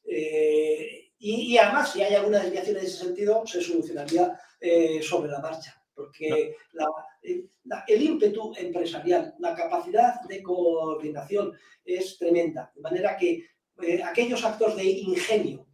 [0.04, 4.40] Y, y, además, si hay alguna desviación en ese sentido, se solucionaría
[5.02, 6.56] sobre la marcha porque
[7.86, 11.52] el ímpetu empresarial, la capacidad de coordinación
[11.84, 13.44] es tremenda, de manera que
[13.82, 15.66] eh, aquellos actos de ingenio,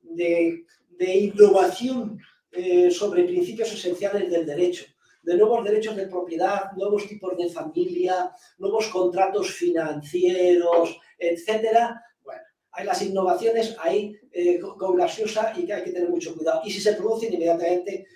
[0.00, 0.64] de,
[0.98, 2.18] innovación
[2.52, 4.84] eh, sobre principios esenciales del derecho,
[5.22, 12.42] de nuevos derechos de propiedad, nuevos tipos de familia, nuevos contratos financieros, etcétera, bueno,
[12.72, 16.62] hay las innovaciones ahí eh, con gaseosa y que hay que tener mucho cuidado.
[16.64, 18.06] Y si se producen inmediatamente,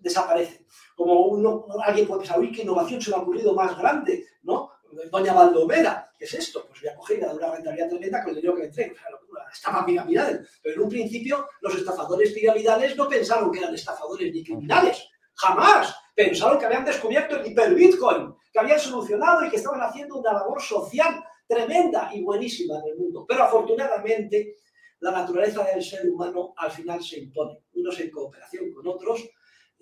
[0.00, 0.66] desaparece.
[0.96, 4.70] Como uno, alguien puede pensar, uy, qué innovación se me ha ocurrido más grande, ¿no?
[5.10, 6.66] Doña Valdomera, ¿qué es esto?
[6.66, 8.92] Pues voy a coger y a una rentabilidad tremenda con el dinero que me entregue.
[8.92, 10.46] O sea, locura, estafa piramidal.
[10.62, 15.08] Pero en un principio, los estafadores piramidales no pensaron que eran estafadores ni criminales.
[15.34, 15.94] Jamás.
[16.14, 20.60] Pensaron que habían descubierto el hiperbitcoin, que habían solucionado y que estaban haciendo una labor
[20.60, 23.24] social tremenda y buenísima en el mundo.
[23.26, 24.56] Pero afortunadamente,
[25.00, 27.64] la naturaleza del ser humano al final se impone.
[27.74, 29.26] Unos en cooperación con otros,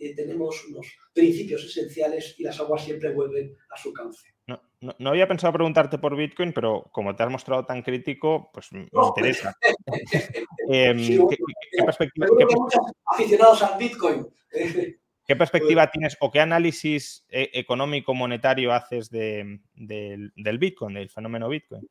[0.00, 4.34] eh, tenemos unos principios esenciales y las aguas siempre vuelven a su cauce.
[4.80, 8.88] No, había pensado preguntarte por Bitcoin, pero como te has mostrado tan crítico, pues me
[8.90, 9.54] interesa.
[10.70, 12.26] ¿qué, perspectiva,
[13.04, 14.26] aficionados al Bitcoin.
[15.26, 21.10] ¿Qué perspectiva pues tienes o qué análisis eh, económico monetario haces del, del Bitcoin, del
[21.10, 21.86] fenómeno Bitcoin?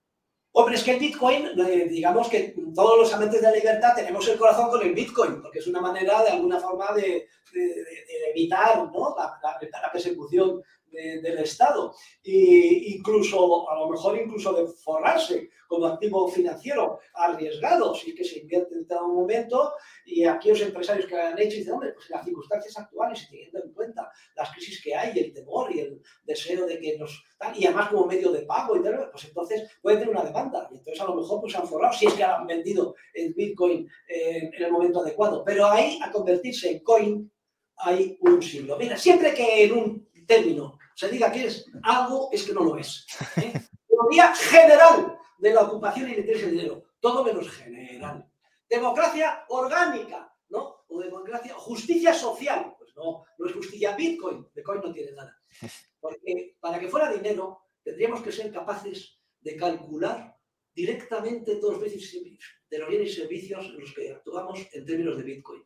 [0.51, 4.27] Hombre, es que el Bitcoin, eh, digamos que todos los amantes de la libertad tenemos
[4.27, 7.27] el corazón con el Bitcoin, porque es una manera, de alguna forma, de,
[8.31, 10.61] evitar la, persecución
[10.91, 11.93] del Estado.
[12.23, 18.23] E incluso, a lo mejor incluso de forrarse como activo financiero arriesgado, si es que
[18.23, 22.25] se invierte en todo momento, y aquellos empresarios que han hecho dicen, hombre, pues las
[22.25, 26.65] circunstancias actuales y teniendo en cuenta las crisis que hay, el temor y el deseo
[26.65, 27.23] de que nos...
[27.55, 30.67] y además como medio de pago y tal, pues entonces puede tener una demanda.
[30.71, 33.87] Y entonces a lo mejor pues han forrado, si es que han vendido el Bitcoin
[34.07, 35.43] eh, en el momento adecuado.
[35.45, 37.31] Pero ahí, a convertirse en coin,
[37.77, 38.75] hay un siglo.
[38.75, 42.77] Mira, siempre que en un término se diga que es algo, es que no lo
[42.77, 43.05] es.
[43.37, 43.53] ¿eh?
[44.35, 46.83] General de la ocupación y el dinero.
[46.99, 48.29] Todo menos general.
[48.69, 50.83] Democracia orgánica, ¿no?
[50.89, 52.75] O democracia, justicia social.
[52.77, 54.45] Pues no, no es justicia Bitcoin.
[54.53, 55.41] Bitcoin no tiene nada.
[56.01, 60.35] Porque para que fuera dinero, tendríamos que ser capaces de calcular
[60.75, 61.91] directamente todos los
[62.69, 65.63] de los bienes y servicios en los que actuamos en términos de Bitcoin.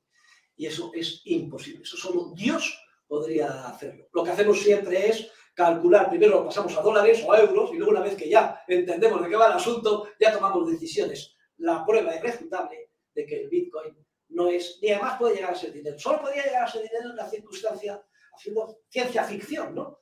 [0.56, 1.82] Y eso es imposible.
[1.82, 2.72] Eso solo Dios
[3.14, 4.08] podría hacerlo.
[4.12, 7.78] Lo que hacemos siempre es calcular, primero lo pasamos a dólares o a euros y
[7.78, 11.36] luego una vez que ya entendemos de qué va el asunto, ya tomamos decisiones.
[11.58, 13.96] La prueba irrefutable de que el Bitcoin
[14.30, 16.00] no es, ni además puede llegar a ser dinero.
[16.00, 18.04] Solo podría llegar a ser dinero en una circunstancia
[18.36, 20.00] haciendo ciencia ficción, ¿no?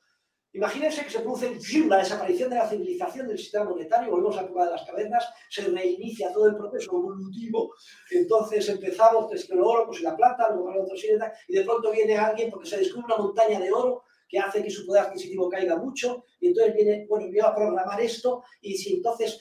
[0.54, 4.66] Imagínense que se produce la desaparición de la civilización del sistema monetario, volvemos a época
[4.66, 7.74] de las cavernas, se reinicia todo el proceso evolutivo,
[8.10, 11.02] entonces empezamos desde el oro, pues la plata, luego para otros
[11.48, 14.70] y de pronto viene alguien porque se descubre una montaña de oro que hace que
[14.70, 18.96] su poder adquisitivo caiga mucho, y entonces viene, bueno, voy a programar esto, y si
[18.96, 19.40] entonces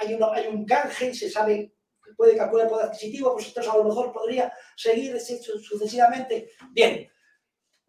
[0.00, 1.72] hay, hay un canje y se sabe
[2.16, 6.50] puede calcular el poder adquisitivo, pues entonces a lo mejor podría seguir sucesivamente.
[6.70, 7.10] Bien,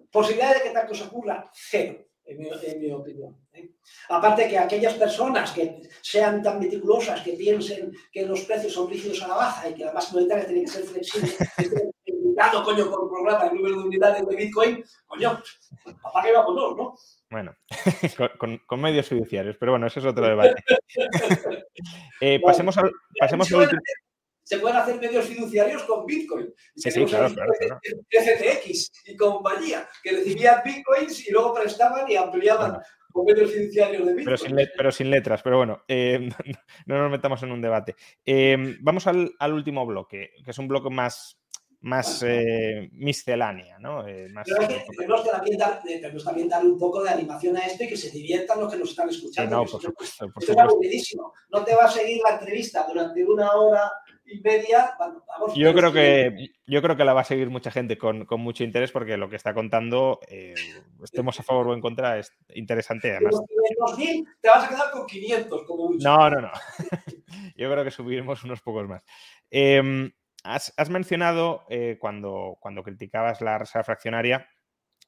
[0.09, 3.37] posibilidad de que tal cosa ocurra, cero en mi, opinión.
[3.53, 3.71] ¿eh?
[4.09, 9.21] Aparte que aquellas personas que sean tan meticulosas, que piensen que los precios son rígidos
[9.23, 11.29] a la baja y que la base monetaria tiene que ser flexible,
[12.05, 15.41] limitado, coño, con programa el número de unidades de Bitcoin, coño,
[16.01, 16.95] papá que va con dos, ¿no?
[17.29, 17.55] Bueno,
[18.67, 20.63] con, medios fiduciarios, pero bueno, ese es otro debate.
[22.21, 22.89] Eh, pasemos al,
[23.19, 23.81] pasemos al último.
[24.45, 26.53] Se pueden hacer medios fiduciarios con Bitcoin.
[26.75, 27.79] Sí, sí, claro, claro, claro.
[28.09, 32.79] FTX y compañía, que recibían Bitcoins y luego prestaban y ampliaban
[33.11, 34.25] con medios fiduciarios de Bitcoin.
[34.25, 36.29] Pero sin, pero sin letras, pero bueno, eh,
[36.85, 37.95] no nos metamos en un debate.
[38.23, 41.39] Eh, vamos al, al, último bloque, que es un bloque más,
[41.85, 44.07] más eh, miscelánea, ¿no?
[44.07, 47.55] Eh, más, Pero que, tenemos, que también dar, tenemos también dar un poco de animación
[47.57, 49.55] a esto y que se diviertan los que nos están escuchando.
[49.55, 51.33] Sí, no, por supuesto, por esto es aburridísimo.
[51.51, 53.91] No te va a seguir la entrevista durante una hora
[54.25, 54.95] y media.
[54.99, 58.41] Vamos, yo, creo que, yo creo que la va a seguir mucha gente con, con
[58.41, 60.55] mucho interés porque lo que está contando, eh,
[61.03, 63.11] estemos a favor o en contra, es interesante.
[63.11, 63.41] Además.
[64.41, 66.07] te vas a quedar con 500 como mucho.
[66.07, 66.51] No, no, no.
[67.55, 69.03] yo creo que subiremos unos pocos más.
[69.51, 70.11] Eh,
[70.45, 74.47] Has, mencionado eh, cuando, cuando criticabas la reserva fraccionaria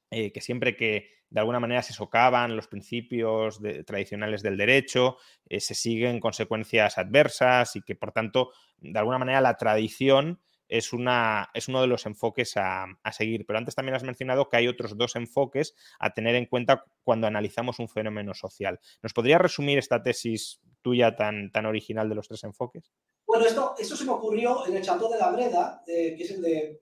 [0.10, 5.17] eh, que siempre que de alguna manera se socavan los principios tradicionales del derecho,
[5.47, 10.39] eh, se siguen consecuencias adversas y que por tanto, de alguna manera, la tradición
[10.69, 13.45] es, una, es uno de los enfoques a, a, seguir.
[13.45, 17.27] Pero antes también has mencionado que hay otros dos enfoques a tener en cuenta cuando
[17.27, 18.79] analizamos un fenómeno social.
[19.01, 22.91] ¿Nos podrías resumir esta tesis tuya tan, tan original de los tres enfoques?
[23.25, 26.31] Bueno, esto, esto se me ocurrió en el Chateau de la Breda, eh, que es
[26.31, 26.81] el de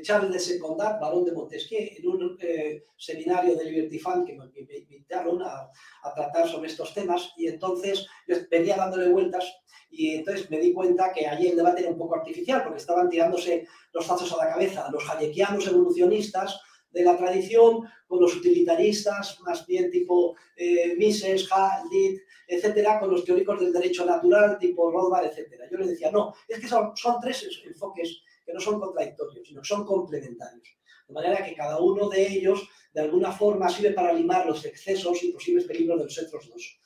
[0.00, 4.46] Charles de Secondat, barón de Montesquieu, en un eh, seminario de Liberty Fund que me,
[4.78, 5.68] invitaron a,
[6.14, 8.06] tratar sobre estos temas y entonces
[8.50, 9.44] venía dándole vueltas
[9.90, 13.08] y entonces me di cuenta que allí el debate era un poco artificial porque estaban
[13.10, 16.58] tirándose los tazos a la cabeza los hayekianos evolucionistas
[16.90, 21.48] de la tradición con los utilitaristas, más bien tipo eh, Mises,
[21.90, 25.66] Litt, etcétera, con los teóricos del derecho natural, tipo Rothbard, etcétera.
[25.70, 26.92] Yo le decía, no, es que son
[27.22, 30.68] tres enfoques que no son contradictorios, sino que son complementarios.
[31.08, 35.22] De manera que cada uno de ellos, de alguna forma, sirve para limar los excesos
[35.22, 36.80] y posibles peligros de los otros dos.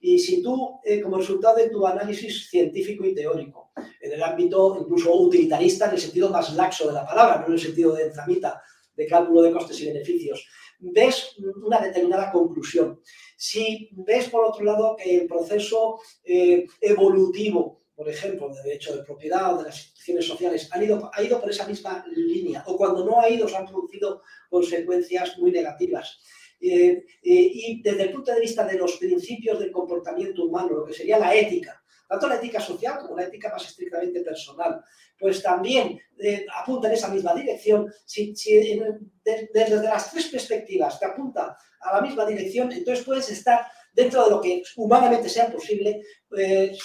[0.00, 4.78] Y si tú, eh, como resultado de tu análisis científico y teórico, en el ámbito
[4.80, 8.04] incluso utilitarista, en el sentido más laxo de la palabra, no en el sentido de
[8.04, 8.62] enzamita,
[8.94, 10.46] de cálculo de costes y beneficios,
[10.80, 13.00] ves una determinada conclusión.
[13.36, 19.04] Si ves, por otro lado, que el proceso eh, evolutivo, por ejemplo, de derecho de
[19.04, 22.76] propiedad o de las instituciones sociales, han ido, ha ido por esa misma línea, o
[22.76, 26.18] cuando no ha ido, se han producido consecuencias muy negativas.
[26.60, 30.84] Eh, eh, y desde el punto de vista de los principios del comportamiento humano, lo
[30.84, 34.82] que sería la ética, tanto la ética social como la ética más estrictamente personal,
[35.18, 37.88] pues también eh, apunta en esa misma dirección.
[38.04, 43.30] Si, si de, desde las tres perspectivas te apunta a la misma dirección, entonces puedes
[43.30, 46.02] estar dentro de lo que humanamente sea posible,
[46.36, 46.76] eh,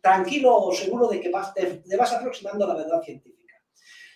[0.00, 3.37] tranquilo o seguro de que te, te vas aproximando a la verdad científica.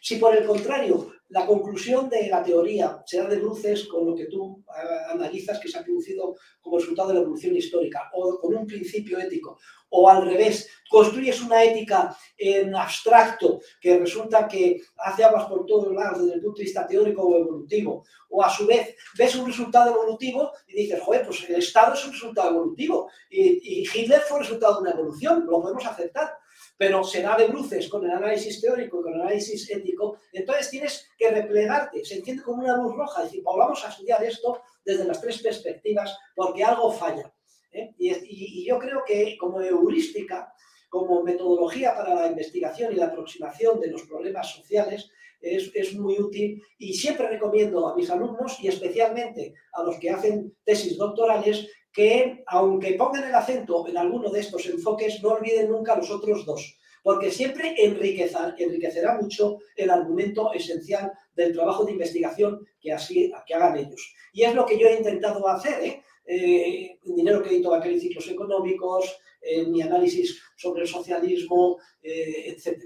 [0.02, 4.16] Si por el contrario la conclusión de la teoría se da de bruces con lo
[4.16, 8.38] que tú eh, analizas que se ha producido como resultado de la evolución histórica o
[8.40, 9.58] con un principio ético
[9.94, 15.94] o al revés, construyes una ética en abstracto que resulta que hace aguas por todos
[15.94, 19.46] lados desde el punto de vista teórico o evolutivo, o a su vez ves un
[19.46, 24.22] resultado evolutivo y dices, joder, pues el Estado es un resultado evolutivo y, y Hitler
[24.22, 26.41] fue resultado de una evolución, lo podemos aceptar
[26.82, 30.68] pero se da de bruces con el análisis teórico y con el análisis ético, entonces
[30.68, 34.60] tienes que replegarte, se entiende como una luz roja, decir, pues vamos a estudiar esto
[34.84, 37.32] desde las tres perspectivas porque algo falla.
[37.70, 37.94] ¿eh?
[37.98, 40.52] Y, yo creo que como heurística,
[40.88, 45.08] como metodología para la investigación y la aproximación de los problemas sociales,
[45.40, 50.10] es, es, muy útil y siempre recomiendo a mis alumnos y especialmente a los que
[50.10, 55.70] hacen tesis doctorales que, aunque pongan el acento en alguno de estos enfoques, no olviden
[55.70, 62.66] nunca los otros dos, porque siempre enriquecerá mucho el argumento esencial del trabajo de investigación
[62.80, 64.14] que, así, que hagan ellos.
[64.32, 66.02] Y es lo que yo he intentado hacer, ¿eh?
[66.24, 72.84] Eh, Dinero, Crédito, y Ciclos Económicos, en mi análisis sobre el socialismo, eh, etc.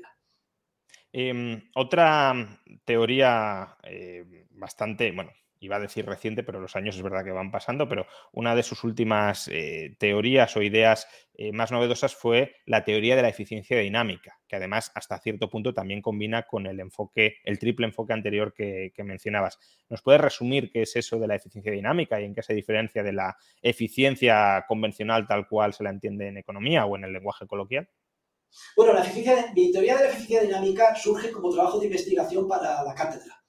[1.13, 7.25] Eh, otra teoría eh, bastante, bueno, iba a decir reciente, pero los años es verdad
[7.25, 12.15] que van pasando, pero una de sus últimas eh, teorías o ideas eh, más novedosas
[12.15, 16.67] fue la teoría de la eficiencia dinámica, que además hasta cierto punto también combina con
[16.67, 19.59] el enfoque, el triple enfoque anterior que, mencionabas.
[19.89, 23.03] ¿Nos puedes resumir qué es eso de la eficiencia dinámica y en qué se diferencia
[23.03, 27.47] de la eficiencia convencional tal cual se la entiende en economía o en el lenguaje
[27.47, 27.89] coloquial?
[28.75, 33.46] Bueno, la teoría de la eficiencia dinámica surge como trabajo de investigación para la cátedra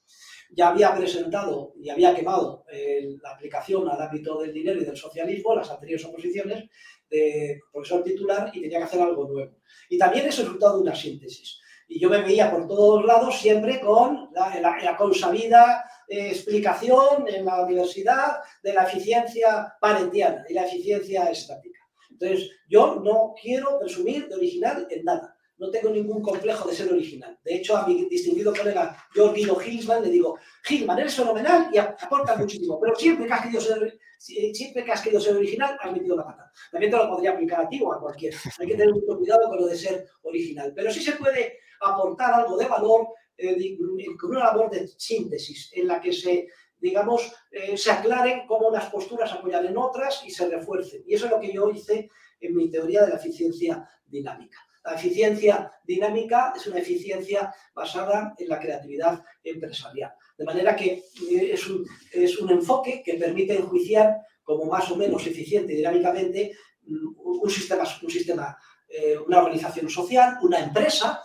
[0.51, 4.97] ya había presentado y había quemado eh, la aplicación al ámbito del dinero y del
[4.97, 6.69] socialismo, las anteriores oposiciones
[7.09, 9.57] de profesor titular y tenía que hacer algo nuevo.
[9.89, 11.59] Y también es resultado de una síntesis.
[11.87, 17.27] Y yo me veía por todos lados siempre con la, la, la consabida eh, explicación
[17.27, 21.79] en la universidad de la eficiencia parentiana y la eficiencia estática.
[22.09, 25.36] Entonces, yo no quiero presumir de original en nada.
[25.57, 27.37] No tengo ningún complejo de ser original.
[27.43, 32.35] De hecho, a mi distinguido colega Georgino Hilsman le digo, Hilsman, eres fenomenal y aporta
[32.35, 36.15] muchísimo, pero siempre que has querido ser, siempre que has querido ser original, has metido
[36.15, 36.51] la pata.
[36.71, 38.37] También te lo podría aplicar a ti o a cualquiera.
[38.59, 40.73] Hay que tener mucho cuidado con lo de ser original.
[40.75, 43.07] Pero sí se puede aportar algo de valor
[43.37, 43.77] eh,
[44.19, 46.47] con una labor de síntesis en la que se
[46.79, 51.03] digamos, eh, se aclaren cómo unas posturas apoyan en otras y se refuercen.
[51.07, 54.59] Y eso es lo que yo hice en mi teoría de la eficiencia dinámica.
[54.87, 60.13] La eficiencia dinámica es una eficiencia basada en la creatividad empresarial.
[60.37, 64.95] De manera que eh, es un, es un enfoque que permite enjuiciar como más o
[64.95, 66.53] menos eficiente dinámicamente
[66.83, 68.57] mm, un sistema, un sistema
[68.87, 71.21] eh, una organización social, una empresa,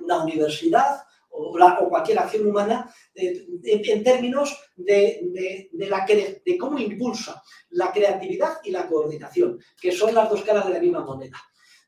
[0.00, 1.52] una universidad, o,
[1.90, 9.58] cualquier acción humana en términos de, la, de cómo impulsa la creatividad y la coordinación,
[9.78, 11.38] que son las dos caras de la misma moneda.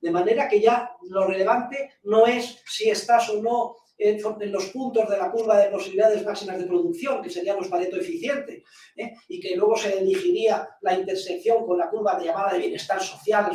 [0.07, 4.23] De manera que ya lo relevante no es si estás o no en,
[4.53, 8.63] los puntos de la curva de posibilidades máximas de producción, que serían los Pareto eficientes,
[8.97, 9.15] ¿eh?
[9.27, 13.51] y que luego se elegiría la intersección con la curva de llamada de bienestar social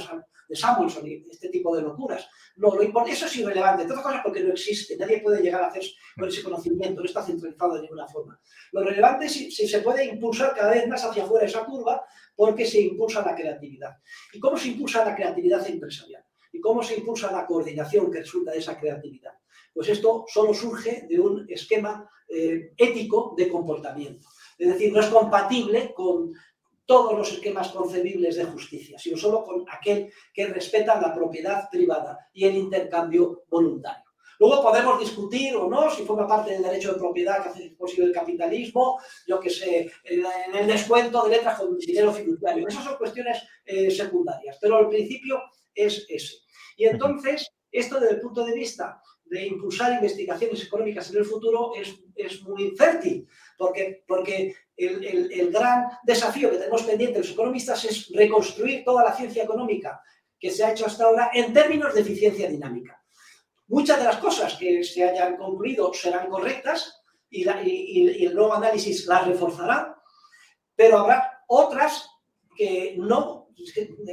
[0.49, 2.27] de Samuelson y este tipo de locuras.
[2.57, 5.67] No, lo importante, eso es irrelevante, otras cosas porque no existe, nadie puede llegar a
[5.67, 5.83] hacer
[6.17, 8.37] con ese conocimiento, no está centralizado de ninguna forma.
[8.73, 12.03] Lo relevante es si, se puede impulsar cada vez más hacia afuera esa curva
[12.35, 13.95] porque se impulsa la creatividad.
[14.33, 16.25] ¿Y cómo se impulsa la creatividad empresarial?
[16.51, 19.33] ¿Y cómo se impulsa la coordinación que resulta de esa creatividad?
[19.73, 24.27] Pues esto solo surge de un esquema eh, ético de comportamiento.
[24.57, 26.33] Es decir, no es compatible con
[26.85, 32.29] todos los esquemas concebibles de justicia, sino solo con aquel que respeta la propiedad privada
[32.33, 34.03] y el intercambio voluntario.
[34.39, 38.07] Luego podemos discutir o no si forma parte del derecho de propiedad que hace posible
[38.07, 40.25] el capitalismo, yo que sé, en
[40.55, 42.67] el descuento de letras con dinero fiduciario.
[42.67, 45.39] Esas son cuestiones eh, secundarias, pero el principio
[45.73, 46.37] es ese.
[46.77, 51.73] Y entonces, esto desde el punto de vista de impulsar investigaciones económicas en el futuro
[51.75, 53.27] es, es muy fértil,
[53.57, 59.15] porque, porque el, el, gran desafío que tenemos pendiente los economistas es reconstruir toda la
[59.15, 60.01] ciencia económica
[60.37, 63.01] que se ha hecho hasta ahora en términos de eficiencia dinámica.
[63.67, 69.25] Muchas de las cosas que se hayan concluido serán correctas y el nuevo análisis las
[69.25, 69.95] reforzará,
[70.75, 72.09] pero habrá otras
[72.53, 73.40] que no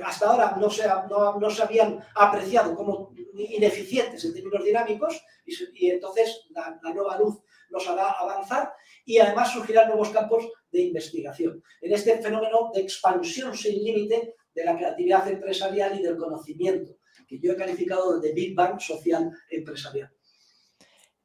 [0.05, 6.47] hasta ahora no se, no, se habían apreciado como ineficientes en términos dinámicos y, entonces
[6.51, 8.73] la, nueva luz nos hará avanzar
[9.05, 11.63] y además surgirán nuevos campos de investigación.
[11.81, 16.97] En este fenómeno de expansión sin límite de la creatividad empresarial y del conocimiento,
[17.27, 20.11] que yo he calificado de Big Bang social empresarial.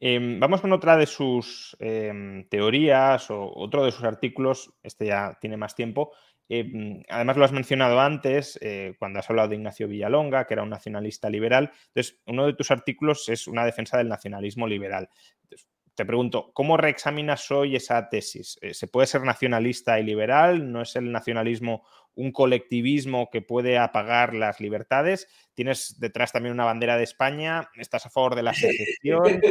[0.06, 5.38] Em, vamos con otra de sus em, teorías o otro de sus artículos, este ya
[5.40, 6.12] tiene más tiempo,
[6.50, 10.64] eh, además, lo has mencionado antes, eh, cuando has hablado de Ignacio Villalonga, que era
[10.64, 11.72] un nacionalista liberal.
[11.88, 15.10] Entonces, uno de tus artículos es una defensa del nacionalismo liberal.
[15.96, 18.58] te pregunto, ¿cómo reexaminas hoy esa tesis?
[18.62, 20.72] Eh, ¿Se puede ser nacionalista y liberal?
[20.72, 25.28] ¿No es el nacionalismo un colectivismo que puede apagar las libertades?
[25.54, 27.70] ¿Tienes detrás también una bandera de España?
[27.76, 29.42] ¿Estás a favor de la secesión?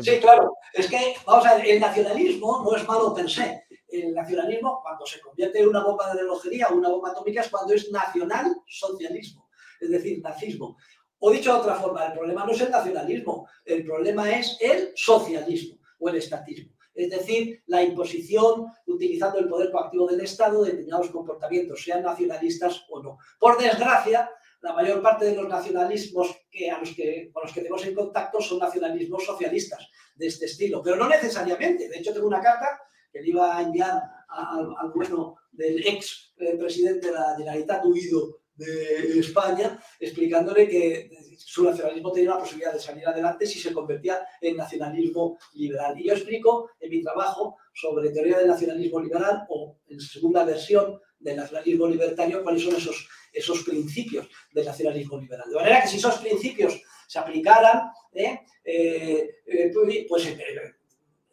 [0.00, 0.56] Sí, claro.
[0.72, 3.63] Es que, vamos a ver, el nacionalismo no es malo per se
[4.02, 7.48] el nacionalismo, cuando se convierte en una bomba de relojería o una bomba atómica, es
[7.48, 9.48] cuando es nacional socialismo,
[9.80, 10.76] es decir, nazismo.
[11.18, 14.92] O dicho de otra forma, el problema no es el nacionalismo, el problema es el
[14.94, 16.74] socialismo o el estatismo.
[16.94, 22.84] Es decir, la imposición utilizando el poder coactivo del Estado de determinados comportamientos, sean nacionalistas
[22.88, 23.18] o no.
[23.38, 24.30] Por desgracia,
[24.60, 27.94] la mayor parte de los nacionalismos que, a los que, con los que tenemos en
[27.94, 31.88] contacto son nacionalismos socialistas de este estilo, pero no necesariamente.
[31.88, 32.80] De hecho, tengo una carta
[33.14, 38.40] que le iba a enviar al, bueno del ex eh, presidente de la Generalitat huido
[38.56, 44.24] de España, explicándole que su nacionalismo tenía la posibilidad de salir adelante si se convertía
[44.40, 45.98] en nacionalismo liberal.
[45.98, 51.00] Y yo explico en mi trabajo sobre teoría del nacionalismo liberal o en segunda versión
[51.18, 55.48] del nacionalismo libertario cuáles son esos, esos principios del nacionalismo liberal.
[55.48, 58.40] De manera que si esos principios se aplicaran, ¿eh?
[58.64, 59.72] Eh,
[60.08, 60.36] pues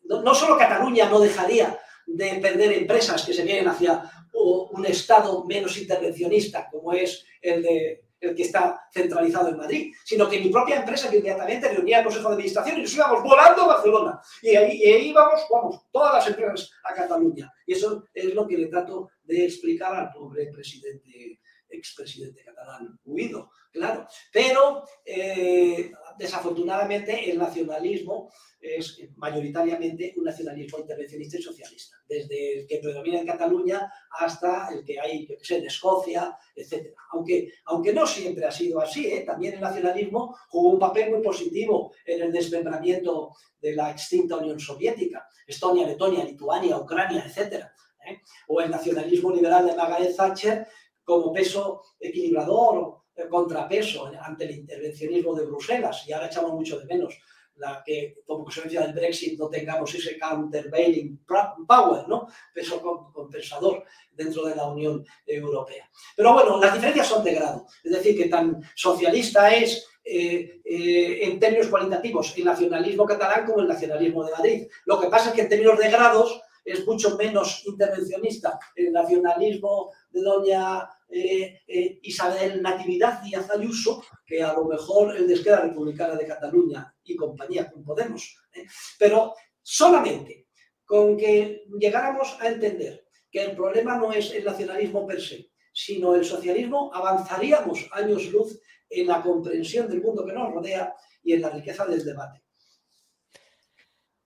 [0.03, 4.03] no, solo Cataluña no dejaría de perder empresas que se vienen hacia
[4.33, 10.29] un Estado menos intervencionista, como es el, de, el que está centralizado en Madrid, sino
[10.29, 13.63] que mi propia empresa que inmediatamente reunía el Consejo de Administración y nos íbamos volando
[13.63, 14.21] a Barcelona.
[14.41, 17.51] Y ahí, y ahí vamos, vamos, todas las empresas a Cataluña.
[17.65, 23.51] Y eso es lo que le trato de explicar al pobre presidente, expresidente catalán huido,
[23.71, 24.07] claro.
[24.31, 28.31] Pero, eh, desafortunadamente, el nacionalismo
[28.61, 34.83] es mayoritariamente un nacionalismo intervencionista y socialista, desde el que predomina en Cataluña hasta el
[34.83, 36.93] que hay, yo sé, en Escocia, etc.
[37.11, 39.21] Aunque, aunque no siempre ha sido así, ¿eh?
[39.21, 44.59] también el nacionalismo jugó un papel muy positivo en el desmembramiento de la extinta Unión
[44.59, 47.65] Soviética, Estonia, Letonia, Lituania, Ucrania, etc.
[48.07, 48.21] ¿eh?
[48.47, 50.67] O el nacionalismo liberal de Margaret Thatcher
[51.03, 57.19] como peso equilibrador contrapeso ante el intervencionismo de Bruselas y ahora echamos mucho de menos
[57.61, 61.23] la que como consecuencia del Brexit no tengamos ese countervailing
[61.67, 62.27] power, ¿no?
[62.53, 62.81] peso
[63.13, 65.89] compensador dentro de la Unión Europea.
[66.15, 71.19] Pero bueno, las diferencias son de grado, es decir, que tan socialista es eh, eh,
[71.21, 74.67] en términos cualitativos el nacionalismo catalán como el nacionalismo de Madrid.
[74.85, 76.41] Lo que pasa es que en términos de grados
[76.71, 84.41] es mucho menos intervencionista el nacionalismo de doña eh, eh, Isabel Natividad Díaz Ayuso, que
[84.41, 88.37] a lo mejor el de Esquerra Republicana de Cataluña y compañía con Podemos.
[88.53, 88.65] ¿eh?
[88.97, 90.47] Pero solamente
[90.85, 96.15] con que llegáramos a entender que el problema no es el nacionalismo per se, sino
[96.15, 100.93] el socialismo, avanzaríamos años luz en la comprensión del mundo que nos rodea
[101.23, 102.43] y en la riqueza del debate.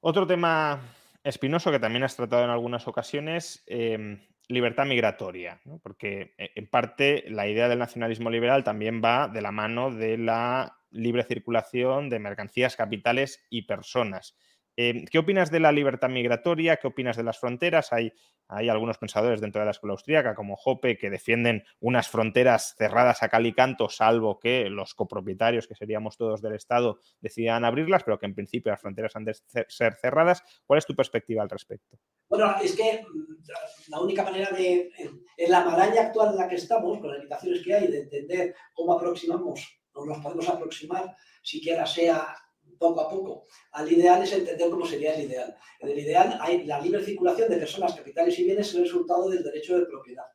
[0.01, 0.81] Otro tema
[1.25, 7.25] espinoso que también has tratado en algunas ocasiones, em, libertad migratoria, porque eh, en parte
[7.27, 12.19] la idea del nacionalismo liberal también va de la mano de la libre circulación de
[12.19, 14.37] mercancías, capitales y personas.
[14.77, 16.77] Em, ¿Qué opinas de la libertad migratoria?
[16.77, 17.93] ¿Qué opinas de las fronteras?
[17.93, 18.11] Hay,
[18.47, 23.29] algunos pensadores dentro de la escuela austríaca, como Hoppe, que defienden unas fronteras cerradas a
[23.29, 28.19] cal y canto, salvo que los copropietarios, que seríamos todos del Estado, decidan abrirlas, pero
[28.19, 30.43] que en principio las fronteras han de ser cerradas.
[30.65, 31.97] ¿Cuál es tu perspectiva al respecto?
[32.29, 34.91] Bueno, es que mm, la única manera de,
[35.37, 38.55] en la maraña actual en la que estamos, con las limitaciones que hay, de entender
[38.73, 42.35] cómo aproximamos, o nos podemos aproximar, siquiera sea
[42.77, 45.55] poco a poco al ideal es entender cómo sería el ideal.
[45.79, 49.29] En el ideal hay la libre circulación de personas, capitales y bienes es el resultado
[49.29, 50.25] del derecho de propiedad.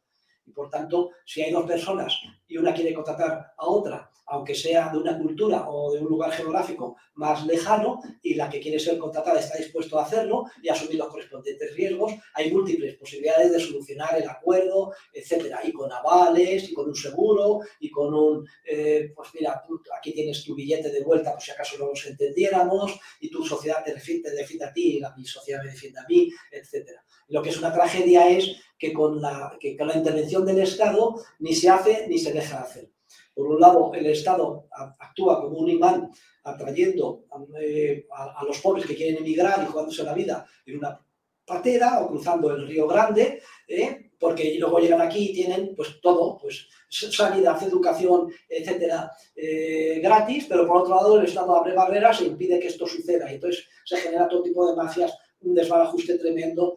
[0.47, 4.91] Y por tanto, si hay dos personas y una quiere contratar a otra, aunque sea
[4.91, 8.97] de una cultura o de un lugar geográfico más lejano, y la que quiere ser
[8.97, 14.17] contratada está dispuesto a hacerlo y asumir los correspondientes riesgos, hay múltiples posibilidades de solucionar
[14.17, 19.31] el acuerdo, etcétera, y con avales, y con un seguro, y con un, eh, pues
[19.35, 19.63] mira,
[19.99, 23.83] aquí tienes tu billete de vuelta por si acaso no nos entendiéramos, y tu sociedad
[23.85, 27.05] te defiende, a ti, y la, mi sociedad me defiende a mí, etcétera.
[27.29, 31.15] Lo que es una tragedia es que con, la, que con la intervención del Estado
[31.41, 32.91] ni se hace ni se deja hacer.
[33.35, 36.11] Por un lado, el Estado actúa como un imán
[36.45, 37.25] atrayendo
[37.61, 40.99] eh, a, los pobres que quieren emigrar y jugándose la vida en una
[41.45, 46.39] patera o cruzando el Río Grande, eh, porque luego llegan aquí y tienen pues todo,
[46.39, 52.27] pues sanidad, educación, etcétera, eh, gratis, pero por otro lado el Estado abre barreras e
[52.27, 56.77] impide que esto suceda y entonces se genera todo tipo de mafias, un desbarajuste tremendo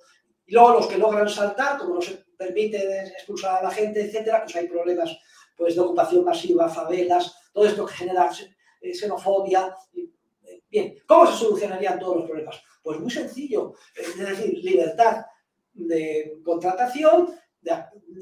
[0.54, 4.56] luego los que logran saltar, como no se permite expulsar a la gente, etcétera, pues
[4.56, 5.18] hay problemas
[5.58, 8.30] pues, de ocupación masiva, favelas, todo esto que genera
[8.82, 9.76] eh, xenofobia.
[9.96, 12.62] Eh, bien, ¿cómo se solucionarían todos los problemas?
[12.84, 15.26] Pues muy sencillo, es decir, libertad
[15.74, 17.34] de contratación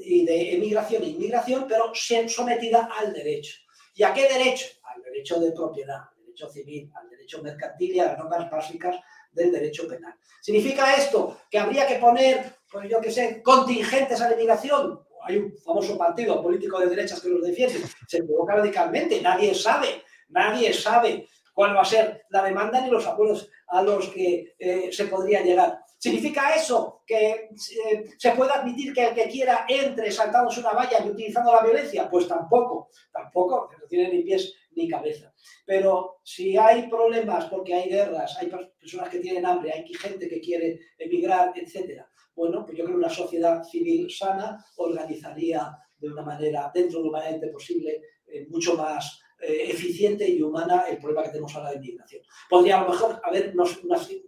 [0.00, 1.92] y de emigración e inmigración, pero
[2.28, 3.60] sometida al derecho.
[3.94, 4.66] ¿Y a qué derecho?
[4.84, 8.96] Al derecho de propiedad, al derecho civil, al derecho mercantil y a las normas básicas
[9.32, 10.14] del derecho penal.
[10.40, 15.00] ¿Significa esto que habría que poner, pues yo qué sé, contingentes a la inmigración?
[15.24, 17.80] Hay un famoso partido político de derechas que los defiende.
[18.08, 19.20] Se equivoca radicalmente.
[19.20, 24.08] Nadie sabe, nadie sabe cuál va a ser la demanda ni los acuerdos a los
[24.08, 25.78] que eh, se podría llegar.
[26.02, 30.98] ¿Significa eso que eh, se puede admitir que el que quiera entre saltándose una valla
[30.98, 32.10] y utilizando la violencia?
[32.10, 35.32] Pues tampoco, tampoco, no tiene ni pies ni cabeza.
[35.64, 38.50] Pero si hay problemas porque hay guerras, hay
[38.80, 42.02] personas que tienen hambre, hay gente que quiere emigrar, etc.,
[42.34, 47.04] bueno, pues yo creo que una sociedad civil sana organizaría de una manera, dentro de
[47.04, 51.70] lo humanamente posible, eh, mucho más eh, eficiente y humana el problema que tenemos ahora
[51.70, 52.22] de inmigración.
[52.50, 53.54] Podría a lo mejor haber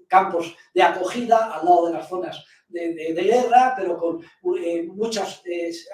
[0.08, 4.20] campos de acogida al lado de las zonas de, guerra, pero con
[4.58, 5.42] eh, muchas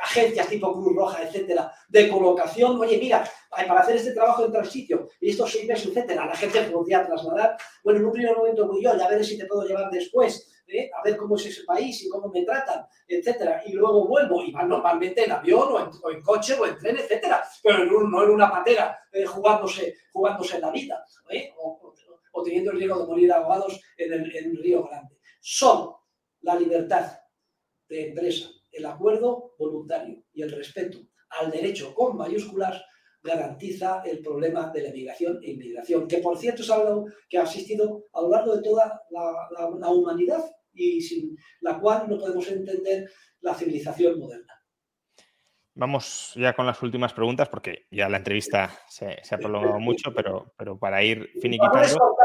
[0.03, 2.81] agencias tipo Cruz Roja, etcétera, de colocación.
[2.81, 6.63] Oye, mira, para hacer este trabajo en tal y estos seis meses, etcétera, la gente
[6.63, 7.57] podría trasladar.
[7.85, 10.51] Bueno, en un primer momento voy yo, ya veré si te puedo llevar después
[10.97, 14.53] a ver cómo es ese país y cómo me tratan, etcétera, y luego vuelvo y
[14.53, 15.69] van normalmente en avión
[16.03, 20.61] o en, coche o en tren, etcétera, pero no en una patera eh, jugándose, jugándose
[20.61, 21.53] la vida ¿eh?
[22.45, 25.17] Teniendo el riesgo de morir ahogados en el, Río Grande.
[25.41, 25.91] Son
[26.41, 27.19] la libertad
[27.89, 30.99] de empresa, el acuerdo voluntario y el respeto
[31.31, 32.83] al derecho con mayúsculas
[33.23, 37.43] garantiza el problema de la migración e inmigración, que por cierto es algo que ha
[37.43, 40.43] existido a lo largo de toda la, humanidad
[40.73, 44.50] y sin la cual no podemos entender la civilización moderna.
[45.81, 50.53] Vamos ya con las últimas preguntas porque ya la entrevista se, ha prolongado mucho, pero,
[50.55, 52.17] pero para ir finiquitando.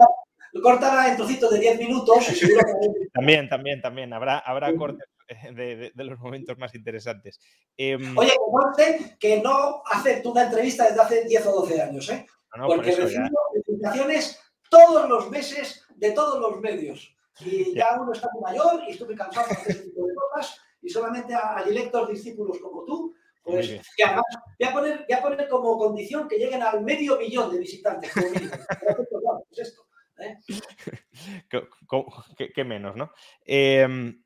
[0.62, 2.18] Cortarla en trocitos de 10 minutos.
[3.14, 4.12] también, también, también.
[4.12, 5.08] Habrá, habrá cortes
[5.54, 7.40] de, los momentos más interesantes.
[7.78, 8.34] Em, Oye,
[8.76, 12.26] que que no acepto una entrevista desde hace 10 o 12 años, ¿eh?
[12.52, 14.38] Ah, Porque recibo notificaciones
[14.70, 17.16] todos los meses de todos los medios.
[17.40, 20.60] Y ya, uno está muy mayor y muy cansado de este tipo de cosas.
[20.82, 23.15] Y solamente a, directos discípulos como tú,
[23.46, 24.26] pues que además
[24.60, 28.12] voy a, poner, voy a poner como condición que lleguen al medio millón de visitantes.
[29.48, 29.86] Pues esto.
[30.20, 30.38] ¿eh?
[32.56, 33.12] ¿Qué, menos, ¿no?
[33.46, 34.24] Em,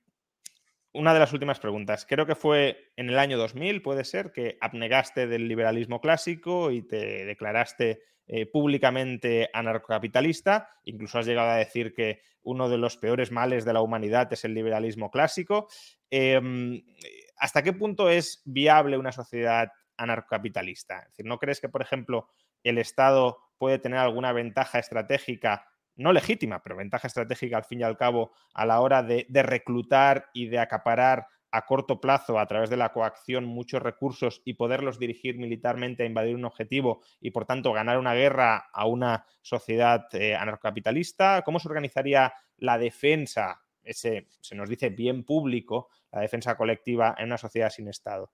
[0.93, 2.05] una de las últimas preguntas.
[2.07, 6.81] Creo que fue en el año 2000, puede ser, que abnegaste del liberalismo clásico y
[6.81, 10.69] te declaraste eh, públicamente anarcocapitalista.
[10.85, 14.45] Incluso has llegado a decir que uno de los peores males de la humanidad es
[14.45, 15.67] el liberalismo clásico.
[16.09, 16.83] Em,
[17.39, 20.99] ¿Hasta qué punto es viable una sociedad anarcocapitalista?
[20.99, 22.29] Es decir, ¿no crees que, por ejemplo,
[22.63, 25.65] el Estado puede tener alguna ventaja estratégica
[25.99, 30.29] no legítima, pero ventaja estratégica al fin y al cabo a la hora de, reclutar
[30.33, 34.97] y de acaparar a corto plazo a través de la coacción muchos recursos y poderlos
[34.97, 40.05] dirigir militarmente a invadir un objetivo y por tanto ganar una guerra a una sociedad
[40.13, 41.41] eh, anarcocapitalista?
[41.41, 47.26] ¿Cómo se organizaría la defensa, ese se nos dice bien público, la defensa colectiva en
[47.26, 48.31] una sociedad sin Estado?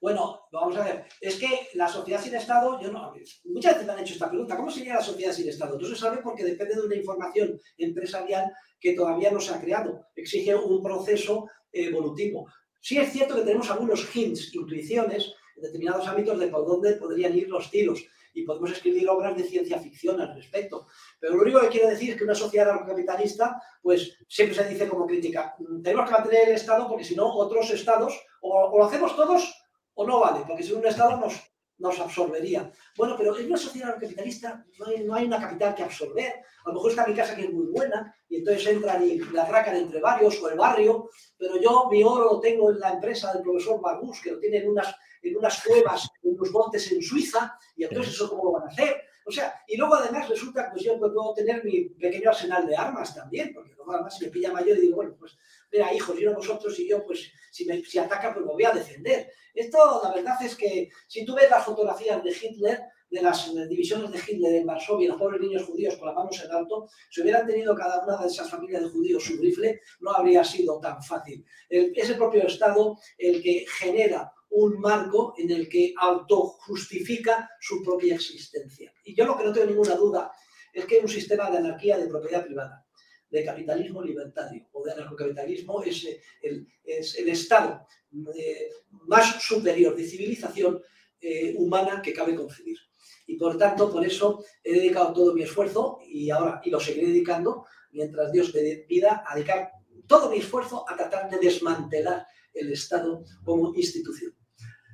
[0.00, 3.92] Bueno, vamos a ver, es que la sociedad sin Estado, yo no, muchas veces me
[3.92, 5.78] han hecho esta pregunta, ¿cómo sería la sociedad sin Estado?
[5.78, 10.08] No se sabe porque depende de una información empresarial que todavía no se ha creado,
[10.16, 12.48] exige un proceso evolutivo.
[12.80, 17.36] Sí es cierto que tenemos algunos hints, intuiciones, en determinados ámbitos de por dónde podrían
[17.36, 20.86] ir los tiros y podemos escribir obras de ciencia ficción al respecto.
[21.18, 24.88] Pero lo único que quiero decir es que una sociedad capitalista, pues siempre se dice
[24.88, 29.14] como crítica, tenemos que mantener el Estado porque si no, otros estados, o lo hacemos
[29.16, 29.54] todos
[29.94, 31.51] o no vale, porque si un Estado nos,
[31.82, 32.70] nos absorbería.
[32.96, 36.32] Bueno, pero en una sociedad capitalista no hay, no hay, una capital que absorber.
[36.64, 39.44] A lo mejor está mi casa que es muy buena y entonces entran y la
[39.46, 43.32] racan entre varios o el barrio, pero yo mi oro lo tengo en la empresa
[43.32, 47.02] del profesor Magus, que lo tiene en unas, en unas cuevas, en unos montes en
[47.02, 49.02] Suiza, y entonces eso cómo lo van a hacer.
[49.26, 52.76] O sea, y luego además resulta que pues yo puedo tener mi pequeño arsenal de
[52.76, 55.36] armas también, porque luego además si me pilla mayor y digo, bueno, pues
[55.70, 58.64] mira, hijos, y no vosotros y yo, pues si, me, si ataca, pues me voy
[58.64, 59.30] a defender.
[59.54, 62.80] Esto, la verdad es que si tú ves las fotografías de Hitler,
[63.10, 66.50] de las divisiones de Hitler en Varsovia, los pobres niños judíos con las manos en
[66.50, 70.42] alto, si hubieran tenido cada una de esas familias de judíos su rifle, no habría
[70.42, 71.44] sido tan fácil.
[71.68, 78.14] es el propio Estado el que genera un marco en el que autojustifica su propia
[78.14, 78.92] existencia.
[79.04, 80.30] Y yo lo que no tengo ninguna duda
[80.72, 82.86] es que un sistema de anarquía de propiedad privada,
[83.30, 86.06] de capitalismo libertario o de anarcocapitalismo es
[86.42, 87.86] el, es el estado
[88.34, 90.82] eh, más superior de civilización
[91.20, 92.78] eh, humana que cabe concebir.
[93.26, 97.06] Y por tanto, por eso he dedicado todo mi esfuerzo y ahora y lo seguiré
[97.06, 99.70] dedicando mientras Dios me dé vida a dedicar
[100.06, 104.34] todo mi esfuerzo a tratar de desmantelar el Estado como institución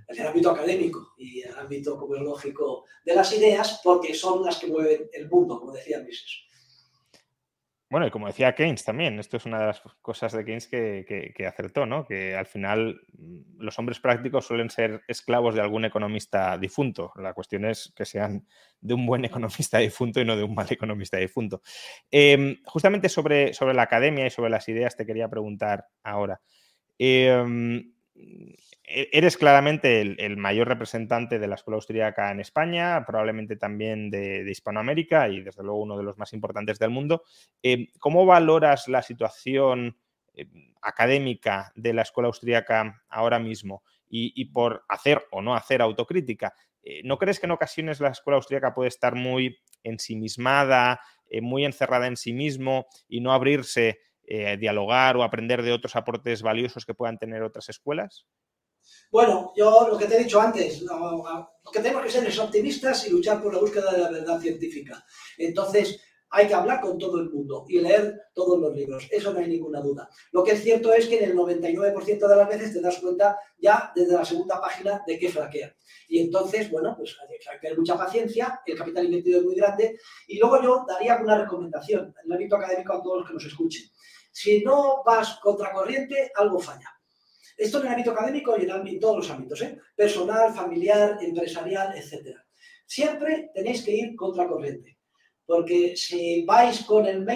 [0.09, 4.59] en el ámbito académico y el ámbito, como lógico, de las ideas, porque son las
[4.59, 6.49] que mueven el mundo, como decía Mises.
[7.91, 11.47] Bueno, y como decía Keynes también, esto es una de las cosas de Keynes que,
[11.47, 12.05] acertó, ¿no?
[12.07, 17.13] Que al final mm, los hombres prácticos suelen ser esclavos de algún economista difunto.
[17.17, 18.47] La cuestión es que sean
[18.81, 21.63] de un buen economista difunto y no de un mal economista difunto.
[22.11, 26.43] Em, justamente sobre, sobre la academia y sobre las ideas te quería preguntar ahora.
[26.99, 27.95] Em,
[28.91, 35.29] eres claramente el, mayor representante de la escuela austríaca en España, probablemente también de, Hispanoamérica
[35.29, 37.23] y desde luego uno de los más importantes del mundo.
[37.63, 39.99] Eh, ¿Cómo valoras la situación
[40.35, 40.47] eh,
[40.81, 43.83] académica de la escuela austríaca ahora mismo?
[44.11, 48.37] Y, por hacer o no hacer autocrítica, eh, ¿no crees que en ocasiones la escuela
[48.37, 51.01] austríaca puede estar muy ensimismada,
[51.43, 54.01] muy encerrada en sí mismo y no abrirse
[54.31, 58.27] a dialogar o aprender de otros aportes valiosos que puedan tener otras escuelas?
[59.11, 63.07] Bueno, yo lo que te he dicho antes, lo, que tenemos que ser es optimistas
[63.07, 65.05] y luchar por la búsqueda de la verdad científica.
[65.37, 66.01] Entonces,
[66.31, 69.49] hay que hablar con todo el mundo y leer todos los libros, eso no hay
[69.49, 70.11] ninguna duda.
[70.33, 73.39] Lo que es cierto es que en el 99% de las veces te das cuenta
[73.59, 75.75] ya desde la segunda página de qué flaquea.
[76.07, 79.99] Y entonces, bueno, pues hay que tener mucha paciencia, el capital invertido es muy grande.
[80.27, 83.45] Y luego yo daría una recomendación en el ámbito académico a todos los que nos
[83.47, 83.83] escuchen.
[84.41, 86.89] Si no vas contracorriente, algo falla.
[87.57, 89.81] Esto en el ámbito académico y en, todos los ámbitos, ¿eh?
[89.97, 92.39] personal, familiar, empresarial, etc.
[92.87, 94.97] Siempre tenéis que ir contra corriente,
[95.45, 97.27] porque si vais con el,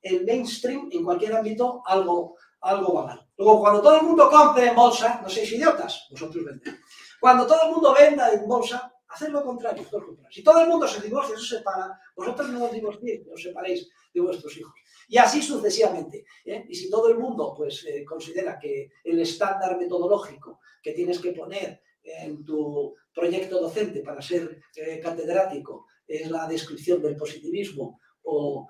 [0.00, 3.28] el mainstream en cualquier ámbito, algo, algo va mal.
[3.36, 6.76] Luego, cuando todo el mundo compre en bolsa, no sois idiotas, vosotros vendéis.
[7.20, 9.84] Cuando todo el mundo venda en bolsa, haced lo contrario,
[10.30, 14.20] Si todo el mundo se divorcia, se separa, vosotros no os divorciéis, os separéis de
[14.22, 14.72] vuestros hijos.
[15.08, 16.26] Y así sucesivamente.
[16.44, 16.66] ¿eh?
[16.68, 21.32] Y si todo el mundo pues, eh, considera que el estándar metodológico que tienes que
[21.32, 28.68] poner en tu proyecto docente para ser eh, catedrático es la descripción del positivismo o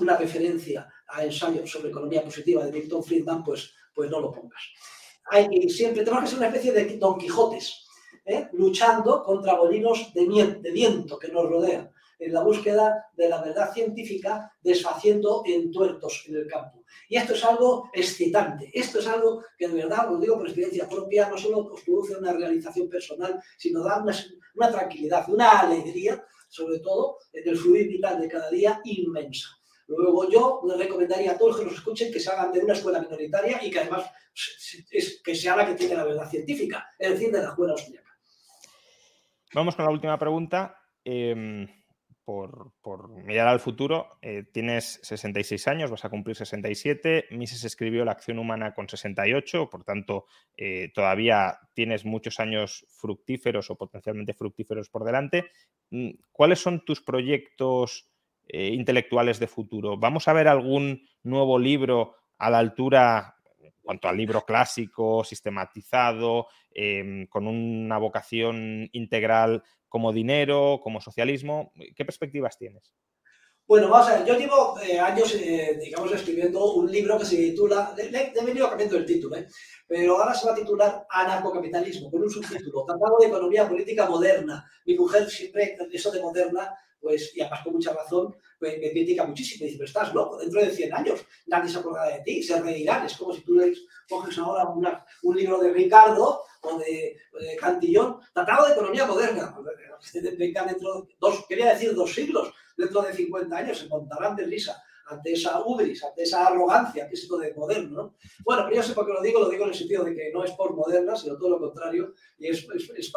[0.00, 4.62] una referencia a ensayos sobre economía positiva de Milton Friedman, pues, pues no lo pongas.
[5.30, 7.84] Hay siempre, tenemos que ser una especie de Don Quijotes,
[8.52, 13.72] luchando contra bolinos de, de viento que nos rodean en la búsqueda de la verdad
[13.72, 16.84] científica, desfaciendo entuertos en el campo.
[17.08, 20.88] Y esto es algo excitante, esto es algo que de verdad, os digo por experiencia
[20.88, 26.78] propia, no solo os produce una realización personal, sino da una, tranquilidad, una alegría, sobre
[26.78, 29.48] todo en el fluir vital de cada día, inmensa.
[29.88, 33.00] Luego yo les recomendaría a todos que nos escuchen que se hagan de una escuela
[33.00, 34.10] minoritaria y que además
[34.90, 38.10] es, que sea la que tiene la verdad científica, es decir, de la escuela austríaca.
[39.54, 40.76] Vamos con la última pregunta.
[41.04, 41.68] Em,
[42.26, 47.26] por, mirar al futuro, eh, tienes 66 años, vas a cumplir 67.
[47.30, 50.26] Mises escribió La acción humana con 68, por tanto,
[50.56, 55.50] eh, todavía tienes muchos años fructíferos o potencialmente fructíferos por delante.
[55.90, 58.10] Mm, ¿Cuáles son tus proyectos
[58.48, 59.96] eh, intelectuales de futuro?
[59.96, 63.35] ¿Vamos a ver algún nuevo libro a la altura,
[63.86, 71.72] cuanto al libro clásico, sistematizado, em, con una vocación integral como dinero, como socialismo.
[71.94, 72.92] ¿Qué perspectivas tienes?
[73.68, 77.36] Bueno, vamos a ver, yo llevo eh, años, eh, digamos, escribiendo un libro que se
[77.36, 79.48] titula, le, he venido cambiando el título, ¿eh?
[79.88, 84.64] pero ahora se va a titular Anarcocapitalismo, con un subtítulo, Tratado de Economía Política Moderna.
[84.84, 89.24] Mi mujer siempre, eso de moderna, pues, y además con mucha razón, pues, me critica
[89.24, 89.64] muchísimo.
[89.64, 93.04] Dice, pero estás loco, dentro de 100 años nadie se acordará de ti, se reirán.
[93.04, 94.68] Es como si tú les coges ahora
[95.22, 97.16] un libro de Ricardo o de,
[97.58, 99.56] Cantillón, Tratado de Economía Moderna.
[100.38, 104.82] Venga dentro, dos, quería decir dos siglos, dentro de 50 años se montarán de risa
[105.08, 108.02] ante esa ubris, ante esa arrogancia que es esto de moderno.
[108.02, 108.14] ¿no?
[108.44, 110.30] Bueno, pero yo sé por qué lo digo, lo digo en el sentido de que
[110.32, 113.12] no es por moderna, sino todo lo contrario, y es, es, es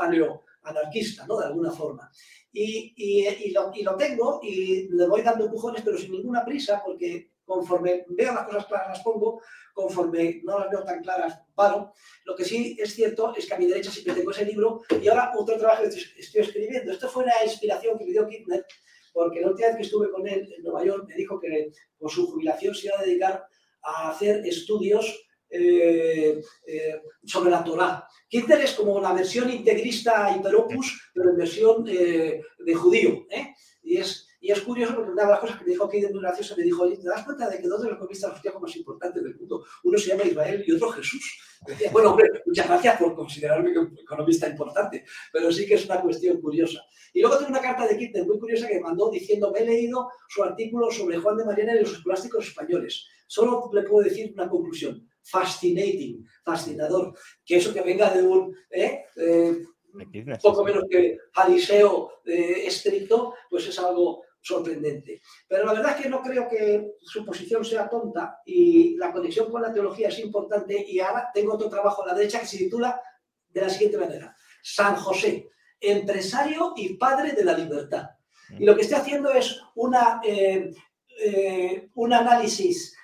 [0.64, 1.40] anarquista, ¿no?
[1.40, 2.12] De alguna forma.
[2.52, 6.82] Y, y, lo, y, lo, tengo y le voy dando empujones, pero sin ninguna prisa,
[6.84, 9.42] porque conforme veo las cosas claras las pongo,
[9.74, 11.94] conforme no las veo tan claras paro.
[12.26, 15.08] Lo que sí es cierto es que a mi derecha siempre tengo ese libro y
[15.08, 16.92] ahora otro trabajo que estoy escribiendo.
[16.92, 18.66] Esto fue una inspiración que me dio Kirchner,
[19.14, 22.12] porque la última vez que estuve con él en Nueva York me dijo que por
[22.12, 23.46] su jubilación se iba a dedicar
[23.82, 25.06] a hacer estudios
[25.52, 28.08] eh, eh, sobre la Torah.
[28.28, 33.26] Kinder es como la versión integrista hiperopus, pero en versión eh, de judío.
[33.82, 36.22] Y, es, y es curioso porque una de las cosas que me dijo Kinder muy
[36.22, 39.24] graciosa me dijo, ¿te das cuenta de que dos de los economistas austríacos más importantes
[39.24, 41.40] del mundo, uno se llama Israel y otro Jesús?
[41.68, 45.04] Decía, bueno, hombre, muchas gracias por considerarme un economista importante,
[45.34, 46.82] pero sí que es una cuestión curiosa.
[47.14, 49.66] Y luego tengo una carta de Kinder muy curiosa que me mandó diciendo, me he
[49.66, 53.06] leído su artículo sobre Juan de Mariana y los escolásticos españoles.
[53.28, 57.14] Solo le puedo decir una conclusión fascinating, fascinador,
[57.46, 59.06] que eso que venga de un ¿eh?
[59.16, 59.64] Eh,
[60.42, 65.22] poco menos que fariseo eh, estricto, pues es algo sorprendente.
[65.48, 69.52] Pero la verdad es que no creo que su posición sea tonta y la conexión
[69.52, 72.58] con la teología es importante y ahora tengo otro trabajo a la derecha que se
[72.58, 73.02] titula
[73.50, 75.50] de la siguiente manera, San José,
[75.80, 78.10] empresario y padre de la libertad.
[78.58, 80.22] Y lo que estoy haciendo es una,
[81.96, 82.96] un análisis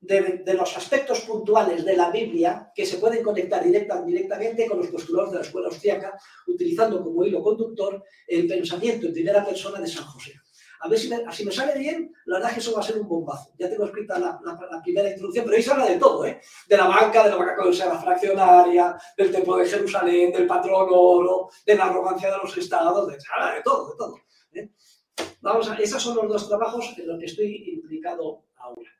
[0.00, 4.88] de, los aspectos puntuales de la Biblia que se pueden conectar directa, directamente con los
[4.88, 9.88] postulados de la escuela austriaca, utilizando como hilo conductor el pensamiento en primera persona de
[9.88, 10.34] San José.
[10.80, 12.98] A ver si me, me sale bien, la verdad es que eso va a ser
[12.98, 13.50] un bombazo.
[13.58, 14.40] Ya tengo escrita la,
[14.82, 16.40] primera introducción, pero ahí se habla de todo, ¿eh?
[16.68, 21.50] De la banca, de la banca la fraccionaria, del templo de Jerusalén, del patrón oro,
[21.66, 24.16] de la arrogancia de los estados, de, se habla de todo, de todo.
[24.52, 24.70] ¿eh?
[25.40, 28.90] Vamos a, esos son los dos trabajos en los que estoy implicado ahora.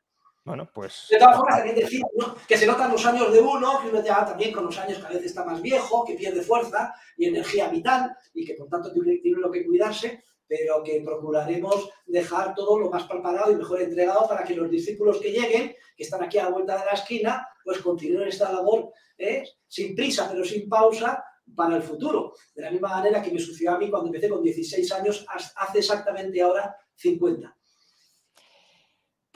[0.49, 1.09] Bueno, pues.
[1.11, 2.01] De todas formas, también decir
[2.47, 5.13] que se notan los años de uno, que uno ya también con los años cada
[5.13, 9.21] vez está más viejo, que pierde fuerza y energía vital y que por tanto tiene,
[9.23, 14.45] lo que cuidarse, pero que procuraremos dejar todo lo más preparado y mejor entregado para
[14.45, 17.79] que los discípulos que lleguen, que están aquí a la vuelta de la esquina, pues
[17.79, 19.45] continúen esta labor ¿eh?
[19.67, 21.23] sin prisa pero sin pausa
[21.55, 22.35] para el futuro.
[22.55, 25.79] De la misma manera que me sucedió a mí cuando empecé con 16 años, hace
[25.79, 27.58] exactamente ahora 50.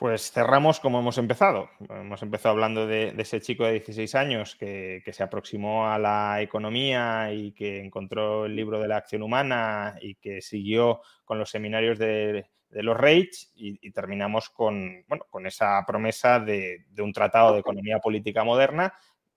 [0.02, 1.70] Pues cerramos como hemos empezado.
[1.88, 7.32] Hemos empezado hablando de, ese chico de 16 años que, se aproximó a la economía
[7.32, 12.00] y que encontró el libro de la acción humana y que siguió con los seminarios
[12.00, 17.60] de, los Reich y, terminamos con, bueno, con esa promesa de, de un tratado de
[17.60, 18.92] economía política moderna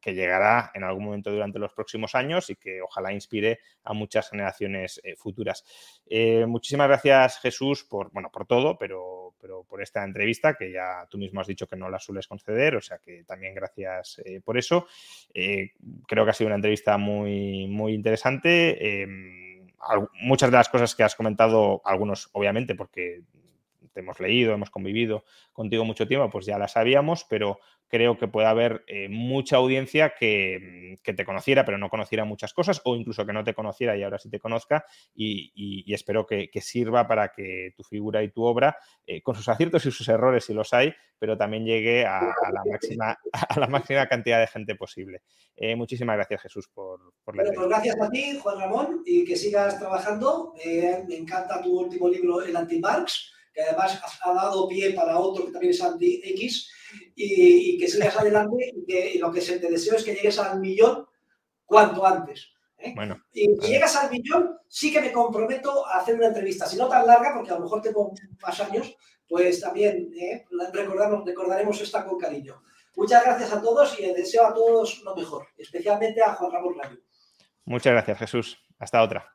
[0.05, 4.29] que llegará en algún momento durante los próximos años y que ojalá inspire a muchas
[4.29, 5.65] generaciones eh, futuras.
[6.05, 11.05] Eh, muchísimas gracias, Jesús, por, bueno, por todo, pero, pero por esta entrevista, que ya
[11.09, 14.41] tú mismo has dicho que no la sueles conceder, o sea que también gracias eh,
[14.43, 14.87] por eso.
[15.33, 19.01] creo que ha sido una entrevista muy, muy interesante.
[19.01, 19.67] Em,
[20.21, 23.21] muchas de las cosas que has comentado, algunos obviamente porque
[23.95, 25.23] te hemos leído, hemos convivido
[25.53, 30.13] contigo mucho tiempo, pues ya la sabíamos, pero creo que puede haber eh, mucha audiencia
[30.19, 34.03] que, te conociera, pero no conociera muchas cosas, o incluso que no te conociera y
[34.03, 38.75] ahora sí te conozca, y, espero que, sirva para que tu figura y tu obra,
[39.05, 42.19] eh, con sus aciertos y sus errores, si los hay, pero también llegue a,
[42.51, 45.21] la, máxima, a la máxima cantidad de gente posible.
[45.55, 49.23] Eh, muchísimas gracias, Jesús, por, por la bueno, pues gracias a ti, Juan Ramón, y
[49.23, 50.53] que sigas trabajando.
[51.07, 55.51] me encanta tu último libro, El Anti-Marx que además ha dado pie para otro que
[55.51, 56.69] también es anti-X,
[57.15, 60.59] y, que sigas adelante y, que, lo que se te deseo es que llegues al
[60.59, 61.07] millón
[61.65, 62.51] cuanto antes.
[62.77, 62.93] ¿eh?
[62.93, 66.77] Bueno, y si llegas al millón, sí que me comprometo a hacer una entrevista, si
[66.77, 68.11] no tan larga, porque a lo mejor tengo
[68.41, 68.95] más años,
[69.27, 70.45] pues también ¿eh?
[70.73, 72.61] recordamos, recordaremos esta con cariño.
[72.95, 76.75] Muchas gracias a todos y les deseo a todos lo mejor, especialmente a Juan Ramón
[76.77, 76.97] Rayo.
[77.65, 78.57] Muchas gracias, Jesús.
[78.77, 79.34] Hasta otra.